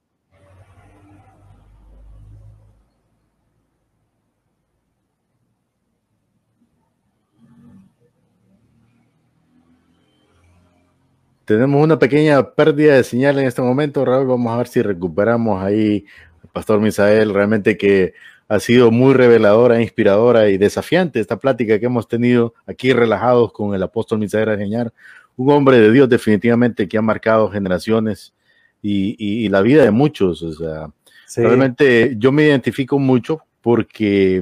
Tenemos 11.44 11.84
una 11.84 12.00
pequeña 12.00 12.52
pérdida 12.52 12.96
de 12.96 13.04
señal 13.04 13.38
en 13.40 13.48
este 13.48 13.62
momento, 13.62 14.06
Raúl. 14.06 14.28
Vamos 14.28 14.54
a 14.54 14.58
ver 14.58 14.70
si 14.70 14.82
recuperamos 14.82 15.62
ahí 15.62 16.06
al 16.42 16.50
Pastor 16.52 16.80
Misael. 16.80 17.34
Realmente 17.34 17.78
que 17.78 18.14
ha 18.50 18.60
sido 18.60 18.92
muy 18.92 19.14
reveladora, 19.14 19.82
inspiradora 19.82 20.50
y 20.50 20.58
desafiante 20.58 21.20
esta 21.20 21.38
plática 21.38 21.80
que 21.80 21.86
hemos 21.88 22.08
tenido 22.08 22.54
aquí 22.66 22.94
relajados 22.94 23.52
con 23.52 23.74
el 23.76 23.84
apóstol 23.84 24.20
Misael 24.20 24.50
Argeñar, 24.50 24.94
un 25.36 25.52
hombre 25.52 25.80
de 25.80 25.92
Dios 25.92 26.08
definitivamente 26.10 26.88
que 26.88 26.98
ha 26.98 27.02
marcado 27.02 27.50
generaciones 27.50 28.34
y, 28.82 29.16
y- 29.20 29.46
y 29.46 29.50
la 29.50 29.62
vida 29.62 29.84
de 29.84 29.92
muchos. 29.92 30.42
O 30.44 30.54
sea, 30.54 30.90
Sí. 31.30 31.42
Realmente 31.42 32.16
yo 32.18 32.32
me 32.32 32.44
identifico 32.46 32.98
mucho 32.98 33.42
porque 33.62 34.42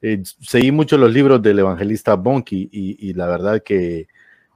eh, 0.00 0.22
seguí 0.40 0.72
mucho 0.72 0.96
los 0.96 1.12
libros 1.12 1.42
del 1.42 1.58
evangelista 1.58 2.14
Bonky 2.16 2.70
y, 2.72 3.10
y 3.10 3.12
la 3.12 3.26
verdad 3.26 3.62
que, 3.62 4.08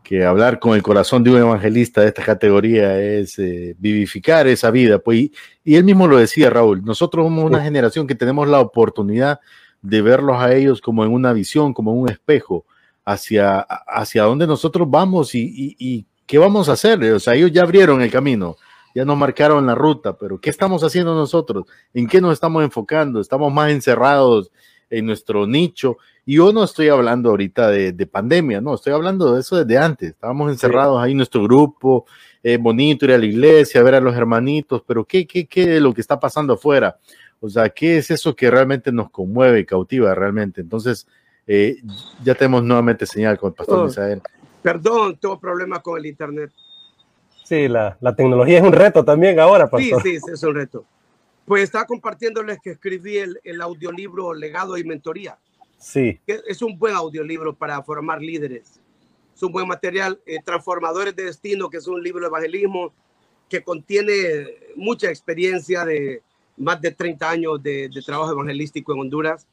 que 0.05 0.24
hablar 0.24 0.61
con 0.61 0.74
el 0.76 0.82
corazón 0.82 1.24
de 1.24 1.30
un 1.32 1.38
evangelista 1.38 2.02
de 2.02 2.09
esta 2.09 2.22
categoría 2.22 3.00
es 3.00 3.38
eh, 3.40 3.74
vivificar 3.78 4.46
esa 4.46 4.70
vida. 4.70 5.00
Pues, 5.00 5.18
y, 5.18 5.32
y 5.64 5.74
él 5.76 5.82
mismo 5.84 6.07
lo 6.07 6.18
decía, 6.18 6.50
Raúl, 6.50 6.84
nosotros 6.84 7.26
somos 7.26 7.44
una 7.44 7.61
generación 7.62 8.07
que 8.07 8.14
tenemos 8.14 8.46
la 8.46 8.61
oportunidad 8.61 9.40
de 9.82 10.02
verlos 10.02 10.36
a 10.40 10.55
ellos 10.55 10.80
como 10.80 11.05
en 11.05 11.11
una 11.12 11.32
visión, 11.32 11.74
como 11.74 11.92
en 11.92 11.98
un 12.02 12.09
espejo, 12.11 12.64
hacia, 13.05 13.59
hacia 13.61 14.22
dónde 14.22 14.46
nosotros 14.46 14.88
vamos 14.88 15.34
y, 15.34 15.40
y- 15.42 15.76
y 15.78 16.07
qué 16.26 16.38
vamos 16.38 16.68
a 16.68 16.72
hacer. 16.72 17.02
O 17.12 17.18
sea, 17.18 17.34
ellos 17.34 17.50
ya 17.50 17.62
abrieron 17.62 18.00
el 18.00 18.11
camino 18.11 18.57
ya 18.96 19.05
nos 19.05 19.18
marcaron 19.18 19.66
la 19.66 19.74
ruta, 19.74 20.16
pero 20.16 20.40
¿qué 20.40 20.50
estamos 20.50 20.84
haciendo 20.84 21.16
nosotros? 21.16 21.64
¿En 21.92 22.07
qué 22.07 22.20
nos 22.20 22.32
estamos 22.32 22.62
enfocando? 22.62 23.20
¿Estamos 23.20 23.52
más 23.52 23.72
encerrados 23.72 24.52
en 24.99 25.07
nuestro 25.07 25.47
nicho. 25.47 25.99
Y 26.24 26.36
yo 26.36 26.53
no 26.53 26.64
estoy 26.64 26.88
hablando 26.88 27.30
ahorita 27.30 27.68
de, 27.68 28.07
pandemia, 28.07 28.61
no, 28.61 28.74
estoy 28.74 28.92
hablando 28.92 29.34
de 29.34 29.40
eso 29.40 29.57
desde 29.62 29.78
antes. 29.78 30.11
Estábamos 30.11 30.51
encerrados 30.51 31.03
ahí 31.03 31.11
en 31.11 31.18
nuestro 31.18 31.42
grupo, 31.42 32.07
eh, 32.42 32.57
bonito, 32.57 33.05
ir 33.05 33.12
a 33.12 33.18
la 33.18 33.26
iglesia, 33.26 33.82
ver 33.82 33.97
a 33.97 34.01
los 34.01 34.14
hermanitos, 34.16 34.82
pero 34.86 35.05
¿qué, 35.05 35.26
qué, 35.26 35.47
qué 35.47 35.76
es 35.76 35.82
lo 35.82 35.92
que 35.92 36.01
está 36.01 36.18
pasando 36.18 36.55
afuera? 36.55 36.97
O 37.40 37.49
sea, 37.49 37.68
¿qué 37.68 37.99
es 37.99 38.11
eso 38.11 38.34
que 38.34 38.51
realmente 38.51 38.90
nos 38.90 39.11
conmueve 39.11 39.61
y 39.61 39.66
cautiva 39.66 40.14
realmente? 40.14 40.61
Entonces, 40.61 41.07
eh, 41.47 41.76
ya 42.22 42.34
tenemos 42.34 42.62
nuevamente 42.62 43.05
señal 43.05 43.38
con 43.38 43.51
el 43.51 43.55
pastor 43.55 43.78
oh, 43.80 43.84
Misael. 43.84 44.22
Perdón, 44.62 45.18
tengo 45.20 45.38
problemas 45.38 45.80
con 45.82 45.99
el 45.99 46.07
internet. 46.07 46.51
Sí, 47.45 47.68
la, 47.68 47.99
la, 48.01 48.16
tecnología 48.16 48.59
es 48.59 48.64
un 48.64 48.72
reto 48.72 49.05
también 49.05 49.38
ahora, 49.38 49.68
pastor. 49.68 50.03
Sí, 50.03 50.18
sí, 50.18 50.32
es 50.32 50.42
un 50.42 50.55
reto. 50.55 50.86
Pues 51.47 51.64
estaba 51.64 51.86
compartiéndoles 51.86 52.59
que 52.62 52.70
escribí 52.70 53.18
el, 53.18 53.40
el 53.45 53.61
audiolibro 53.61 54.32
Legado 54.32 54.78
y 54.78 54.84
Mentoría. 54.84 55.38
Sí. 55.78 56.18
Es 56.26 56.62
un 56.62 56.78
buen 56.78 56.95
audiolibro 56.95 57.55
para 57.55 57.82
formar 57.82 58.22
líderes. 58.22 58.80
Es 59.34 59.42
un 59.42 59.53
buen 59.53 59.68
material. 59.68 60.18
Eh, 60.24 60.38
Transformadores 60.42 61.14
de 61.14 61.24
Destino, 61.24 61.68
que 61.68 61.76
es 61.76 61.86
un 61.86 62.03
libro 62.03 62.20
de 62.20 62.28
evangelismo 62.28 62.92
que 63.49 63.62
contiene 63.62 64.47
mucha 64.76 65.09
experiencia 65.09 65.84
de 65.84 66.22
más 66.57 66.80
de 66.80 66.90
30 66.92 67.28
años 67.28 67.62
de, 67.62 67.90
de 67.92 68.03
trabajo 68.03 68.32
evangelístico 68.32 68.95
en 68.95 69.01
Honduras 69.01 69.47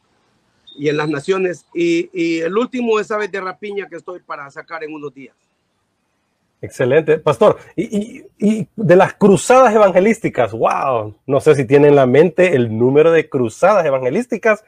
y 0.78 0.88
en 0.88 0.98
las 0.98 1.10
naciones. 1.10 1.66
Y, 1.74 2.10
y 2.14 2.40
el 2.40 2.58
último 2.58 3.00
es 3.00 3.12
Aves 3.12 3.32
de 3.32 3.42
Rapiña 3.42 3.88
que 3.90 3.98
estoy 3.98 4.20
para 4.22 4.50
sacar 4.52 4.84
en 4.84 4.94
unos 4.94 5.14
días. 5.14 5.36
Excelente, 6.62 7.18
pastor. 7.18 7.58
Y, 7.76 8.24
y, 8.38 8.68
de 8.76 8.96
las 8.96 9.16
cruzadas 9.16 9.74
evangelísticas, 9.74 10.52
wow, 10.52 11.16
no 11.26 11.40
sé 11.40 11.56
si 11.56 11.66
tiene 11.66 11.88
en 11.88 11.96
la 11.96 12.06
mente 12.06 12.56
el 12.56 12.78
número 12.78 13.12
de 13.12 13.28
cruzadas 13.28 13.84
evangelísticas. 13.84 14.64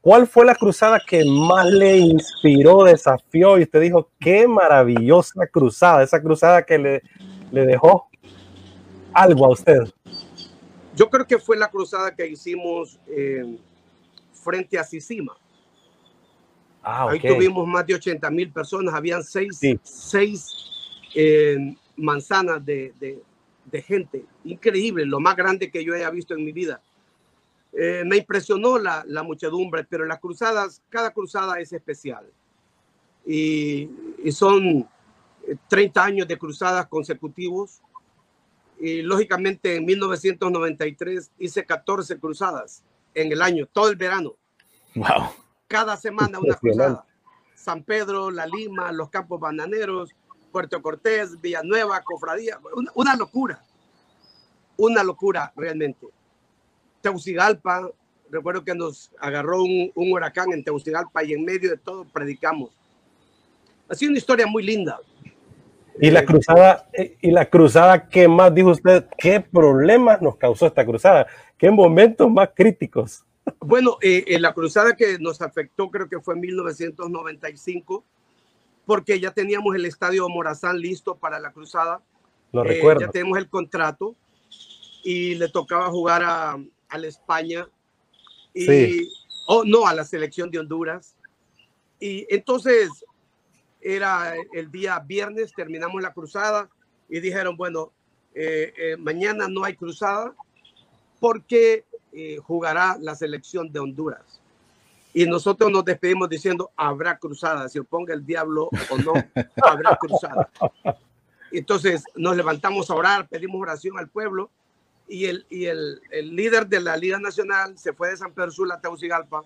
¿Cuál 0.00 0.28
fue 0.28 0.46
la 0.46 0.54
cruzada 0.54 1.00
que 1.04 1.24
más 1.24 1.66
le 1.66 1.96
inspiró, 1.96 2.84
desafió 2.84 3.58
y 3.58 3.64
usted 3.64 3.80
dijo, 3.80 4.08
qué 4.20 4.46
maravillosa 4.46 5.48
cruzada, 5.48 6.04
esa 6.04 6.22
cruzada 6.22 6.62
que 6.62 6.78
le, 6.78 7.02
le 7.50 7.66
dejó 7.66 8.08
algo 9.12 9.46
a 9.46 9.48
usted? 9.48 9.80
Yo 10.94 11.10
creo 11.10 11.26
que 11.26 11.38
fue 11.38 11.56
la 11.56 11.68
cruzada 11.68 12.14
que 12.14 12.24
hicimos 12.24 13.00
eh, 13.08 13.58
frente 14.32 14.78
a 14.78 14.84
Sisima. 14.84 15.36
Ah, 16.84 17.08
Ahí 17.10 17.18
tuvimos 17.18 17.66
más 17.66 17.84
de 17.84 17.96
80 17.96 18.30
mil 18.30 18.52
personas, 18.52 18.94
habían 18.94 19.24
seis, 19.24 19.58
seis 19.82 20.75
eh, 21.18 21.74
manzanas 21.96 22.64
de, 22.64 22.92
de, 23.64 23.82
gente. 23.82 24.24
Increíble, 24.44 25.06
lo 25.06 25.18
más 25.18 25.34
grande 25.34 25.70
que 25.70 25.82
yo 25.82 25.94
haya 25.94 26.10
visto 26.10 26.34
en 26.34 26.44
mi 26.44 26.52
vida. 26.52 26.82
Eh, 27.72 28.02
me 28.04 28.16
impresionó 28.18 28.78
la, 28.78 29.02
la, 29.06 29.22
muchedumbre, 29.22 29.84
pero 29.84 30.04
las 30.04 30.20
cruzadas, 30.20 30.82
cada 30.90 31.10
cruzada 31.12 31.58
es 31.58 31.72
especial. 31.72 32.26
Y, 33.24 33.88
y 34.22 34.32
son 34.32 34.86
30 35.68 36.04
años 36.04 36.28
de 36.28 36.38
cruzadas 36.38 36.86
consecutivos. 36.86 37.80
Y 38.78 39.00
lógicamente 39.00 39.76
en 39.76 39.86
1993 39.86 41.30
hice 41.38 41.64
14 41.64 42.18
cruzadas 42.18 42.82
en 43.14 43.32
el 43.32 43.40
año, 43.40 43.66
todo 43.66 43.88
el 43.88 43.96
verano. 43.96 44.34
Wow. 44.94 45.30
Cada 45.66 45.96
semana 45.96 46.38
una 46.38 46.54
cruzada. 46.56 47.06
San 47.54 47.82
Pedro, 47.82 48.30
La 48.30 48.46
Lima, 48.46 48.92
los 48.92 49.08
Campos 49.08 49.40
Bananeros, 49.40 50.14
Puerto 50.52 50.80
Cortés, 50.80 51.40
Villanueva, 51.40 52.02
Cofradía. 52.02 52.58
Una, 52.94 53.16
locura. 53.16 53.62
Una 54.76 55.02
locura 55.02 55.52
realmente. 55.56 56.06
Teucigalpa, 57.00 57.90
recuerdo 58.30 58.64
que 58.64 58.74
nos 58.74 59.12
agarró 59.18 59.62
un, 59.62 59.92
un 59.94 60.12
huracán 60.12 60.52
en 60.52 60.64
Teucigalpa 60.64 61.24
y 61.24 61.34
en 61.34 61.44
medio 61.44 61.70
de 61.70 61.76
todo 61.76 62.04
predicamos. 62.04 62.70
Ha 63.88 63.94
sido 63.94 64.10
una 64.10 64.18
historia 64.18 64.46
muy 64.46 64.62
linda. 64.64 64.98
Y 66.00 66.10
la 66.10 66.24
cruzada, 66.24 66.88
y 67.20 67.30
la 67.30 67.48
cruzada, 67.48 68.08
¿qué 68.08 68.28
más 68.28 68.54
dijo 68.54 68.70
usted? 68.70 69.06
¿Qué 69.16 69.40
problemas 69.40 70.20
nos 70.20 70.36
causó 70.36 70.66
esta 70.66 70.84
cruzada? 70.84 71.26
¿Qué 71.56 71.70
momentos 71.70 72.30
más 72.30 72.50
críticos? 72.54 73.24
Bueno, 73.60 73.96
eh, 74.02 74.36
la 74.38 74.52
cruzada 74.52 74.94
que 74.94 75.18
nos 75.18 75.40
afectó 75.40 75.90
creo 75.90 76.08
que 76.08 76.20
fue 76.20 76.34
en 76.34 76.40
1995, 76.40 78.04
porque 78.86 79.18
ya 79.20 79.32
teníamos 79.32 79.74
el 79.74 79.84
estadio 79.84 80.28
Morazán 80.28 80.78
listo 80.78 81.16
para 81.16 81.38
la 81.40 81.52
cruzada. 81.52 82.00
Lo 82.52 82.64
eh, 82.64 82.68
recuerdo. 82.68 83.00
Ya 83.00 83.10
tenemos 83.10 83.36
el 83.36 83.48
contrato 83.48 84.14
y 85.02 85.34
le 85.34 85.48
tocaba 85.48 85.88
jugar 85.90 86.22
a, 86.22 86.56
a 86.88 86.98
la 86.98 87.06
España 87.06 87.68
y, 88.54 88.64
sí. 88.64 89.12
oh, 89.46 89.64
no, 89.64 89.86
a 89.86 89.92
la 89.92 90.04
selección 90.04 90.50
de 90.50 90.60
Honduras. 90.60 91.16
Y 91.98 92.26
entonces 92.32 92.90
era 93.80 94.34
el 94.52 94.70
día 94.70 94.98
viernes, 95.00 95.52
terminamos 95.54 96.00
la 96.00 96.12
cruzada 96.12 96.70
y 97.08 97.20
dijeron, 97.20 97.56
bueno, 97.56 97.92
eh, 98.34 98.72
eh, 98.76 98.96
mañana 98.96 99.48
no 99.48 99.64
hay 99.64 99.74
cruzada 99.74 100.34
porque 101.20 101.84
jugará 102.44 102.96
la 102.98 103.14
selección 103.14 103.70
de 103.70 103.78
Honduras. 103.78 104.40
Y 105.16 105.24
nosotros 105.24 105.72
nos 105.72 105.82
despedimos 105.82 106.28
diciendo, 106.28 106.72
habrá 106.76 107.16
cruzada, 107.16 107.70
si 107.70 107.78
oponga 107.78 108.12
el 108.12 108.26
diablo 108.26 108.68
o 108.90 108.98
no, 108.98 109.14
habrá 109.64 109.96
cruzada. 109.96 110.50
Entonces 111.50 112.04
nos 112.16 112.36
levantamos 112.36 112.90
a 112.90 112.94
orar, 112.94 113.26
pedimos 113.26 113.58
oración 113.58 113.98
al 113.98 114.10
pueblo 114.10 114.50
y 115.08 115.24
el, 115.24 115.46
y 115.48 115.64
el, 115.64 116.02
el 116.10 116.36
líder 116.36 116.66
de 116.66 116.80
la 116.80 116.98
Liga 116.98 117.18
Nacional 117.18 117.78
se 117.78 117.94
fue 117.94 118.10
de 118.10 118.18
San 118.18 118.34
Pedro 118.34 118.50
Sula 118.50 118.74
a 118.74 118.80
Tegucigalpa 118.82 119.42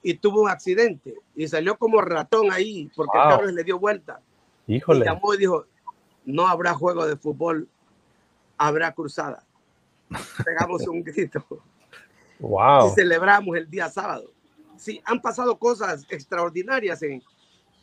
y 0.00 0.14
tuvo 0.14 0.42
un 0.42 0.48
accidente 0.48 1.16
y 1.34 1.48
salió 1.48 1.76
como 1.76 2.00
ratón 2.00 2.52
ahí 2.52 2.88
porque 2.94 3.18
el 3.18 3.24
carro 3.24 3.46
le 3.46 3.64
dio 3.64 3.80
vuelta. 3.80 4.20
Híjole. 4.68 5.00
Y 5.00 5.08
llamó 5.08 5.34
y 5.34 5.38
dijo, 5.38 5.66
no 6.24 6.46
habrá 6.46 6.72
juego 6.74 7.04
de 7.04 7.16
fútbol, 7.16 7.68
habrá 8.56 8.92
cruzada. 8.92 9.44
Pegamos 10.44 10.86
un 10.86 11.02
grito. 11.02 11.44
Wow. 12.38 12.92
Y 12.92 12.94
celebramos 12.94 13.56
el 13.56 13.68
día 13.68 13.88
sábado. 13.88 14.30
Sí, 14.80 15.02
han 15.04 15.20
pasado 15.20 15.58
cosas 15.58 16.06
extraordinarias 16.08 17.02
en, 17.02 17.22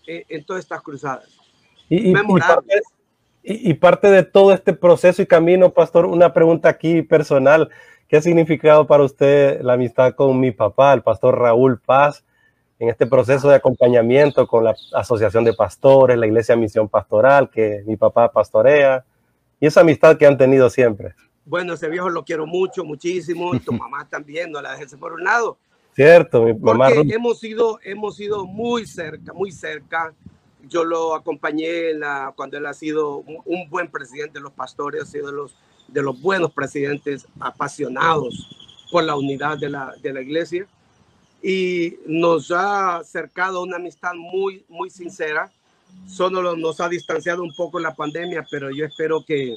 en, 0.07 0.43
todas 0.43 0.63
estas 0.63 0.81
cruzadas. 0.81 1.29
Y, 1.87 2.09
y, 2.09 2.13
parte, 2.13 2.81
y, 3.43 3.73
parte, 3.75 4.07
de 4.09 4.23
todo 4.23 4.51
este 4.51 4.73
proceso 4.73 5.21
y 5.21 5.27
camino, 5.27 5.71
pastor, 5.71 6.07
una 6.07 6.33
pregunta 6.33 6.69
aquí 6.69 7.03
personal. 7.03 7.69
¿Qué 8.07 8.17
ha 8.17 8.21
significado 8.21 8.87
para 8.87 9.03
usted 9.03 9.61
la 9.61 9.73
amistad 9.73 10.15
con 10.15 10.39
mi 10.39 10.51
papá, 10.51 10.91
el 10.93 11.03
pastor 11.03 11.37
Raúl 11.37 11.79
Paz, 11.79 12.25
en 12.79 12.89
este 12.89 13.05
proceso 13.05 13.47
de 13.47 13.55
acompañamiento 13.55 14.47
con 14.47 14.63
la 14.63 14.73
Asociación 14.93 15.43
de 15.43 15.53
Pastores, 15.53 16.17
la 16.17 16.25
Iglesia 16.25 16.55
Misión 16.55 16.89
Pastoral, 16.89 17.51
que 17.51 17.83
mi 17.85 17.95
papá 17.95 18.31
pastorea, 18.31 19.05
y 19.59 19.67
esa 19.67 19.81
amistad 19.81 20.17
que 20.17 20.25
han 20.25 20.37
tenido 20.37 20.69
siempre? 20.71 21.13
Bueno, 21.45 21.73
ese 21.73 21.89
viejo 21.89 22.09
lo 22.09 22.25
quiero 22.25 22.47
mucho, 22.47 22.83
muchísimo, 22.83 23.53
y 23.53 23.59
tu 23.59 23.71
mamá 23.73 24.07
también, 24.09 24.51
no 24.51 24.61
la 24.63 24.71
dejes 24.71 24.95
por 24.95 25.13
un 25.13 25.23
lado. 25.23 25.59
Cierto, 25.97 26.43
mi 26.43 26.53
mamá. 26.53 26.89
Porque 26.95 27.13
hemos 27.13 27.39
sido, 27.39 27.79
hemos 27.83 28.15
sido 28.15 28.45
muy 28.45 28.85
cerca, 28.85 29.33
muy 29.33 29.51
cerca. 29.51 30.13
Yo 30.69 30.85
lo 30.85 31.13
acompañé 31.13 31.89
en 31.89 31.99
la, 31.99 32.31
cuando 32.37 32.57
él 32.57 32.65
ha 32.65 32.73
sido 32.73 33.17
un, 33.17 33.41
un 33.43 33.69
buen 33.69 33.91
presidente 33.91 34.39
de 34.39 34.43
los 34.43 34.53
pastores, 34.53 35.03
ha 35.03 35.05
sido 35.05 35.27
de 35.27 35.33
los 35.33 35.55
de 35.87 36.01
los 36.01 36.21
buenos 36.21 36.51
presidentes 36.51 37.27
apasionados 37.39 38.47
por 38.91 39.03
la 39.03 39.15
unidad 39.15 39.57
de 39.57 39.69
la, 39.69 39.93
de 40.01 40.13
la 40.13 40.21
iglesia 40.21 40.67
y 41.41 41.95
nos 42.05 42.51
ha 42.51 42.97
acercado 42.97 43.63
una 43.63 43.77
amistad 43.77 44.13
muy, 44.15 44.65
muy 44.67 44.89
sincera. 44.89 45.51
Solo 46.07 46.55
nos 46.55 46.81
ha 46.81 46.89
distanciado 46.89 47.43
un 47.43 47.53
poco 47.55 47.79
la 47.79 47.95
pandemia, 47.95 48.45
pero 48.49 48.69
yo 48.71 48.85
espero 48.85 49.23
que, 49.25 49.55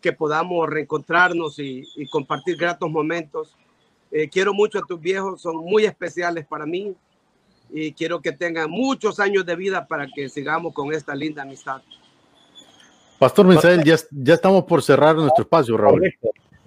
que 0.00 0.12
podamos 0.12 0.68
reencontrarnos 0.68 1.58
y, 1.58 1.84
y 1.96 2.06
compartir 2.08 2.56
gratos 2.56 2.90
momentos. 2.90 3.54
Eh, 4.10 4.28
quiero 4.28 4.54
mucho 4.54 4.78
a 4.78 4.82
tus 4.82 5.00
viejos, 5.00 5.40
son 5.40 5.56
muy 5.56 5.84
especiales 5.84 6.46
para 6.46 6.66
mí 6.66 6.94
y 7.70 7.92
quiero 7.92 8.20
que 8.20 8.32
tengan 8.32 8.70
muchos 8.70 9.18
años 9.18 9.44
de 9.44 9.56
vida 9.56 9.86
para 9.86 10.06
que 10.06 10.28
sigamos 10.28 10.72
con 10.72 10.92
esta 10.92 11.14
linda 11.14 11.42
amistad. 11.42 11.82
Pastor 13.18 13.46
Misael, 13.46 13.82
ya, 13.82 13.96
ya 14.10 14.34
estamos 14.34 14.64
por 14.64 14.82
cerrar 14.82 15.16
nuestro 15.16 15.42
espacio, 15.42 15.76
Raúl. 15.76 16.12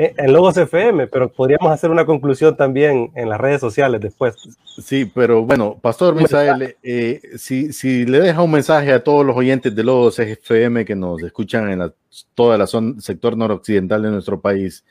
Eh, 0.01 0.13
en 0.17 0.31
Logos 0.31 0.55
FM, 0.55 1.07
pero 1.07 1.29
podríamos 1.29 1.69
hacer 1.73 1.91
una 1.91 2.05
conclusión 2.05 2.55
también 2.55 3.11
en 3.15 3.27
las 3.27 3.37
redes 3.37 3.59
sociales 3.59 3.99
después. 3.99 4.33
Sí, 4.81 5.03
pero 5.13 5.43
bueno, 5.43 5.77
Pastor 5.81 6.15
Misael, 6.15 6.77
eh, 6.81 7.19
si, 7.37 7.73
si, 7.73 8.05
le 8.05 8.21
deja 8.21 8.41
un 8.41 8.51
mensaje 8.51 8.93
a 8.93 9.03
todos 9.03 9.25
los 9.25 9.35
oyentes 9.35 9.75
de 9.75 9.83
Logos 9.83 10.17
FM 10.17 10.85
que 10.85 10.95
nos 10.95 11.21
escuchan 11.21 11.69
en 11.69 11.79
la, 11.79 11.93
toda 12.33 12.57
la 12.57 12.65
zona, 12.65 12.99
sector 13.01 13.35
noroccidental 13.35 14.01
de 14.01 14.11
nuestro 14.11 14.39
país. 14.39 14.85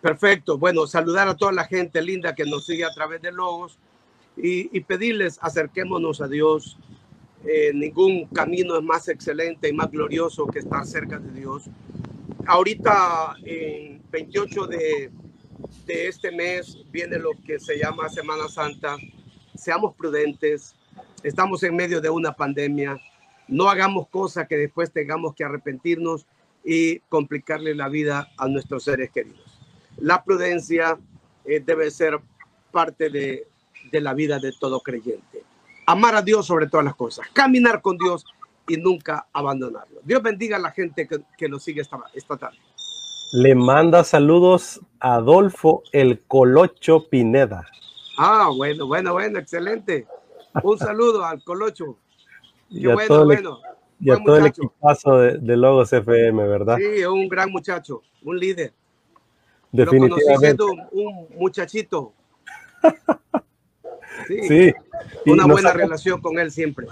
Perfecto, 0.00 0.56
bueno, 0.56 0.86
saludar 0.86 1.28
a 1.28 1.36
toda 1.36 1.52
la 1.52 1.64
gente 1.64 2.00
linda 2.00 2.34
que 2.34 2.44
nos 2.44 2.64
sigue 2.64 2.84
a 2.84 2.94
través 2.94 3.20
de 3.20 3.32
Logos 3.32 3.78
y, 4.36 4.80
pedirles 4.80 5.38
acerquémonos 5.42 6.22
a 6.22 6.28
Dios, 6.28 6.78
eh, 7.44 7.72
ningún 7.74 8.26
camino 8.26 8.78
es 8.78 8.82
más 8.82 9.08
excelente 9.08 9.68
y 9.68 9.72
más 9.74 9.90
glorioso 9.90 10.46
que 10.46 10.60
estar 10.60 10.86
cerca 10.86 11.18
de 11.18 11.30
Dios. 11.38 11.64
Ahorita, 12.46 13.36
en 13.44 14.02
28 14.10 14.66
de, 14.66 15.10
de 15.84 16.08
este 16.08 16.32
mes 16.32 16.78
viene 16.90 17.18
lo 17.18 17.32
que 17.46 17.58
se 17.60 17.78
llama 17.78 18.08
Semana 18.08 18.48
Santa. 18.48 18.96
Seamos 19.54 19.94
prudentes. 19.94 20.74
Estamos 21.22 21.62
en 21.62 21.76
medio 21.76 22.00
de 22.00 22.08
una 22.08 22.32
pandemia. 22.32 22.98
No 23.48 23.68
hagamos 23.68 24.08
cosas 24.08 24.48
que 24.48 24.56
después 24.56 24.90
tengamos 24.90 25.34
que 25.34 25.44
arrepentirnos 25.44 26.26
y 26.64 27.00
complicarle 27.00 27.74
la 27.74 27.88
vida 27.88 28.28
a 28.38 28.48
nuestros 28.48 28.84
seres 28.84 29.10
queridos. 29.10 29.49
La 30.00 30.24
prudencia 30.24 30.98
eh, 31.44 31.60
debe 31.60 31.90
ser 31.90 32.18
parte 32.72 33.10
de, 33.10 33.46
de 33.90 34.00
la 34.00 34.14
vida 34.14 34.38
de 34.38 34.52
todo 34.58 34.80
creyente. 34.80 35.44
Amar 35.86 36.14
a 36.14 36.22
Dios 36.22 36.46
sobre 36.46 36.68
todas 36.68 36.84
las 36.84 36.94
cosas, 36.94 37.26
caminar 37.32 37.82
con 37.82 37.96
Dios 37.98 38.24
y 38.68 38.76
nunca 38.76 39.26
abandonarlo. 39.32 40.00
Dios 40.04 40.22
bendiga 40.22 40.56
a 40.56 40.60
la 40.60 40.70
gente 40.70 41.06
que, 41.06 41.20
que 41.36 41.48
nos 41.48 41.62
sigue 41.62 41.80
esta, 41.80 41.98
esta 42.14 42.36
tarde. 42.36 42.58
Le 43.32 43.54
manda 43.54 44.04
saludos 44.04 44.80
a 44.98 45.14
Adolfo 45.14 45.82
el 45.92 46.20
Colocho 46.26 47.08
Pineda. 47.08 47.66
Ah, 48.18 48.50
bueno, 48.54 48.86
bueno, 48.86 49.12
bueno, 49.12 49.38
excelente. 49.38 50.06
Un 50.62 50.78
saludo 50.78 51.24
al 51.24 51.42
Colocho. 51.44 51.96
Qué 52.70 52.80
y 52.80 52.90
a 52.90 52.94
bueno, 52.94 53.08
todo 53.08 53.26
bueno. 53.26 53.58
Y 54.00 54.10
a 54.10 54.14
todo 54.14 54.40
muchacho. 54.40 54.62
el 54.62 54.68
equipazo 54.68 55.18
de, 55.18 55.38
de, 55.38 55.56
Logos 55.56 55.92
FM, 55.92 56.46
¿verdad? 56.46 56.78
Sí, 56.78 57.04
un 57.04 57.28
gran 57.28 57.50
muchacho, 57.50 58.02
un 58.22 58.38
líder. 58.38 58.72
Definitivamente. 59.72 60.08
Lo 60.08 60.26
conocí 60.26 60.46
siendo 60.46 60.66
un, 60.66 61.06
un 61.06 61.28
muchachito. 61.38 62.12
Sí. 64.26 64.42
sí. 64.46 64.74
Una 65.26 65.46
buena 65.46 65.70
ha... 65.70 65.72
relación 65.72 66.20
con 66.20 66.38
él 66.38 66.50
siempre. 66.52 66.86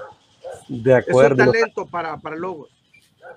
De 0.69 0.95
acuerdo. 0.95 1.43
Es 1.43 1.47
un 1.49 1.53
talento 1.53 1.87
para, 1.87 2.17
para 2.17 2.37
Logos. 2.37 2.71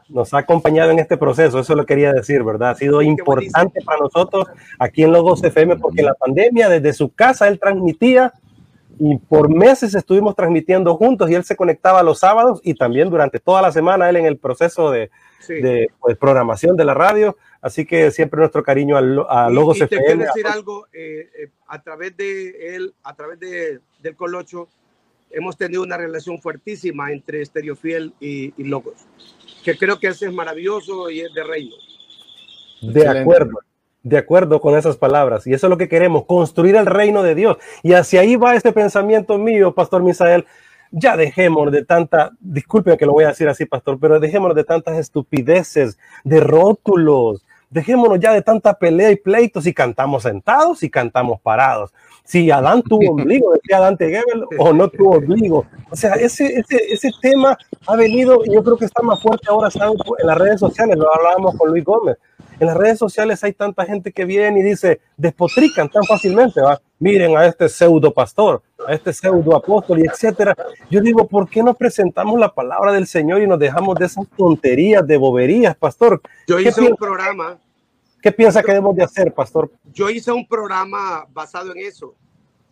Nos 0.07 0.33
ha 0.33 0.39
acompañado 0.39 0.91
en 0.91 0.99
este 0.99 1.17
proceso, 1.17 1.59
eso 1.59 1.75
lo 1.75 1.85
quería 1.85 2.13
decir, 2.13 2.41
¿verdad? 2.43 2.71
Ha 2.71 2.75
sido 2.75 2.99
Qué 2.99 3.05
importante 3.05 3.51
buenísimo. 3.55 3.85
para 3.85 3.99
nosotros 3.99 4.47
aquí 4.79 5.03
en 5.03 5.11
Logos 5.11 5.43
FM 5.43 5.75
porque 5.77 6.01
la 6.03 6.13
pandemia 6.13 6.69
desde 6.69 6.93
su 6.93 7.09
casa 7.13 7.47
él 7.47 7.59
transmitía 7.59 8.33
y 8.99 9.17
por 9.17 9.49
meses 9.49 9.93
estuvimos 9.93 10.35
transmitiendo 10.35 10.95
juntos 10.95 11.29
y 11.29 11.35
él 11.35 11.43
se 11.43 11.55
conectaba 11.55 12.03
los 12.03 12.19
sábados 12.19 12.61
y 12.63 12.73
también 12.73 13.09
durante 13.09 13.39
toda 13.39 13.61
la 13.61 13.71
semana 13.71 14.09
él 14.09 14.15
en 14.17 14.25
el 14.25 14.37
proceso 14.37 14.89
de, 14.91 15.11
Sí. 15.41 15.55
de 15.55 15.89
pues, 15.99 16.17
programación 16.17 16.77
de 16.77 16.85
la 16.85 16.93
radio. 16.93 17.35
Así 17.61 17.85
que 17.85 18.09
siempre 18.11 18.39
nuestro 18.39 18.63
cariño 18.63 18.97
a, 18.97 18.99
a 19.45 19.51
Y- 19.51 19.53
Logos 19.53 19.77
y, 19.77 19.79
te 19.81 19.85
FM. 19.95 20.05
quiero 20.05 20.23
decir 20.25 20.47
algo, 20.47 20.87
eh, 20.93 21.29
eh, 21.43 21.49
a 21.67 21.81
través 21.81 22.17
de 22.17 22.75
él, 22.75 22.93
a 23.03 23.15
través 23.15 23.39
de, 23.39 23.79
del 24.01 24.15
Colocho, 24.15 24.67
hemos 25.29 25.55
tenido 25.57 25.83
una 25.83 25.95
relación 25.97 26.39
fuertísima 26.41 27.11
entre 27.11 27.45
Stereo 27.45 27.75
Fiel 27.75 28.13
y, 28.19 28.53
y 28.61 28.63
Logos, 28.67 28.95
que 29.63 29.77
creo 29.77 29.99
que 29.99 30.07
ese 30.07 30.25
es 30.25 30.33
maravilloso 30.33 31.09
y 31.09 31.21
es 31.21 31.33
de 31.33 31.43
reino. 31.43 31.75
De 32.81 33.01
Excelente. 33.01 33.19
acuerdo, 33.21 33.59
de 34.03 34.17
acuerdo 34.17 34.59
con 34.59 34.75
esas 34.77 34.97
palabras. 34.97 35.45
Y 35.45 35.53
eso 35.53 35.67
es 35.67 35.69
lo 35.69 35.77
que 35.77 35.87
queremos, 35.87 36.25
construir 36.25 36.75
el 36.75 36.87
reino 36.87 37.21
de 37.21 37.35
Dios. 37.35 37.57
Y 37.83 37.93
hacia 37.93 38.21
ahí 38.21 38.35
va 38.35 38.55
este 38.55 38.73
pensamiento 38.73 39.37
mío, 39.37 39.73
Pastor 39.75 40.01
Misael. 40.01 40.45
Ya 40.93 41.15
dejémonos 41.15 41.71
de 41.71 41.85
tanta, 41.85 42.31
disculpe 42.41 42.97
que 42.97 43.05
lo 43.05 43.13
voy 43.13 43.23
a 43.23 43.29
decir 43.29 43.47
así, 43.47 43.65
Pastor, 43.65 43.97
pero 44.01 44.19
dejémonos 44.19 44.55
de 44.57 44.65
tantas 44.65 44.97
estupideces, 44.97 45.97
de 46.25 46.39
rótulos. 46.41 47.45
Dejémonos 47.71 48.19
ya 48.19 48.33
de 48.33 48.43
tanta 48.43 48.73
pelea 48.75 49.09
y 49.11 49.15
pleitos 49.15 49.63
si 49.63 49.73
cantamos 49.73 50.23
sentados 50.23 50.83
y 50.83 50.89
cantamos 50.89 51.41
parados. 51.41 51.91
Si 52.23 52.51
Adán 52.51 52.83
tuvo 52.83 53.11
ombligo, 53.13 53.53
decía 53.53 53.79
Dante 53.79 54.05
Gebel, 54.05 54.45
o 54.59 54.73
no 54.73 54.87
tuvo 54.89 55.17
ombligo. 55.17 55.65
O 55.89 55.95
sea, 55.95 56.13
ese, 56.13 56.45
ese, 56.59 56.93
ese 56.93 57.09
tema 57.21 57.57
ha 57.87 57.95
venido 57.95 58.41
y 58.45 58.53
yo 58.53 58.63
creo 58.63 58.77
que 58.77 58.85
está 58.85 59.01
más 59.01 59.19
fuerte 59.21 59.47
ahora 59.49 59.71
¿saben? 59.71 59.95
en 60.19 60.27
las 60.27 60.37
redes 60.37 60.59
sociales. 60.59 60.97
Lo 60.97 61.11
hablábamos 61.11 61.55
con 61.55 61.71
Luis 61.71 61.83
Gómez 61.83 62.17
en 62.61 62.67
las 62.67 62.77
redes 62.77 62.99
sociales 62.99 63.43
hay 63.43 63.53
tanta 63.53 63.85
gente 63.85 64.11
que 64.11 64.23
viene 64.23 64.59
y 64.59 64.63
dice, 64.63 65.01
despotrican 65.17 65.89
tan 65.89 66.03
fácilmente, 66.03 66.61
¿va? 66.61 66.79
miren 66.99 67.35
a 67.35 67.47
este 67.47 67.67
pseudo 67.67 68.13
pastor, 68.13 68.61
a 68.91 68.95
este 68.95 69.13
pseudo 69.13 69.55
apóstol 69.55 69.99
y 69.99 70.03
etcétera. 70.05 70.55
Yo 70.89 70.99
digo, 71.01 71.27
¿por 71.27 71.49
qué 71.49 71.63
no 71.63 71.73
presentamos 71.73 72.37
la 72.39 72.53
palabra 72.53 72.91
del 72.91 73.07
Señor 73.07 73.41
y 73.41 73.47
nos 73.47 73.57
dejamos 73.57 73.95
de 73.97 74.05
esas 74.05 74.27
tonterías, 74.37 75.05
de 75.07 75.17
boberías, 75.17 75.75
pastor? 75.77 76.21
Yo 76.47 76.57
¿Qué 76.57 76.63
hice 76.63 76.81
un 76.81 76.87
piensa, 76.87 76.95
programa, 76.99 77.57
¿Qué 78.21 78.31
piensa 78.31 78.61
que 78.61 78.71
debemos 78.71 78.95
de 78.95 79.03
hacer, 79.03 79.33
pastor? 79.33 79.71
yo 79.93 80.09
hice 80.09 80.31
un 80.31 80.45
programa 80.47 81.25
basado 81.31 81.71
en 81.71 81.79
eso, 81.79 82.13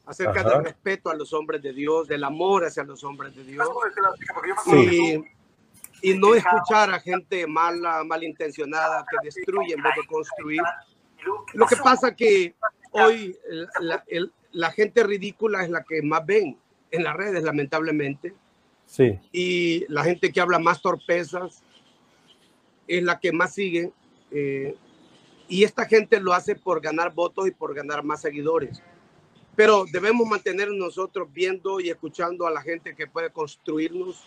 acerca 0.06 0.42
Ajá. 0.42 0.50
del 0.50 0.64
respeto 0.66 1.10
a 1.10 1.16
los 1.16 1.32
hombres 1.34 1.62
de 1.62 1.72
Dios, 1.74 2.08
del 2.08 2.24
amor 2.24 2.66
hacia 2.66 2.84
los 2.84 3.04
hombres 3.04 3.36
de 3.36 3.44
Dios. 3.46 3.68
Sí. 4.66 5.24
y, 6.02 6.12
y 6.12 6.18
no 6.18 6.36
escuchar 6.36 6.94
a 6.94 7.00
gente 7.00 7.48
mala, 7.48 8.04
malintencionada 8.04 9.06
que 9.10 9.18
destruye 9.26 9.74
en 9.74 9.82
vez 9.82 9.94
de 9.96 10.06
construir. 10.08 10.62
Lo 11.54 11.66
que 11.66 11.76
pasa 11.78 12.14
que 12.16 12.54
hoy 12.92 13.38
la, 13.80 14.04
el- 14.08 14.32
la 14.52 14.72
gente 14.72 15.04
ridícula 15.04 15.64
es 15.64 15.70
la 15.70 15.84
que 15.84 16.02
más 16.02 16.26
ven 16.26 16.58
en 16.92 17.04
las 17.04 17.16
redes, 17.16 17.44
lamentablemente, 17.44 18.34
Sí, 18.86 19.20
y 19.32 19.86
la 19.88 20.04
gente 20.04 20.32
que 20.32 20.42
habla 20.42 20.58
más 20.58 20.82
torpezas 20.82 21.62
es 22.88 23.04
la 23.04 23.20
que 23.20 23.32
más 23.32 23.54
sigue. 23.54 23.92
eh, 24.32 24.76
y 25.48 25.64
esta 25.64 25.86
gente 25.86 26.20
lo 26.20 26.34
hace 26.34 26.56
por 26.56 26.80
ganar 26.80 27.14
votos 27.14 27.48
y 27.48 27.52
por 27.52 27.74
ganar 27.74 28.04
más 28.04 28.22
seguidores. 28.22 28.84
Pero 29.56 29.86
debemos 29.92 30.28
mantener 30.28 30.70
nosotros 30.72 31.28
viendo 31.34 31.80
y 31.80 31.90
escuchando 31.90 32.46
a 32.46 32.52
la 32.52 32.62
gente 32.62 32.96
que 32.96 33.08
puede 33.08 33.32
construirnos, 33.32 34.24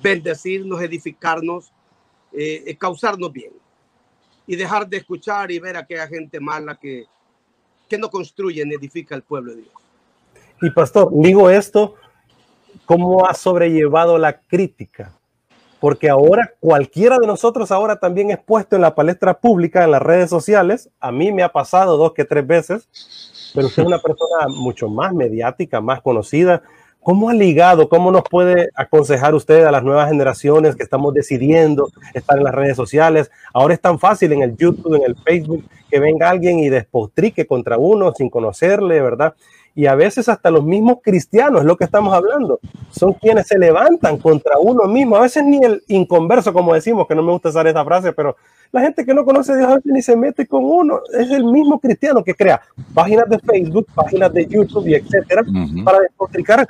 bendecirnos, 0.00 0.80
edificarnos, 0.80 1.72
eh, 2.32 2.62
eh, 2.66 2.76
causarnos 2.76 3.32
bien. 3.32 3.52
Y 4.46 4.54
dejar 4.56 4.88
de 4.88 4.98
escuchar 4.98 5.50
y 5.50 5.58
ver 5.58 5.76
a 5.76 5.80
aquella 5.80 6.06
gente 6.06 6.38
mala 6.38 6.76
que, 6.76 7.06
que 7.94 7.98
no 8.00 8.10
construye 8.10 8.66
ni 8.66 8.74
edifica 8.74 9.14
el 9.14 9.22
pueblo 9.22 9.52
de 9.52 9.62
Dios. 9.62 9.72
y 10.60 10.70
pastor, 10.70 11.10
digo 11.12 11.48
esto, 11.48 11.94
¿cómo 12.86 13.24
ha 13.24 13.34
sobrellevado 13.34 14.18
la 14.18 14.40
crítica? 14.40 15.12
Porque 15.78 16.08
ahora 16.08 16.54
cualquiera 16.58 17.20
de 17.20 17.28
nosotros 17.28 17.70
ahora 17.70 18.00
también 18.00 18.32
es 18.32 18.38
puesto 18.38 18.74
en 18.74 18.82
la 18.82 18.96
palestra 18.96 19.38
pública, 19.38 19.84
en 19.84 19.92
las 19.92 20.02
redes 20.02 20.28
sociales. 20.28 20.90
A 20.98 21.12
mí 21.12 21.30
me 21.30 21.44
ha 21.44 21.52
pasado 21.52 21.96
dos 21.96 22.14
que 22.14 22.24
tres 22.24 22.44
veces, 22.44 22.88
pero 23.54 23.68
usted 23.68 23.82
es 23.82 23.86
una 23.86 24.00
persona 24.00 24.48
mucho 24.48 24.88
más 24.88 25.12
mediática, 25.12 25.80
más 25.80 26.02
conocida. 26.02 26.62
¿Cómo 27.04 27.28
ha 27.28 27.34
ligado? 27.34 27.90
¿Cómo 27.90 28.10
nos 28.10 28.22
puede 28.22 28.70
aconsejar 28.74 29.34
usted 29.34 29.62
a 29.64 29.70
las 29.70 29.82
nuevas 29.82 30.08
generaciones 30.08 30.74
que 30.74 30.82
estamos 30.82 31.12
decidiendo 31.12 31.90
estar 32.14 32.38
en 32.38 32.44
las 32.44 32.54
redes 32.54 32.76
sociales? 32.76 33.30
Ahora 33.52 33.74
es 33.74 33.80
tan 33.82 33.98
fácil 33.98 34.32
en 34.32 34.40
el 34.40 34.56
YouTube, 34.56 34.94
en 34.94 35.02
el 35.02 35.14
Facebook, 35.14 35.64
que 35.90 36.00
venga 36.00 36.30
alguien 36.30 36.60
y 36.60 36.70
despotrique 36.70 37.46
contra 37.46 37.76
uno 37.76 38.14
sin 38.16 38.30
conocerle, 38.30 39.02
¿verdad? 39.02 39.34
Y 39.74 39.84
a 39.84 39.94
veces 39.94 40.30
hasta 40.30 40.50
los 40.50 40.64
mismos 40.64 41.00
cristianos, 41.02 41.60
es 41.60 41.66
lo 41.66 41.76
que 41.76 41.84
estamos 41.84 42.14
hablando, 42.14 42.58
son 42.90 43.12
quienes 43.12 43.48
se 43.48 43.58
levantan 43.58 44.16
contra 44.16 44.56
uno 44.58 44.84
mismo. 44.84 45.16
A 45.16 45.20
veces 45.20 45.44
ni 45.44 45.62
el 45.62 45.82
inconverso, 45.88 46.54
como 46.54 46.72
decimos, 46.72 47.06
que 47.06 47.14
no 47.14 47.22
me 47.22 47.32
gusta 47.32 47.50
usar 47.50 47.66
esa 47.66 47.84
frase, 47.84 48.14
pero 48.14 48.34
la 48.72 48.80
gente 48.80 49.04
que 49.04 49.12
no 49.12 49.26
conoce 49.26 49.52
a 49.52 49.56
Dios 49.56 49.68
a 49.68 49.74
veces 49.74 49.92
ni 49.92 50.00
se 50.00 50.16
mete 50.16 50.46
con 50.46 50.64
uno. 50.64 51.00
Es 51.12 51.30
el 51.30 51.44
mismo 51.44 51.78
cristiano 51.78 52.24
que 52.24 52.34
crea 52.34 52.62
páginas 52.94 53.28
de 53.28 53.38
Facebook, 53.40 53.88
páginas 53.94 54.32
de 54.32 54.46
YouTube 54.46 54.88
y 54.88 54.94
etcétera, 54.94 55.42
para 55.84 56.00
despotricar 56.00 56.66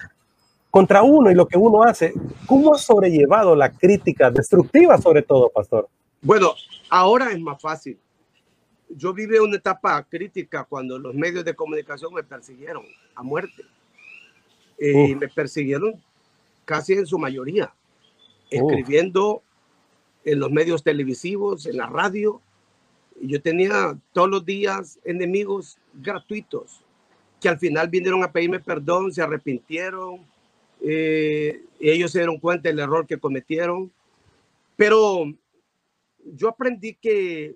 contra 0.75 1.05
uno 1.05 1.31
y 1.31 1.37
lo 1.37 1.47
que 1.47 1.57
uno 1.57 1.85
hace. 1.85 2.13
¿Cómo 2.47 2.75
ha 2.75 2.79
sobrellevado 2.79 3.55
la 3.55 3.71
crítica 3.71 4.29
destructiva, 4.29 4.99
sobre 4.99 5.23
todo, 5.23 5.49
pastor? 5.49 5.89
Bueno, 6.21 6.53
ahora 6.91 7.31
es 7.31 7.39
más 7.39 7.63
fácil. 7.63 7.97
Yo 8.89 9.15
viví 9.15 9.39
una 9.39 9.57
etapa 9.57 10.03
crítica 10.03 10.65
cuando 10.65 10.99
los 10.99 11.15
medios 11.15 11.45
de 11.45 11.55
comunicación 11.55 12.13
me 12.13 12.25
persiguieron 12.25 12.83
a 13.15 13.23
muerte. 13.23 13.63
Eh, 14.77 15.11
y 15.11 15.15
Uf. 15.15 15.21
me 15.21 15.29
persiguieron 15.29 15.95
casi 16.65 16.95
en 16.95 17.07
su 17.07 17.21
mayoría, 17.21 17.73
escribiendo 18.51 19.43
en 20.25 20.41
los 20.41 20.51
medios 20.51 20.83
televisivos, 20.83 21.67
en 21.67 21.77
la 21.77 21.87
radio. 21.87 22.41
Yo 23.23 23.41
tenía 23.41 23.97
todos 24.13 24.29
los 24.29 24.45
días 24.45 24.99
enemigos 25.05 25.79
gratuitos 25.93 26.83
que 27.41 27.49
al 27.49 27.61
final 27.61 27.89
vinieron 27.89 28.25
a 28.25 28.33
pedirme 28.33 28.59
perdón, 28.59 29.13
se 29.13 29.23
arrepintieron, 29.23 30.34
eh, 30.87 31.63
ellos 31.81 32.13
se 32.13 32.19
dieron 32.19 32.39
cuenta 32.39 32.69
del 32.69 32.79
error 32.79 33.07
que 33.07 33.19
cometieron. 33.19 33.91
Pero 34.77 35.25
yo 36.25 36.49
aprendí 36.49 36.95
que 36.95 37.55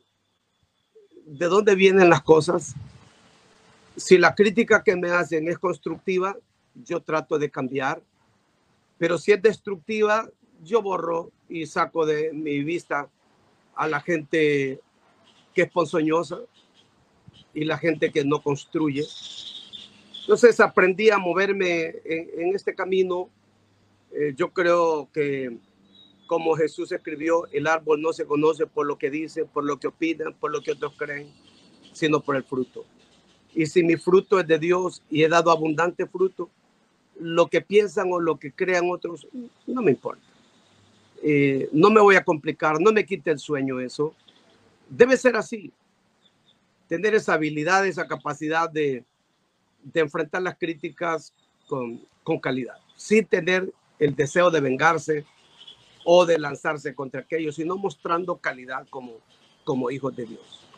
de 1.26 1.46
dónde 1.46 1.74
vienen 1.74 2.08
las 2.08 2.22
cosas. 2.22 2.74
Si 3.96 4.16
la 4.16 4.34
crítica 4.34 4.82
que 4.82 4.96
me 4.96 5.10
hacen 5.10 5.48
es 5.48 5.58
constructiva, 5.58 6.36
yo 6.74 7.00
trato 7.00 7.38
de 7.38 7.50
cambiar. 7.50 8.00
Pero 8.96 9.18
si 9.18 9.32
es 9.32 9.42
destructiva, 9.42 10.28
yo 10.62 10.82
borro 10.82 11.30
y 11.48 11.66
saco 11.66 12.06
de 12.06 12.32
mi 12.32 12.62
vista 12.64 13.08
a 13.74 13.86
la 13.86 14.00
gente 14.00 14.80
que 15.54 15.62
es 15.62 15.70
ponzoñosa 15.70 16.38
y 17.52 17.64
la 17.64 17.78
gente 17.78 18.10
que 18.10 18.24
no 18.24 18.40
construye. 18.42 19.04
Entonces 20.28 20.60
aprendí 20.60 21.08
a 21.08 21.16
moverme 21.16 21.94
en, 22.04 22.54
este 22.54 22.74
camino. 22.74 23.30
Eh, 24.12 24.34
yo 24.36 24.52
creo 24.52 25.08
que 25.10 25.56
como 26.26 26.54
Jesús 26.54 26.92
escribió, 26.92 27.46
el 27.50 27.66
árbol 27.66 28.02
no 28.02 28.12
se 28.12 28.26
conoce 28.26 28.66
por 28.66 28.86
lo 28.86 28.98
que 28.98 29.08
dice, 29.08 29.46
por 29.46 29.64
lo 29.64 29.78
que 29.78 29.86
opinan, 29.86 30.34
por 30.34 30.52
lo 30.52 30.60
que 30.60 30.72
otros 30.72 30.92
creen, 30.98 31.32
sino 31.94 32.20
por 32.20 32.36
el 32.36 32.44
fruto. 32.44 32.84
Y 33.54 33.64
si 33.64 33.82
mi 33.82 33.96
fruto 33.96 34.38
es 34.38 34.46
de 34.46 34.58
Dios 34.58 35.02
y 35.08 35.22
he 35.22 35.28
dado 35.30 35.50
abundante 35.50 36.04
fruto, 36.04 36.50
lo 37.18 37.46
que 37.46 37.62
piensan 37.62 38.12
o 38.12 38.20
lo 38.20 38.38
que 38.38 38.52
crean 38.52 38.90
otros, 38.90 39.26
no 39.66 39.80
me 39.80 39.92
importa. 39.92 40.22
Eh, 41.22 41.70
no 41.72 41.88
me 41.88 42.02
voy 42.02 42.16
a 42.16 42.24
complicar, 42.24 42.78
no 42.78 42.92
me 42.92 43.06
quite 43.06 43.30
el 43.30 43.38
sueño 43.38 43.80
eso. 43.80 44.14
Debe 44.90 45.16
ser 45.16 45.36
así. 45.36 45.72
Tener 46.86 47.14
esa 47.14 47.32
habilidad, 47.32 47.86
esa 47.86 48.06
capacidad 48.06 48.68
de, 48.68 49.04
de 49.82 50.00
enfrentar 50.00 50.42
las 50.42 50.56
críticas 50.56 51.32
con, 51.66 52.00
con 52.22 52.38
calidad, 52.38 52.76
sin 52.96 53.24
tener 53.26 53.72
el 53.98 54.14
deseo 54.14 54.50
de 54.50 54.60
vengarse 54.60 55.24
o 56.04 56.24
de 56.24 56.38
lanzarse 56.38 56.94
contra 56.94 57.20
aquellos, 57.20 57.56
sino 57.56 57.76
mostrando 57.76 58.36
calidad 58.36 58.86
como, 58.88 59.14
como 59.64 59.90
hijos 59.90 60.16
de 60.16 60.26
Dios. 60.26 60.68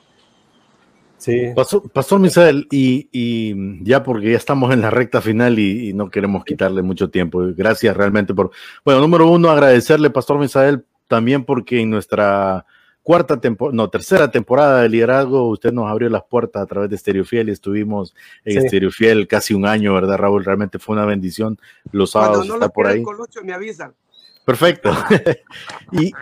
Sí. 1.21 1.53
Pastor, 1.55 2.19
Misael, 2.19 2.67
y, 2.71 3.85
ya 3.85 4.03
porque 4.03 4.31
ya 4.31 4.39
estamos 4.39 4.73
en 4.73 4.81
la 4.81 4.89
recta 4.89 5.21
final 5.21 5.59
y, 5.59 5.93
no 5.93 6.11
queremos 6.11 6.45
quitarle 6.45 6.81
mucho 6.81 7.11
tiempo. 7.11 7.43
Gracias 7.55 7.95
realmente 7.95 8.33
por. 8.33 8.51
Bueno, 8.87 9.01
número 9.01 9.29
uno, 9.31 9.51
agradecerle, 9.51 10.09
Pastor 10.09 10.39
Misael, 10.39 10.85
también 11.09 11.45
porque 11.45 11.81
en 11.81 11.91
nuestra 11.91 12.65
cuarta 13.03 13.41
temporada, 13.41 13.77
no, 13.77 13.89
tercera 13.89 14.31
temporada 14.31 14.83
de 14.83 14.89
liderazgo, 14.89 15.49
usted 15.49 15.73
nos 15.73 15.91
abrió 15.91 16.09
las 16.09 16.25
puertas 16.25 16.63
a 16.63 16.67
través 16.67 16.91
de 16.91 16.97
Estereofiel 16.97 17.49
y 17.49 17.53
estuvimos 17.53 18.15
en 18.45 18.59
Estereofiel 18.59 19.27
casi 19.27 19.55
un 19.55 19.67
año, 19.67 19.95
¿verdad, 19.95 20.19
Raúl? 20.19 20.45
Realmente 20.45 20.79
fue 20.79 20.95
una 20.95 21.07
bendición 21.07 21.59
los 21.93 22.13
sábados 22.13 22.47
no 22.47 22.69
por 22.71 22.87
ahí. 22.87 23.03
me 23.45 23.53
avisan. 23.53 23.95
Perfecto. 24.45 24.91
y, 25.93 26.13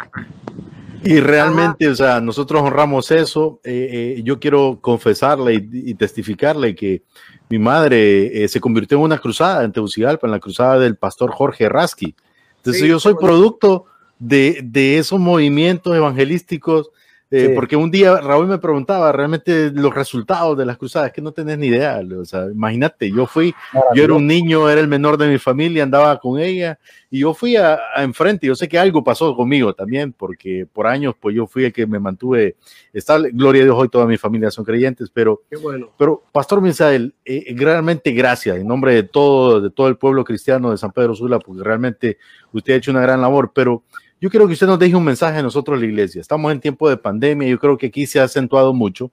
y 1.04 1.20
realmente, 1.20 1.88
o 1.88 1.94
sea, 1.94 2.20
nosotros 2.20 2.62
honramos 2.62 3.10
eso. 3.10 3.60
Eh, 3.64 4.16
eh, 4.18 4.22
yo 4.22 4.38
quiero 4.38 4.78
confesarle 4.80 5.54
y, 5.54 5.94
testificarle 5.94 6.74
que 6.74 7.02
mi 7.48 7.58
madre 7.58 8.44
eh, 8.44 8.48
se 8.48 8.60
convirtió 8.60 8.98
en 8.98 9.04
una 9.04 9.18
cruzada 9.18 9.64
en 9.64 9.72
Tegucigalpa, 9.72 10.26
en 10.26 10.32
la 10.32 10.40
cruzada 10.40 10.78
del 10.78 10.96
pastor 10.96 11.30
Jorge 11.30 11.68
Rasky. 11.68 12.14
Entonces 12.56 12.82
yo 12.82 12.98
soy 12.98 13.14
producto 13.14 13.86
de, 14.18 14.60
de 14.62 14.98
esos 14.98 15.18
movimientos 15.18 15.94
evangelísticos 15.94 16.90
eh, 17.30 17.52
porque 17.54 17.76
un 17.76 17.90
día 17.90 18.22
Raúl 18.22 18.46
me 18.46 18.56
preguntaba 18.56 19.12
realmente 19.12 19.70
los 19.70 19.94
resultados 19.94 20.56
de 20.56 20.64
las 20.64 20.78
cruzadas, 20.78 21.12
que 21.12 21.20
no 21.20 21.32
tenés 21.32 21.58
ni 21.58 21.66
idea. 21.66 22.00
O 22.18 22.24
sea, 22.24 22.46
imagínate, 22.46 23.10
yo 23.10 23.26
fui, 23.26 23.54
yo 23.94 24.02
era 24.02 24.14
un 24.14 24.26
niño, 24.26 24.70
era 24.70 24.80
el 24.80 24.88
menor 24.88 25.18
de 25.18 25.28
mi 25.28 25.36
familia, 25.36 25.82
andaba 25.82 26.18
con 26.18 26.40
ella 26.40 26.78
y 27.10 27.20
yo 27.20 27.34
fui 27.34 27.56
a, 27.56 27.78
enfrente. 27.98 28.46
Yo 28.46 28.54
sé 28.54 28.66
que 28.66 28.78
algo 28.78 29.04
pasó 29.04 29.36
conmigo 29.36 29.74
también, 29.74 30.14
porque 30.14 30.66
por 30.72 30.86
años, 30.86 31.14
pues 31.20 31.36
yo 31.36 31.46
fui 31.46 31.64
el 31.64 31.72
que 31.72 31.86
me 31.86 31.98
mantuve 31.98 32.56
estable. 32.94 33.30
Gloria 33.30 33.60
a 33.60 33.64
Dios, 33.66 33.76
hoy 33.78 33.90
toda 33.90 34.06
mi 34.06 34.16
familia 34.16 34.50
son 34.50 34.64
creyentes, 34.64 35.10
pero, 35.12 35.42
bueno. 35.62 35.90
pero 35.98 36.22
Pastor 36.32 36.62
Misael, 36.62 37.14
eh, 37.26 37.54
realmente 37.54 38.10
gracias 38.12 38.56
en 38.56 38.66
nombre 38.66 38.94
de 38.94 39.02
todo, 39.02 39.60
de 39.60 39.68
todo 39.68 39.88
el 39.88 39.98
pueblo 39.98 40.24
cristiano 40.24 40.70
de 40.70 40.78
San 40.78 40.92
Pedro 40.92 41.14
Sula, 41.14 41.38
porque 41.38 41.62
realmente 41.62 42.16
usted 42.52 42.72
ha 42.72 42.76
hecho 42.76 42.90
una 42.90 43.02
gran 43.02 43.20
labor, 43.20 43.52
pero 43.54 43.82
yo 44.20 44.30
quiero 44.30 44.46
que 44.46 44.54
usted 44.54 44.66
nos 44.66 44.78
deje 44.78 44.96
un 44.96 45.04
mensaje 45.04 45.38
a 45.38 45.42
nosotros, 45.42 45.78
la 45.78 45.86
iglesia. 45.86 46.20
Estamos 46.20 46.50
en 46.50 46.60
tiempo 46.60 46.88
de 46.88 46.96
pandemia. 46.96 47.48
Yo 47.48 47.58
creo 47.58 47.78
que 47.78 47.86
aquí 47.86 48.06
se 48.06 48.18
ha 48.20 48.24
acentuado 48.24 48.74
mucho 48.74 49.10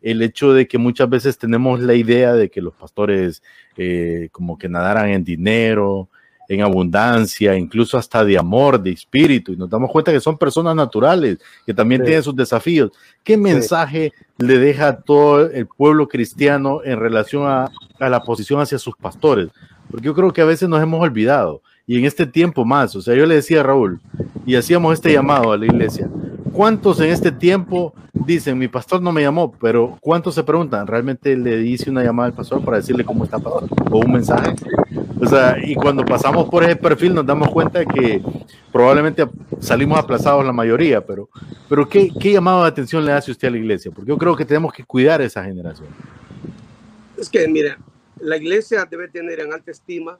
el 0.00 0.22
hecho 0.22 0.52
de 0.52 0.66
que 0.66 0.78
muchas 0.78 1.08
veces 1.08 1.36
tenemos 1.36 1.80
la 1.80 1.94
idea 1.94 2.32
de 2.32 2.50
que 2.50 2.60
los 2.60 2.74
pastores 2.74 3.42
eh, 3.76 4.28
como 4.32 4.56
que 4.56 4.68
nadaran 4.68 5.08
en 5.08 5.24
dinero, 5.24 6.08
en 6.48 6.62
abundancia, 6.62 7.56
incluso 7.56 7.98
hasta 7.98 8.24
de 8.24 8.38
amor, 8.38 8.80
de 8.80 8.92
espíritu, 8.92 9.52
y 9.52 9.56
nos 9.56 9.68
damos 9.68 9.90
cuenta 9.90 10.12
que 10.12 10.20
son 10.20 10.38
personas 10.38 10.76
naturales, 10.76 11.38
que 11.64 11.74
también 11.74 12.04
tienen 12.04 12.22
sus 12.22 12.36
desafíos. 12.36 12.92
¿Qué 13.24 13.36
mensaje 13.36 14.12
le 14.38 14.58
deja 14.58 14.88
a 14.88 15.00
todo 15.00 15.50
el 15.50 15.66
pueblo 15.66 16.08
cristiano 16.08 16.80
en 16.84 17.00
relación 17.00 17.46
a, 17.46 17.70
a 17.98 18.08
la 18.08 18.22
posición 18.22 18.60
hacia 18.60 18.78
sus 18.78 18.96
pastores? 18.96 19.48
Porque 19.90 20.06
yo 20.06 20.14
creo 20.14 20.32
que 20.32 20.40
a 20.40 20.46
veces 20.46 20.68
nos 20.68 20.82
hemos 20.82 21.00
olvidado 21.00 21.62
y 21.86 21.98
en 21.98 22.04
este 22.04 22.26
tiempo 22.26 22.64
más. 22.64 22.96
O 22.96 23.02
sea, 23.02 23.14
yo 23.14 23.26
le 23.26 23.36
decía 23.36 23.60
a 23.60 23.62
Raúl 23.62 24.00
y 24.44 24.56
hacíamos 24.56 24.94
este 24.94 25.12
llamado 25.12 25.52
a 25.52 25.56
la 25.56 25.66
iglesia. 25.66 26.08
¿Cuántos 26.52 27.00
en 27.00 27.10
este 27.10 27.30
tiempo 27.30 27.94
dicen, 28.12 28.56
mi 28.56 28.66
pastor 28.66 29.02
no 29.02 29.12
me 29.12 29.20
llamó, 29.20 29.52
pero 29.52 29.98
cuántos 30.00 30.34
se 30.34 30.42
preguntan, 30.42 30.86
realmente 30.86 31.36
le 31.36 31.58
dice 31.58 31.90
una 31.90 32.02
llamada 32.02 32.28
al 32.28 32.34
pastor 32.34 32.64
para 32.64 32.78
decirle 32.78 33.04
cómo 33.04 33.24
está 33.24 33.38
pastor 33.38 33.68
o 33.90 33.98
un 33.98 34.12
mensaje? 34.12 34.54
O 35.20 35.26
sea, 35.26 35.56
y 35.62 35.74
cuando 35.74 36.04
pasamos 36.04 36.48
por 36.48 36.64
ese 36.64 36.76
perfil 36.76 37.14
nos 37.14 37.26
damos 37.26 37.50
cuenta 37.50 37.80
de 37.80 37.86
que 37.86 38.22
probablemente 38.72 39.26
salimos 39.60 39.98
aplazados 39.98 40.44
la 40.44 40.52
mayoría, 40.52 41.04
pero, 41.04 41.28
pero 41.68 41.88
¿qué, 41.88 42.10
¿qué 42.18 42.32
llamado 42.32 42.62
de 42.62 42.68
atención 42.68 43.04
le 43.04 43.12
hace 43.12 43.30
usted 43.30 43.48
a 43.48 43.50
la 43.50 43.58
iglesia? 43.58 43.90
Porque 43.90 44.08
yo 44.08 44.16
creo 44.16 44.34
que 44.34 44.44
tenemos 44.44 44.72
que 44.72 44.84
cuidar 44.84 45.20
esa 45.20 45.44
generación. 45.44 45.88
Es 47.18 47.28
que, 47.28 47.46
mire, 47.48 47.76
la 48.20 48.36
iglesia 48.36 48.86
debe 48.90 49.08
tener 49.08 49.40
en 49.40 49.52
alta 49.52 49.70
estima 49.70 50.18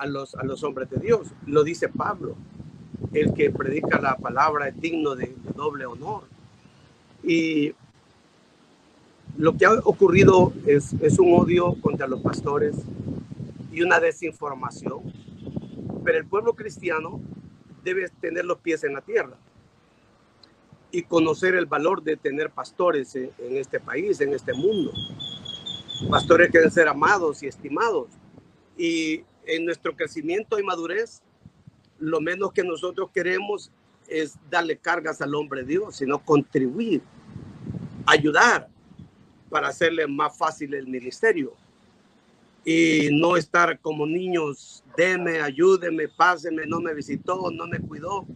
a 0.00 0.06
los, 0.06 0.34
a 0.34 0.42
los 0.44 0.64
hombres 0.64 0.88
de 0.90 0.96
Dios. 0.96 1.28
Lo 1.46 1.62
dice 1.62 1.88
Pablo. 1.88 2.34
El 3.12 3.34
que 3.34 3.50
predica 3.50 4.00
la 4.00 4.16
palabra 4.16 4.68
es 4.68 4.80
digno 4.80 5.14
de, 5.14 5.34
doble 5.54 5.84
honor. 5.86 6.24
Y 7.22 7.74
lo 9.36 9.56
que 9.56 9.66
ha 9.66 9.72
ocurrido 9.84 10.52
es, 10.66 10.94
es 10.94 11.18
un 11.18 11.34
odio 11.34 11.76
contra 11.80 12.06
los 12.06 12.20
pastores 12.20 12.76
y 13.70 13.82
una 13.82 14.00
desinformación. 14.00 15.00
Pero 16.02 16.18
el 16.18 16.26
pueblo 16.26 16.54
cristiano 16.54 17.20
debe 17.84 18.08
tener 18.20 18.44
los 18.44 18.58
pies 18.58 18.82
en 18.84 18.94
la 18.94 19.02
tierra 19.02 19.36
y 20.92 21.02
conocer 21.02 21.54
el 21.54 21.66
valor 21.66 22.02
de 22.02 22.16
tener 22.16 22.50
pastores 22.50 23.14
en, 23.16 23.30
en, 23.38 23.56
este 23.58 23.80
país, 23.80 24.20
en 24.20 24.32
este 24.32 24.54
mundo. 24.54 24.92
Pastores 26.08 26.50
que 26.50 26.58
deben 26.58 26.72
ser 26.72 26.88
amados 26.88 27.42
y 27.42 27.46
estimados. 27.48 28.08
Y 28.78 29.24
en 29.50 29.64
nuestro 29.64 29.94
crecimiento 29.94 30.58
y 30.58 30.62
madurez, 30.62 31.22
lo 31.98 32.20
menos 32.20 32.52
que 32.52 32.62
nosotros 32.62 33.10
queremos 33.12 33.70
es 34.08 34.36
darle 34.48 34.76
cargas 34.76 35.20
al 35.20 35.34
hombre 35.34 35.64
Dios, 35.64 35.96
sino 35.96 36.24
contribuir, 36.24 37.02
ayudar 38.06 38.68
para 39.48 39.68
hacerle 39.68 40.06
más 40.06 40.36
fácil 40.36 40.74
el 40.74 40.86
ministerio. 40.86 41.52
Y 42.64 43.08
no 43.12 43.36
estar 43.36 43.78
como 43.80 44.06
niños, 44.06 44.84
deme, 44.96 45.40
ayúdeme, 45.40 46.08
páseme, 46.08 46.66
no 46.66 46.80
me 46.80 46.94
visitó, 46.94 47.50
no 47.50 47.66
me 47.66 47.80
cuidó, 47.80 48.26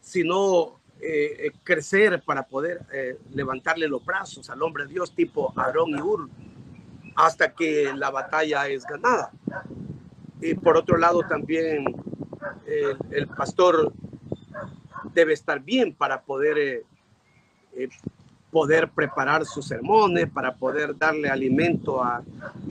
sino 0.00 0.80
eh, 1.00 1.52
crecer 1.62 2.22
para 2.24 2.46
poder 2.46 2.80
eh, 2.92 3.18
levantarle 3.32 3.86
los 3.86 4.04
brazos 4.04 4.48
al 4.48 4.62
hombre 4.62 4.86
Dios 4.86 5.14
tipo 5.14 5.52
Aarón 5.56 5.90
y 5.90 6.00
Ur 6.00 6.30
hasta 7.16 7.52
que 7.52 7.92
la 7.94 8.10
batalla 8.10 8.66
es 8.68 8.84
ganada 8.84 9.30
y 10.44 10.54
por 10.54 10.76
otro 10.76 10.98
lado 10.98 11.22
también 11.26 11.84
el 13.10 13.26
pastor 13.28 13.92
debe 15.14 15.32
estar 15.32 15.60
bien 15.60 15.94
para 15.94 16.20
poder, 16.22 16.58
eh, 16.58 16.82
eh, 17.76 17.88
poder 18.50 18.90
preparar 18.90 19.46
sus 19.46 19.66
sermones, 19.66 20.28
para 20.30 20.54
poder 20.54 20.96
darle 20.98 21.30
alimento 21.30 22.02
a, 22.02 22.22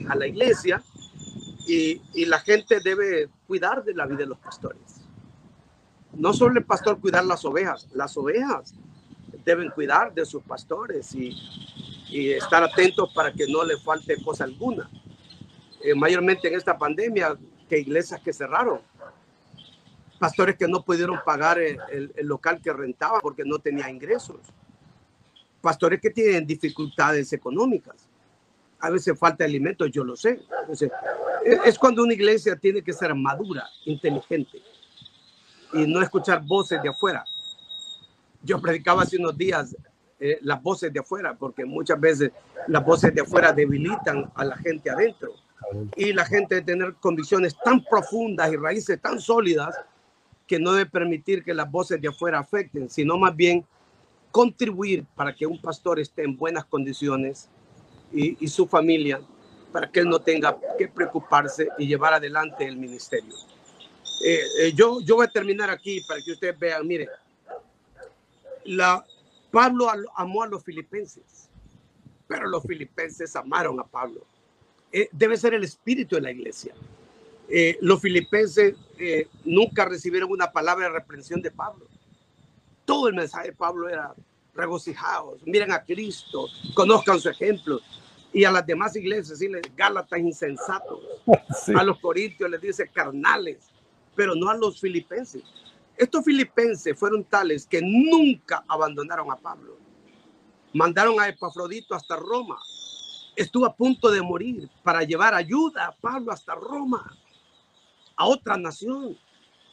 a 0.08 0.14
la 0.14 0.26
iglesia 0.26 0.82
y, 1.66 2.00
y, 2.14 2.26
la 2.26 2.38
gente 2.38 2.78
debe 2.80 3.28
cuidar 3.46 3.82
de 3.82 3.94
la 3.94 4.06
vida 4.06 4.18
de 4.18 4.26
los 4.26 4.38
pastores. 4.38 5.00
No 6.12 6.32
solo 6.32 6.58
el 6.58 6.64
pastor 6.64 7.00
cuidar 7.00 7.24
las 7.24 7.44
ovejas, 7.44 7.88
las 7.92 8.16
ovejas 8.16 8.74
deben 9.44 9.70
cuidar 9.70 10.14
de 10.14 10.24
sus 10.24 10.42
pastores 10.42 11.12
y, 11.14 11.34
y 12.08 12.30
estar 12.30 12.62
atentos 12.62 13.12
para 13.14 13.32
que 13.32 13.46
no 13.48 13.64
le 13.64 13.76
falte 13.78 14.22
cosa 14.22 14.44
alguna. 14.44 14.88
Eh, 15.82 15.94
mayormente 15.94 16.48
en 16.48 16.54
esta 16.54 16.78
pandemia 16.78 17.36
iglesias 17.78 18.20
que 18.20 18.32
cerraron, 18.32 18.80
pastores 20.18 20.56
que 20.56 20.68
no 20.68 20.82
pudieron 20.82 21.20
pagar 21.24 21.58
el, 21.58 22.12
local 22.22 22.60
que 22.62 22.72
rentaban 22.72 23.20
porque 23.20 23.44
no 23.44 23.58
tenía 23.58 23.90
ingresos, 23.90 24.36
pastores 25.60 26.00
que 26.00 26.10
tienen 26.10 26.46
dificultades 26.46 27.32
económicas. 27.32 28.08
A 28.80 28.90
veces 28.90 29.18
falta 29.18 29.44
alimentos, 29.44 29.90
yo 29.90 30.04
lo 30.04 30.14
sé. 30.14 30.40
es 31.64 31.78
cuando 31.78 32.02
una 32.02 32.12
iglesia 32.12 32.56
tiene 32.56 32.82
que 32.82 32.92
ser 32.92 33.14
madura, 33.14 33.66
inteligente 33.86 34.62
y 35.72 35.86
no 35.86 36.00
escuchar 36.02 36.44
voces 36.44 36.82
de 36.82 36.88
afuera. 36.88 37.24
Yo 38.42 38.60
predicaba 38.60 39.02
hace 39.02 39.16
unos 39.16 39.36
días 39.36 39.74
eh, 40.20 40.38
las 40.42 40.62
voces 40.62 40.92
de 40.92 41.00
afuera, 41.00 41.34
porque 41.34 41.64
muchas 41.64 41.98
veces 41.98 42.30
las 42.68 42.84
voces 42.84 43.14
de 43.14 43.22
afuera 43.22 43.52
debilitan 43.52 44.30
a 44.34 44.44
la 44.44 44.56
gente 44.56 44.90
adentro 44.90 45.34
y 45.96 46.12
la 46.12 46.24
gente 46.24 46.56
de 46.56 46.62
tener 46.62 46.94
convicciones 46.94 47.56
tan 47.64 47.84
profundas 47.84 48.52
y 48.52 48.56
raíces 48.56 49.00
tan 49.00 49.20
sólidas 49.20 49.74
que 50.46 50.58
no 50.58 50.72
debe 50.72 50.90
permitir 50.90 51.42
que 51.42 51.54
las 51.54 51.70
voces 51.70 52.00
de 52.00 52.08
afuera 52.08 52.38
afecten, 52.38 52.90
sino 52.90 53.16
más 53.16 53.34
bien 53.34 53.64
contribuir 54.30 55.04
para 55.14 55.34
que 55.34 55.46
un 55.46 55.60
pastor 55.60 56.00
esté 56.00 56.24
en 56.24 56.36
buenas 56.36 56.64
condiciones 56.64 57.48
y, 58.12 58.46
su 58.46 58.66
familia, 58.66 59.20
para 59.72 59.90
que 59.90 60.00
él 60.00 60.08
no 60.08 60.20
tenga 60.20 60.56
que 60.78 60.86
preocuparse 60.86 61.68
y 61.78 61.86
llevar 61.86 62.14
adelante 62.14 62.64
el 62.64 62.76
ministerio. 62.76 63.34
Eh, 64.24 64.40
eh, 64.60 64.72
yo, 64.72 65.00
yo 65.00 65.16
voy 65.16 65.26
a 65.26 65.30
terminar 65.30 65.70
aquí 65.70 66.00
para 66.06 66.20
que 66.22 66.32
ustedes 66.32 66.56
vean, 66.58 66.86
mire, 66.86 67.08
la, 68.64 69.04
Pablo 69.50 69.88
amó 70.14 70.42
a 70.42 70.46
los 70.46 70.62
filipenses 70.62 71.44
pero 72.26 72.48
los 72.48 72.62
filipenses 72.62 73.34
amaron 73.36 73.78
a 73.80 73.84
Pablo. 73.84 74.26
Eh, 74.96 75.08
debe 75.10 75.36
ser 75.36 75.54
el 75.54 75.64
espíritu 75.64 76.14
de 76.14 76.20
la 76.20 76.30
iglesia. 76.30 76.72
Eh, 77.48 77.76
los 77.80 78.00
filipenses 78.00 78.76
eh, 78.96 79.26
nunca 79.44 79.86
recibieron 79.86 80.30
una 80.30 80.52
palabra 80.52 80.86
de 80.86 80.92
reprensión 80.92 81.42
de 81.42 81.50
Pablo. 81.50 81.88
Todo 82.84 83.08
el 83.08 83.14
mensaje 83.14 83.48
de 83.48 83.54
Pablo 83.54 83.88
era 83.88 84.14
regocijados, 84.54 85.40
miren 85.44 85.72
a 85.72 85.82
Cristo, 85.82 86.46
conozcan 86.74 87.18
su 87.18 87.28
ejemplo. 87.28 87.80
Y 88.32 88.44
a 88.44 88.52
las 88.52 88.64
demás 88.64 88.94
iglesias, 88.94 89.40
les 89.40 89.62
Gálatas 89.74 90.20
insensatos. 90.20 91.00
A 91.76 91.82
los 91.82 91.98
corintios 91.98 92.48
les 92.48 92.60
dice 92.60 92.88
carnales, 92.88 93.58
pero 94.14 94.36
no 94.36 94.48
a 94.48 94.56
los 94.56 94.80
filipenses. 94.80 95.42
Estos 95.96 96.24
filipenses 96.24 96.96
fueron 96.96 97.24
tales 97.24 97.66
que 97.66 97.80
nunca 97.82 98.64
abandonaron 98.68 99.30
a 99.32 99.36
Pablo. 99.36 99.76
Mandaron 100.72 101.18
a 101.18 101.28
Epafrodito 101.28 101.94
hasta 101.94 102.16
Roma. 102.16 102.58
Estuvo 103.36 103.66
a 103.66 103.74
punto 103.74 104.10
de 104.10 104.22
morir 104.22 104.68
para 104.82 105.02
llevar 105.02 105.34
ayuda 105.34 105.86
a 105.86 105.92
Pablo 105.92 106.32
hasta 106.32 106.54
Roma, 106.54 107.16
a 108.16 108.26
otra 108.26 108.56
nación, 108.56 109.18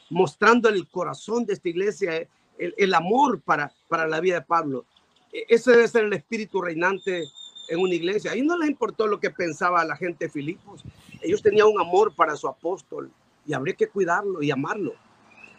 mostrando 0.09 0.67
el 0.69 0.87
corazón 0.89 1.45
de 1.45 1.53
esta 1.53 1.69
iglesia, 1.69 2.27
el, 2.57 2.93
amor 2.93 3.41
para, 3.41 3.71
para 3.87 4.07
la 4.07 4.19
vida 4.19 4.35
de 4.35 4.45
Pablo. 4.45 4.85
E, 5.31 5.45
ese 5.49 5.71
debe 5.71 5.87
ser 5.87 6.05
el 6.05 6.13
espíritu 6.13 6.61
reinante 6.61 7.23
en 7.69 7.79
una 7.79 7.93
iglesia. 7.93 8.31
Ahí 8.31 8.41
no 8.41 8.57
les 8.57 8.69
importó 8.69 9.07
lo 9.07 9.19
que 9.19 9.29
pensaba 9.29 9.85
la 9.85 9.95
gente 9.95 10.25
de 10.25 10.31
Filipos. 10.31 10.83
Ellos 11.21 11.41
tenían 11.41 11.67
un 11.67 11.79
amor 11.79 12.13
para 12.15 12.35
su 12.35 12.47
apóstol 12.47 13.11
y 13.45 13.53
habría 13.53 13.75
que 13.75 13.87
cuidarlo 13.87 14.41
y 14.41 14.51
amarlo. 14.51 14.93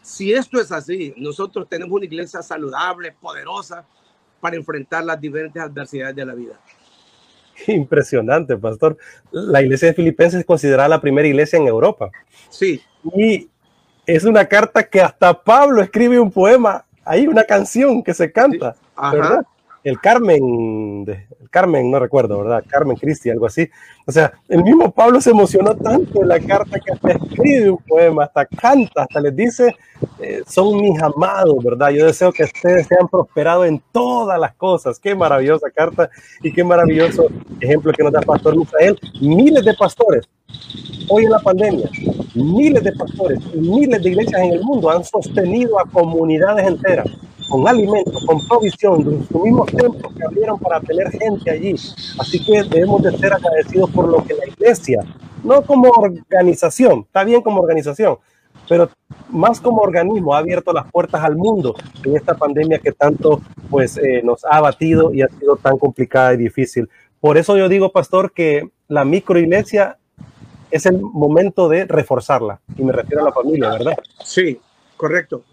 Si 0.03 0.32
esto 0.32 0.61
es 0.61 0.72
así, 0.72 1.14
nosotros 1.16 1.68
tenemos 1.68 1.94
una 1.94 2.05
iglesia 2.05 2.42
saludable, 2.42 3.12
poderosa, 3.12 3.86
para 4.40 4.57
enfrentar 4.57 5.05
las 5.05 5.20
diferentes 5.20 5.62
adversidades 5.62 6.16
de 6.16 6.26
la 6.26 6.34
vida. 6.34 6.61
Impresionante, 7.66 8.56
pastor. 8.56 8.96
La 9.30 9.62
iglesia 9.62 9.88
de 9.88 9.94
Filipenses 9.94 10.40
es 10.40 10.46
considerada 10.46 10.88
la 10.88 11.00
primera 11.00 11.26
iglesia 11.26 11.58
en 11.58 11.66
Europa. 11.66 12.10
Sí. 12.50 12.82
Y 13.14 13.48
es 14.06 14.24
una 14.24 14.46
carta 14.46 14.82
que 14.82 15.00
hasta 15.00 15.42
Pablo 15.42 15.82
escribe 15.82 16.18
un 16.18 16.30
poema, 16.30 16.84
hay 17.04 17.26
una 17.26 17.44
canción 17.44 18.02
que 18.02 18.14
se 18.14 18.32
canta, 18.32 18.76
¿verdad? 19.12 19.44
El 19.84 20.00
Carmen, 20.00 21.04
el 21.06 21.50
Carmen, 21.50 21.90
no 21.90 21.98
recuerdo, 21.98 22.38
¿verdad? 22.38 22.64
Carmen 22.66 22.96
Cristi, 22.96 23.30
algo 23.30 23.46
así. 23.46 23.68
O 24.06 24.12
sea, 24.12 24.32
el 24.48 24.62
mismo 24.62 24.90
Pablo 24.90 25.20
se 25.20 25.30
emocionó 25.30 25.76
tanto 25.76 26.22
en 26.22 26.28
la 26.28 26.40
carta 26.40 26.78
que 26.78 26.92
hasta 26.92 27.12
escribe 27.12 27.70
un 27.70 27.78
poema, 27.78 28.24
hasta 28.24 28.46
canta, 28.46 29.02
hasta 29.02 29.20
les 29.20 29.36
dice, 29.36 29.74
eh, 30.18 30.42
son 30.46 30.80
mis 30.80 31.00
amados, 31.02 31.56
¿verdad? 31.62 31.90
Yo 31.90 32.06
deseo 32.06 32.32
que 32.32 32.44
ustedes 32.44 32.86
sean 32.86 33.08
prosperados 33.08 33.66
en 33.66 33.82
todas 33.92 34.38
las 34.38 34.54
cosas. 34.54 34.98
Qué 34.98 35.14
maravillosa 35.14 35.70
carta 35.70 36.10
y 36.42 36.52
qué 36.52 36.64
maravilloso 36.64 37.28
ejemplo 37.60 37.92
que 37.92 38.02
nos 38.02 38.12
da 38.12 38.20
Pastor 38.20 38.56
Misael. 38.56 38.98
Miles 39.20 39.64
de 39.64 39.74
pastores, 39.74 40.28
hoy 41.09 41.24
en 41.24 41.30
la 41.30 41.38
pandemia, 41.38 41.90
miles 42.34 42.82
de 42.82 42.92
pastores 42.92 43.40
y 43.55 43.59
miles 43.59 44.03
de 44.03 44.11
iglesias 44.11 44.40
en 44.40 44.53
el 44.53 44.62
mundo 44.62 44.90
han 44.90 45.05
sostenido 45.05 45.78
a 45.78 45.84
comunidades 45.84 46.66
enteras 46.66 47.07
con 47.48 47.68
alimentos, 47.68 48.24
con 48.24 48.38
provisión, 48.48 49.05
de 49.05 49.11
los 49.11 49.42
mismos 49.42 49.66
templos 49.66 50.11
que 50.16 50.24
abrieron 50.24 50.59
para 50.59 50.80
tener 50.80 51.11
gente 51.11 51.50
allí. 51.50 51.74
Así 52.18 52.42
que 52.42 52.62
debemos 52.62 53.03
de 53.03 53.16
ser 53.18 53.34
agradecidos 53.34 53.90
por 53.90 54.09
lo 54.09 54.24
que 54.24 54.32
la 54.32 54.46
iglesia, 54.46 55.00
no 55.44 55.61
como 55.61 55.90
organización, 55.90 57.00
está 57.00 57.24
bien 57.24 57.42
como 57.42 57.61
organización, 57.61 58.16
pero 58.68 58.88
más 59.28 59.61
como 59.61 59.82
organismo 59.82 60.34
ha 60.34 60.38
abierto 60.38 60.72
las 60.72 60.90
puertas 60.90 61.22
al 61.22 61.36
mundo 61.36 61.74
en 62.05 62.16
esta 62.16 62.34
pandemia 62.34 62.78
que 62.78 62.92
tanto 62.92 63.42
pues 63.68 63.98
eh, 63.98 64.22
nos 64.24 64.44
ha 64.46 64.57
abatido 64.57 65.12
y 65.12 65.20
ha 65.20 65.28
sido 65.28 65.57
tan 65.57 65.78
complicada 65.78 66.32
y 66.32 66.38
difícil. 66.38 66.88
Por 67.20 67.36
eso 67.36 67.57
yo 67.59 67.68
digo, 67.68 67.92
pastor, 67.92 68.32
que 68.32 68.70
la 68.88 69.05
microiglesia 69.05 69.98
es 70.72 70.86
el 70.86 71.00
momento 71.00 71.68
de 71.68 71.84
reforzarla 71.84 72.60
y 72.76 72.82
me 72.82 72.92
refiero 72.92 73.22
a 73.22 73.26
la 73.26 73.32
familia, 73.32 73.70
¿verdad? 73.70 73.96
Sí, 74.24 74.60
correcto. 74.96 75.44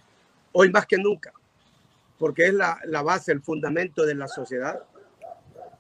Hoy 0.51 0.72
más 0.72 0.86
que 0.86 0.97
nunca 0.97 1.32
porque 2.20 2.47
es 2.47 2.53
la, 2.53 2.78
la, 2.86 3.01
base, 3.01 3.32
el 3.32 3.41
fundamento 3.41 4.05
de 4.05 4.13
la 4.13 4.28
sociedad 4.28 4.84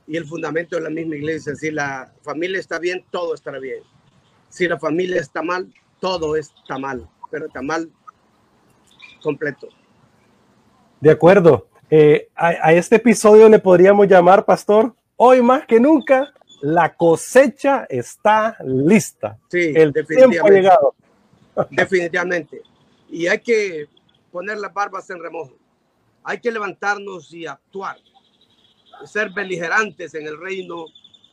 y 0.07 0.17
el 0.17 0.25
fundamento 0.25 0.77
de 0.77 0.83
la 0.83 0.89
misma 0.89 1.17
iglesia. 1.17 1.53
Si 1.53 1.69
la 1.69 2.11
familia 2.23 2.59
está 2.59 2.79
bien, 2.79 3.03
todo 3.11 3.35
estará 3.35 3.59
bien. 3.59 3.83
Si 4.47 4.67
la 4.67 4.79
familia 4.79 5.19
está 5.19 5.43
mal, 5.43 5.71
todo 5.99 6.37
está 6.37 6.79
mal, 6.79 7.07
pero 7.29 7.47
está 7.47 7.61
mal 7.61 7.91
completo. 9.21 9.67
De 11.01 11.11
acuerdo. 11.11 11.67
Eh, 11.91 12.29
a, 12.35 12.71
este 12.73 12.97
episodio 12.97 13.49
le 13.49 13.57
podríamos 13.57 14.07
llamar, 14.07 14.45
pastor, 14.45 14.93
hoy 15.15 15.41
más 15.41 15.65
que 15.65 15.79
nunca, 15.79 16.31
la 16.61 16.95
cosecha 16.95 17.85
está 17.89 18.57
lista. 18.63 19.37
Sí, 19.49 19.73
el 19.75 19.93
tiempo 19.93 20.45
ha 20.45 20.49
llegado. 20.49 20.95
Definitivamente. 21.69 22.61
Y 23.09 23.27
hay 23.27 23.39
que 23.39 23.87
poner 24.31 24.57
las 24.59 24.73
barbas 24.73 25.09
en 25.09 25.21
remojo 25.21 25.59
hay 26.23 26.39
que 26.39 26.51
levantarnos 26.51 27.33
y 27.33 27.45
actuar, 27.45 27.97
ser 29.05 29.31
beligerantes 29.31 30.13
en 30.13 30.27
el 30.27 30.39
reino, 30.39 30.85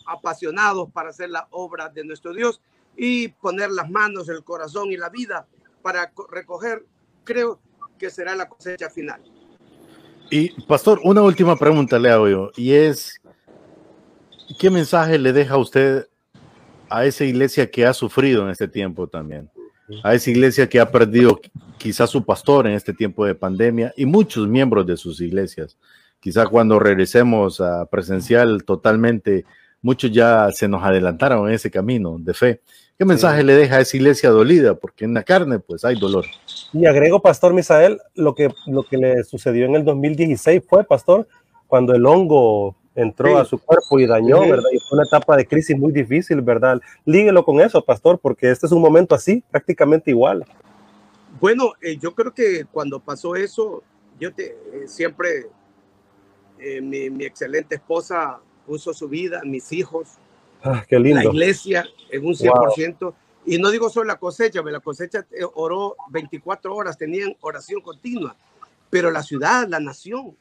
apasionados 0.06 0.90
para 0.90 1.10
hacer 1.10 1.30
la 1.30 1.46
obra 1.50 1.88
de 1.88 2.04
nuestro 2.04 2.32
Dios 2.32 2.60
y 2.96 3.28
poner 3.28 3.70
las 3.70 3.90
manos, 3.90 4.28
el 4.28 4.44
corazón 4.44 4.90
y 4.92 4.96
la 4.96 5.10
vida 5.10 5.46
para 5.82 6.12
recoger, 6.30 6.84
creo 7.24 7.60
que 7.98 8.08
será 8.10 8.34
la 8.34 8.48
cosecha 8.48 8.88
final. 8.88 9.22
Y 10.30 10.60
pastor, 10.62 11.00
una 11.04 11.22
última 11.22 11.56
pregunta 11.56 11.98
le 11.98 12.10
hago 12.10 12.28
yo, 12.28 12.50
y 12.56 12.72
es, 12.72 13.20
¿qué 14.58 14.70
mensaje 14.70 15.18
le 15.18 15.32
deja 15.32 15.56
usted 15.56 16.06
a 16.88 17.04
esa 17.04 17.24
iglesia 17.24 17.70
que 17.70 17.86
ha 17.86 17.92
sufrido 17.92 18.44
en 18.44 18.50
este 18.50 18.68
tiempo 18.68 19.06
también? 19.08 19.50
a 20.02 20.14
esa 20.14 20.30
iglesia 20.30 20.68
que 20.68 20.80
ha 20.80 20.90
perdido 20.90 21.40
quizás 21.78 22.10
su 22.10 22.24
pastor 22.24 22.66
en 22.66 22.74
este 22.74 22.92
tiempo 22.92 23.24
de 23.24 23.34
pandemia 23.34 23.92
y 23.96 24.06
muchos 24.06 24.48
miembros 24.48 24.86
de 24.86 24.96
sus 24.96 25.20
iglesias. 25.20 25.76
Quizá 26.20 26.46
cuando 26.46 26.78
regresemos 26.78 27.60
a 27.60 27.86
presencial 27.86 28.64
totalmente, 28.64 29.44
muchos 29.82 30.10
ya 30.10 30.50
se 30.50 30.66
nos 30.66 30.82
adelantaron 30.82 31.48
en 31.48 31.54
ese 31.54 31.70
camino 31.70 32.16
de 32.18 32.34
fe. 32.34 32.60
¿Qué 32.98 33.04
mensaje 33.04 33.44
le 33.44 33.54
deja 33.54 33.76
a 33.76 33.80
esa 33.80 33.96
iglesia 33.96 34.30
dolida? 34.30 34.74
Porque 34.74 35.04
en 35.04 35.14
la 35.14 35.22
carne 35.22 35.58
pues 35.58 35.84
hay 35.84 35.98
dolor. 35.98 36.24
Y 36.72 36.86
agrego, 36.86 37.20
Pastor 37.20 37.52
Misael, 37.52 38.00
lo 38.14 38.34
que, 38.34 38.52
lo 38.66 38.82
que 38.84 38.96
le 38.96 39.22
sucedió 39.22 39.66
en 39.66 39.76
el 39.76 39.84
2016 39.84 40.62
fue, 40.66 40.82
Pastor, 40.82 41.28
cuando 41.66 41.94
el 41.94 42.06
hongo 42.06 42.74
entró 42.96 43.38
a 43.38 43.44
su 43.44 43.58
cuerpo 43.58 43.98
y 44.00 44.06
dañó, 44.06 44.40
¿verdad? 44.40 44.70
Y 44.72 44.78
fue 44.78 44.98
una 44.98 45.06
etapa 45.06 45.36
de 45.36 45.46
crisis 45.46 45.78
muy 45.78 45.92
difícil, 45.92 46.40
¿verdad? 46.40 46.80
Líguelo 47.04 47.44
con 47.44 47.60
eso, 47.60 47.84
pastor, 47.84 48.18
porque 48.18 48.50
este 48.50 48.66
es 48.66 48.72
un 48.72 48.80
momento 48.80 49.14
así, 49.14 49.44
prácticamente 49.50 50.10
igual. 50.10 50.44
Bueno, 51.38 51.74
eh, 51.82 51.98
yo 51.98 52.14
creo 52.14 52.32
que 52.32 52.64
cuando 52.64 52.98
pasó 52.98 53.36
eso, 53.36 53.82
yo 54.18 54.32
te, 54.32 54.46
eh, 54.46 54.56
siempre, 54.86 55.46
eh, 56.58 56.80
mi, 56.80 57.24
excelente 57.24 57.74
esposa 57.74 58.40
puso 58.66 58.94
su 58.94 59.08
vida, 59.08 59.42
mis 59.44 59.70
hijos, 59.72 60.14
ah, 60.64 60.82
qué 60.88 60.98
lindo. 60.98 61.22
la 61.22 61.24
iglesia 61.24 61.84
en 62.10 62.26
un 62.26 62.34
100%. 62.34 63.14
Y 63.44 63.58
no 63.58 63.70
digo 63.70 63.90
solo 63.90 64.06
la 64.06 64.18
cosecha, 64.18 64.62
la 64.62 64.80
cosecha 64.80 65.24
oró 65.54 65.94
24 66.08 66.74
horas, 66.74 66.98
tenían 66.98 67.36
oración 67.42 67.80
continua, 67.80 68.34
pero 68.90 69.10
la 69.12 69.22
ciudad, 69.22 69.68
la 69.68 69.78
nación, 69.78 70.36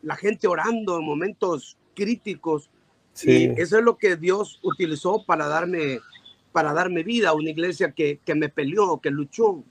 la 0.00 0.16
gente 0.16 0.46
orando 0.46 0.98
en 0.98 1.04
momentos 1.04 1.76
críticos. 1.98 2.70
Sí. 3.12 3.52
eso 3.56 3.78
es 3.78 3.84
lo 3.84 3.98
que 3.98 4.14
Dios 4.14 4.60
utilizó 4.62 5.24
para 5.24 5.48
darme, 5.48 5.98
para 6.52 6.72
darme 6.72 7.02
vida, 7.02 7.32
una 7.32 7.50
iglesia 7.50 7.90
que, 7.90 8.20
que 8.24 8.36
me 8.36 8.48
peleó, 8.48 9.00
que 9.00 9.10
luchó 9.10 9.64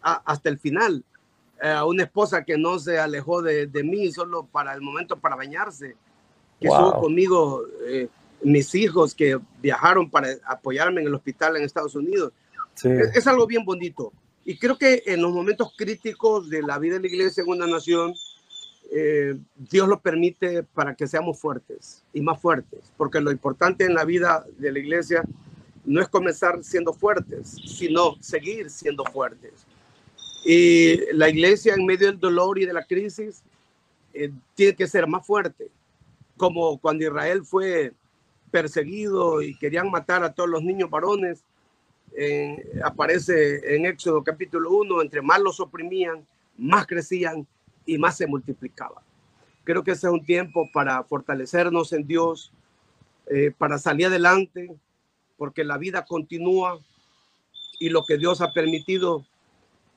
hasta 0.00 0.48
el 0.48 0.58
final. 0.60 1.02
a 1.60 1.80
eh, 1.80 1.82
una 1.82 2.04
esposa 2.04 2.44
que 2.44 2.56
no 2.56 2.78
se 2.78 3.00
alejó 3.00 3.42
de, 3.42 3.66
de, 3.66 3.82
mí 3.82 4.12
solo 4.12 4.46
para 4.46 4.72
el 4.72 4.80
momento 4.82 5.18
para 5.18 5.34
bañarse, 5.34 5.96
que 6.60 6.68
estuvo 6.68 7.00
conmigo, 7.00 7.64
eh, 7.88 8.08
mis 8.42 8.72
hijos 8.76 9.16
que 9.16 9.36
viajaron 9.60 10.08
para 10.08 10.28
apoyarme 10.46 11.00
en 11.00 11.08
el 11.08 11.14
hospital 11.14 11.56
en 11.56 11.64
Estados 11.64 11.96
Unidos. 11.96 12.32
Sí. 12.74 12.88
Es, 12.88 13.16
es, 13.16 13.26
algo 13.26 13.48
bien 13.48 13.64
bonito. 13.64 14.12
Y 14.44 14.56
creo 14.58 14.78
que 14.78 15.02
en 15.06 15.22
los 15.22 15.32
momentos 15.32 15.72
críticos 15.76 16.48
de 16.48 16.62
la 16.62 16.78
vida 16.78 16.94
de 16.94 17.00
la 17.00 17.06
iglesia 17.08 17.42
en 17.42 17.48
una 17.48 17.66
nación, 17.66 18.14
eh, 18.90 19.36
Dios 19.56 19.88
lo 19.88 20.00
permite 20.00 20.62
para 20.62 20.94
que 20.94 21.08
seamos 21.08 21.38
fuertes 21.38 22.04
y 22.12 22.20
más 22.20 22.40
fuertes, 22.40 22.92
porque 22.96 23.20
lo 23.20 23.32
importante 23.32 23.84
en 23.84 23.94
la 23.94 24.04
vida 24.04 24.44
de 24.58 24.72
la 24.72 24.78
iglesia 24.78 25.22
no 25.84 26.00
es 26.00 26.08
comenzar 26.08 26.62
siendo 26.62 26.92
fuertes, 26.92 27.56
sino 27.66 28.16
seguir 28.20 28.70
siendo 28.70 29.04
fuertes. 29.04 29.66
Y 30.44 31.12
la 31.12 31.28
iglesia 31.28 31.74
en 31.74 31.84
medio 31.84 32.06
del 32.06 32.20
dolor 32.20 32.58
y 32.58 32.66
de 32.66 32.72
la 32.72 32.84
crisis 32.84 33.42
eh, 34.14 34.30
tiene 34.54 34.74
que 34.74 34.86
ser 34.86 35.06
más 35.06 35.26
fuerte, 35.26 35.68
como 36.36 36.78
cuando 36.78 37.04
Israel 37.04 37.44
fue 37.44 37.92
perseguido 38.50 39.42
y 39.42 39.58
querían 39.58 39.90
matar 39.90 40.22
a 40.22 40.32
todos 40.32 40.48
los 40.48 40.62
niños 40.62 40.90
varones. 40.90 41.42
aparece 42.84 43.74
en 43.74 43.84
Éxodo 43.86 44.22
capítulo 44.22 44.70
1, 44.70 45.02
entre 45.02 45.22
más 45.22 45.40
los 45.40 45.58
oprimían, 45.60 46.24
más 46.56 46.86
crecían 46.86 47.46
y 47.86 47.98
más 47.98 48.16
se 48.16 48.26
multiplicaba. 48.26 49.02
Creo 49.64 49.82
que 49.82 49.92
ese 49.92 50.06
es 50.06 50.12
un 50.12 50.24
tiempo 50.24 50.68
para 50.72 51.02
fortalecernos 51.04 51.92
en 51.92 52.06
Dios, 52.06 52.52
eh, 53.28 53.52
para 53.56 53.78
salir 53.78 54.06
adelante, 54.06 54.76
porque 55.36 55.64
la 55.64 55.78
vida 55.78 56.04
continúa 56.04 56.78
y 57.78 57.88
lo 57.88 58.04
que 58.04 58.18
Dios 58.18 58.40
ha 58.40 58.52
permitido, 58.52 59.24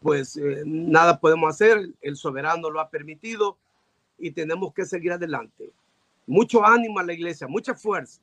pues 0.02 0.38
eh, 0.38 0.64
nada 0.66 1.20
podemos 1.20 1.50
hacer, 1.50 1.90
el 2.02 2.16
soberano 2.16 2.70
lo 2.70 2.80
ha 2.80 2.90
permitido 2.90 3.58
y 4.18 4.32
tenemos 4.32 4.74
que 4.74 4.86
seguir 4.86 5.12
adelante. 5.12 5.72
Mucho 6.26 6.66
ánimo 6.66 7.00
a 7.00 7.04
la 7.04 7.14
iglesia, 7.14 7.48
mucha 7.48 7.74
fuerza. 7.74 8.22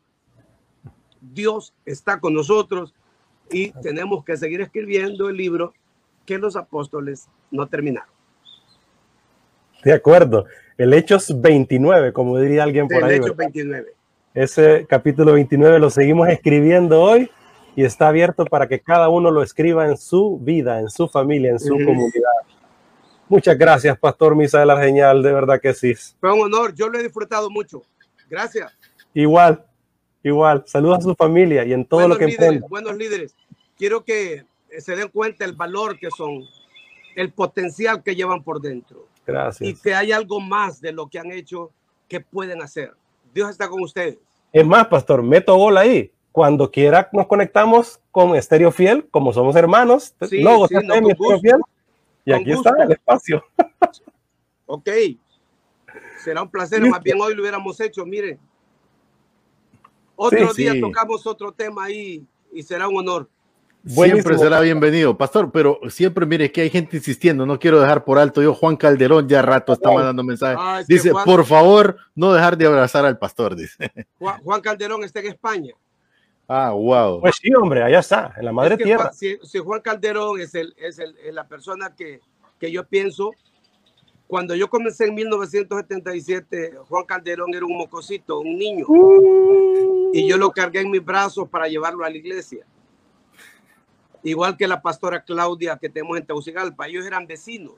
Dios 1.21 1.75
está 1.85 2.21
con 2.21 2.35
nosotros 2.35 2.95
y 3.51 3.71
tenemos 3.81 4.25
que 4.25 4.37
seguir 4.37 4.61
escribiendo 4.61 5.29
el 5.29 5.37
libro 5.37 5.75
que 6.25 6.39
los 6.39 6.57
apóstoles 6.57 7.29
no 7.51 7.67
terminaron. 7.69 8.16
De 9.85 9.93
acuerdo. 9.93 10.47
El 10.79 10.93
Hechos 10.93 11.41
29, 11.41 12.13
como 12.13 12.39
diría 12.39 12.63
alguien 12.63 12.87
por 12.89 12.99
El 12.99 13.05
ahí. 13.05 13.17
Hechos 13.17 13.37
¿verdad? 13.37 13.53
29. 13.55 13.93
Ese 14.35 14.87
capítulo 14.87 15.33
29 15.33 15.79
lo 15.79 15.89
seguimos 15.89 16.29
escribiendo 16.29 17.01
hoy 17.01 17.31
y 17.75 17.85
está 17.85 18.09
abierto 18.09 18.45
para 18.45 18.69
que 18.69 18.81
cada 18.81 19.09
uno 19.09 19.31
lo 19.31 19.43
escriba 19.43 19.87
en 19.87 19.97
su 19.97 20.39
vida, 20.39 20.81
en 20.81 20.91
su 20.91 21.09
familia, 21.09 21.51
en 21.51 21.59
su 21.59 21.75
comunidad. 21.75 22.31
Muchas 23.29 23.57
gracias, 23.57 23.99
Pastor 23.99 24.37
Misael 24.37 24.69
Argeñal, 24.69 25.23
de 25.23 25.33
verdad 25.33 25.61
que 25.61 25.73
sí. 25.73 25.95
Fue 26.21 26.33
un 26.33 26.41
honor, 26.41 26.75
yo 26.75 26.89
lo 26.89 26.99
he 26.99 27.03
disfrutado 27.03 27.49
mucho. 27.49 27.83
Gracias. 28.29 28.77
Igual, 29.15 29.65
igual. 30.23 30.63
Saludos 30.67 30.99
a 30.99 31.03
su 31.03 31.15
familia 31.15 31.65
y 31.65 31.73
en 31.73 31.87
todo 31.87 32.01
buenos 32.01 32.19
lo 32.19 32.27
que 32.27 32.33
líderes, 32.33 32.61
buenos 32.69 32.97
líderes. 32.97 33.35
Quiero 33.79 34.05
que 34.05 34.45
se 34.79 34.97
den 34.97 35.09
cuenta 35.09 35.47
el 35.47 35.55
valor 35.55 35.99
que 35.99 36.11
son, 36.11 36.45
el 37.15 37.33
potencial 37.33 38.03
que 38.03 38.15
llevan 38.15 38.43
por 38.43 38.61
dentro 38.61 39.07
y 39.27 39.33
Gracias. 39.33 39.81
que 39.83 39.95
hay 39.95 40.13
algo 40.13 40.41
más 40.41 40.81
de 40.81 40.93
lo 40.93 41.09
que 41.09 41.19
han 41.19 41.31
hecho 41.33 41.71
que 42.09 42.21
pueden 42.21 42.63
hacer. 42.63 42.93
Dios 43.35 43.51
está 43.51 43.69
con 43.69 43.83
ustedes. 43.83 44.19
Es 44.53 44.65
más, 44.67 44.87
Pastor, 44.87 45.23
meto 45.23 45.57
gol 45.57 45.77
ahí. 45.77 46.11
Cuando 46.33 46.71
quiera 46.71 47.09
nos 47.13 47.27
conectamos 47.27 48.01
con 48.11 48.37
Estéreo 48.37 48.71
Fiel, 48.71 49.09
como 49.11 49.33
somos 49.33 49.57
hermanos. 49.57 50.15
Sí, 50.29 50.43
Logo, 50.43 50.69
sí, 50.69 50.75
no, 50.75 50.81
con 50.81 50.91
Estéreo 51.11 51.17
gusto. 51.17 51.41
Fiel. 51.41 51.61
Y 52.25 52.31
Con 52.33 52.41
aquí 52.41 52.53
gusto. 52.55 52.69
está 52.71 52.83
el 52.85 52.93
espacio. 52.93 53.45
Ok. 54.69 54.89
Será 56.25 56.43
un 56.43 56.51
placer. 56.51 56.81
Más 56.85 57.01
bien 57.01 57.21
hoy 57.21 57.35
lo 57.37 57.43
hubiéramos 57.43 57.79
hecho. 57.81 58.05
Miren. 58.05 58.37
Otro 60.17 60.53
Sí, 60.55 60.63
día 60.63 60.81
tocamos 60.81 61.25
otro 61.27 61.53
tema 61.53 61.85
ahí 61.85 62.27
y 62.53 62.63
será 62.65 62.89
un 62.89 62.99
honor. 62.99 63.29
Siempre 63.87 63.95
Buenísimo. 64.23 64.39
será 64.39 64.61
bienvenido, 64.61 65.17
pastor, 65.17 65.53
pero 65.53 65.79
siempre 65.91 66.27
mire 66.27 66.51
que 66.51 66.63
hay 66.63 66.71
gente 66.71 66.97
insistiendo, 66.97 67.47
no 67.47 67.57
quiero 67.57 67.79
dejar 67.81 68.03
por 68.05 68.19
alto. 68.19 68.43
Yo, 68.43 68.53
Juan 68.53 68.77
Calderón, 68.77 69.29
ya 69.29 69.43
rato 69.43 69.73
está 69.73 69.93
mandando 69.93 70.25
mensajes. 70.25 70.59
Ah, 70.61 70.81
es 70.81 70.89
Dice, 70.89 71.13
Juan- 71.13 71.25
por 71.25 71.45
favor, 71.45 71.97
no 72.17 72.33
dejar 72.33 72.59
de 72.59 72.67
abrazar 72.67 73.05
al 73.07 73.17
pastor, 73.17 73.55
dice. 73.55 73.77
Juan, 74.19 74.43
Juan 74.43 74.61
Calderón 74.61 75.05
está 75.05 75.21
en 75.21 75.27
España. 75.27 75.73
Ah, 76.49 76.73
wow. 76.73 77.21
Pues 77.21 77.37
sí, 77.41 77.55
hombre, 77.55 77.85
allá 77.85 78.01
está, 78.01 78.35
en 78.37 78.45
la 78.47 78.53
madre 78.53 78.75
Es 78.75 78.79
que 78.79 78.85
tierra. 78.85 79.03
Juan- 79.05 79.15
si, 79.15 79.39
si 79.45 79.59
Juan 79.59 79.81
Calderón 79.81 80.41
es, 80.41 80.53
el, 80.57 80.75
es, 80.79 80.99
el- 80.99 81.17
es 81.25 81.33
la 81.33 81.47
persona 81.47 81.95
que, 81.95 82.19
que 82.59 82.73
yo 82.73 82.83
pienso, 82.85 83.31
cuando 84.27 84.57
yo 84.57 84.69
comencé 84.69 85.07
en 85.07 85.15
1977, 85.15 86.73
Juan 86.89 87.05
Calderón 87.05 87.55
era 87.55 87.65
un 87.65 87.77
mocosito, 87.79 88.41
un 88.41 88.59
niño, 88.59 88.85
y 90.13 90.29
yo 90.29 90.37
lo 90.39 90.51
cargué 90.51 90.81
en 90.81 90.91
mis 90.91 91.05
brazos 91.05 91.49
para 91.49 91.69
llevarlo 91.69 92.05
a 92.05 92.11
la 92.11 92.17
iglesia. 92.17 92.67
Igual 94.27 94.57
que 94.57 94.67
la 94.67 94.83
pastora 94.83 95.23
Claudia 95.23 95.79
que 95.81 95.89
tenemos 95.89 96.19
en 96.19 96.27
Tegucigalpa, 96.27 96.89
ellos 96.89 97.07
eran 97.07 97.29
vecinos 97.29 97.77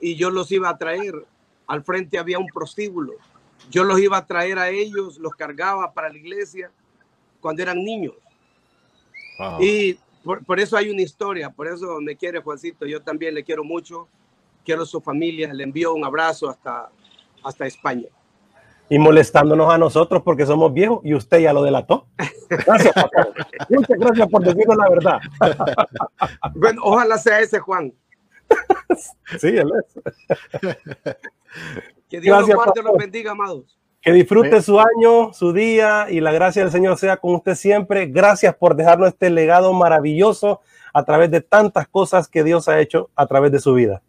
y 0.00 0.16
yo 0.16 0.30
los 0.30 0.50
iba 0.50 0.68
a 0.68 0.76
traer. 0.76 1.14
Al 1.68 1.84
frente 1.84 2.18
había 2.18 2.40
un 2.40 2.48
prostíbulo. 2.48 3.12
Yo 3.70 3.84
los 3.84 4.00
iba 4.00 4.16
a 4.16 4.26
traer 4.26 4.58
a 4.58 4.68
ellos, 4.70 5.18
los 5.18 5.36
cargaba 5.36 5.92
para 5.92 6.08
la 6.08 6.18
iglesia 6.18 6.72
cuando 7.40 7.62
eran 7.62 7.84
niños. 7.84 8.14
Wow. 9.38 9.62
Y 9.62 9.96
por, 10.24 10.44
por 10.44 10.58
eso 10.58 10.76
hay 10.76 10.90
una 10.90 11.02
historia, 11.02 11.50
por 11.50 11.68
eso 11.68 12.00
me 12.00 12.16
quiere 12.16 12.40
Juancito, 12.40 12.84
yo 12.84 13.00
también 13.00 13.32
le 13.32 13.44
quiero 13.44 13.62
mucho, 13.62 14.08
quiero 14.64 14.84
su 14.84 15.00
familia, 15.00 15.54
le 15.54 15.62
envío 15.62 15.94
un 15.94 16.04
abrazo 16.04 16.50
hasta, 16.50 16.90
hasta 17.44 17.64
España. 17.64 18.08
Y 18.92 18.98
molestándonos 18.98 19.72
a 19.72 19.78
nosotros 19.78 20.22
porque 20.22 20.44
somos 20.44 20.74
viejos 20.74 21.00
y 21.02 21.14
usted 21.14 21.38
ya 21.38 21.54
lo 21.54 21.62
delató. 21.62 22.08
Gracias, 22.50 22.92
Pastor. 22.92 23.32
Muchas 23.70 23.98
gracias 23.98 24.28
por 24.28 24.44
decirnos 24.44 24.76
la 24.76 24.88
verdad. 24.90 25.18
Bueno, 26.54 26.82
ojalá 26.84 27.16
sea 27.16 27.40
ese 27.40 27.58
Juan. 27.58 27.94
Sí, 29.38 29.48
él 29.48 29.72
es. 29.80 31.16
Que 32.10 32.20
Dios 32.20 32.36
Gracias, 32.36 32.54
los 32.54 32.64
guarde 32.66 32.80
y 32.80 32.82
los 32.82 32.96
bendiga, 32.98 33.30
amados. 33.30 33.78
Que 34.02 34.12
disfrute 34.12 34.60
su 34.60 34.78
año, 34.78 35.32
su 35.32 35.54
día 35.54 36.08
y 36.10 36.20
la 36.20 36.32
gracia 36.32 36.60
del 36.60 36.70
Señor 36.70 36.98
sea 36.98 37.16
con 37.16 37.34
usted 37.34 37.54
siempre. 37.54 38.04
Gracias 38.04 38.54
por 38.54 38.76
dejarnos 38.76 39.08
este 39.08 39.30
legado 39.30 39.72
maravilloso 39.72 40.60
a 40.92 41.02
través 41.06 41.30
de 41.30 41.40
tantas 41.40 41.88
cosas 41.88 42.28
que 42.28 42.44
Dios 42.44 42.68
ha 42.68 42.78
hecho 42.78 43.08
a 43.16 43.26
través 43.26 43.52
de 43.52 43.58
su 43.58 43.72
vida. 43.72 44.02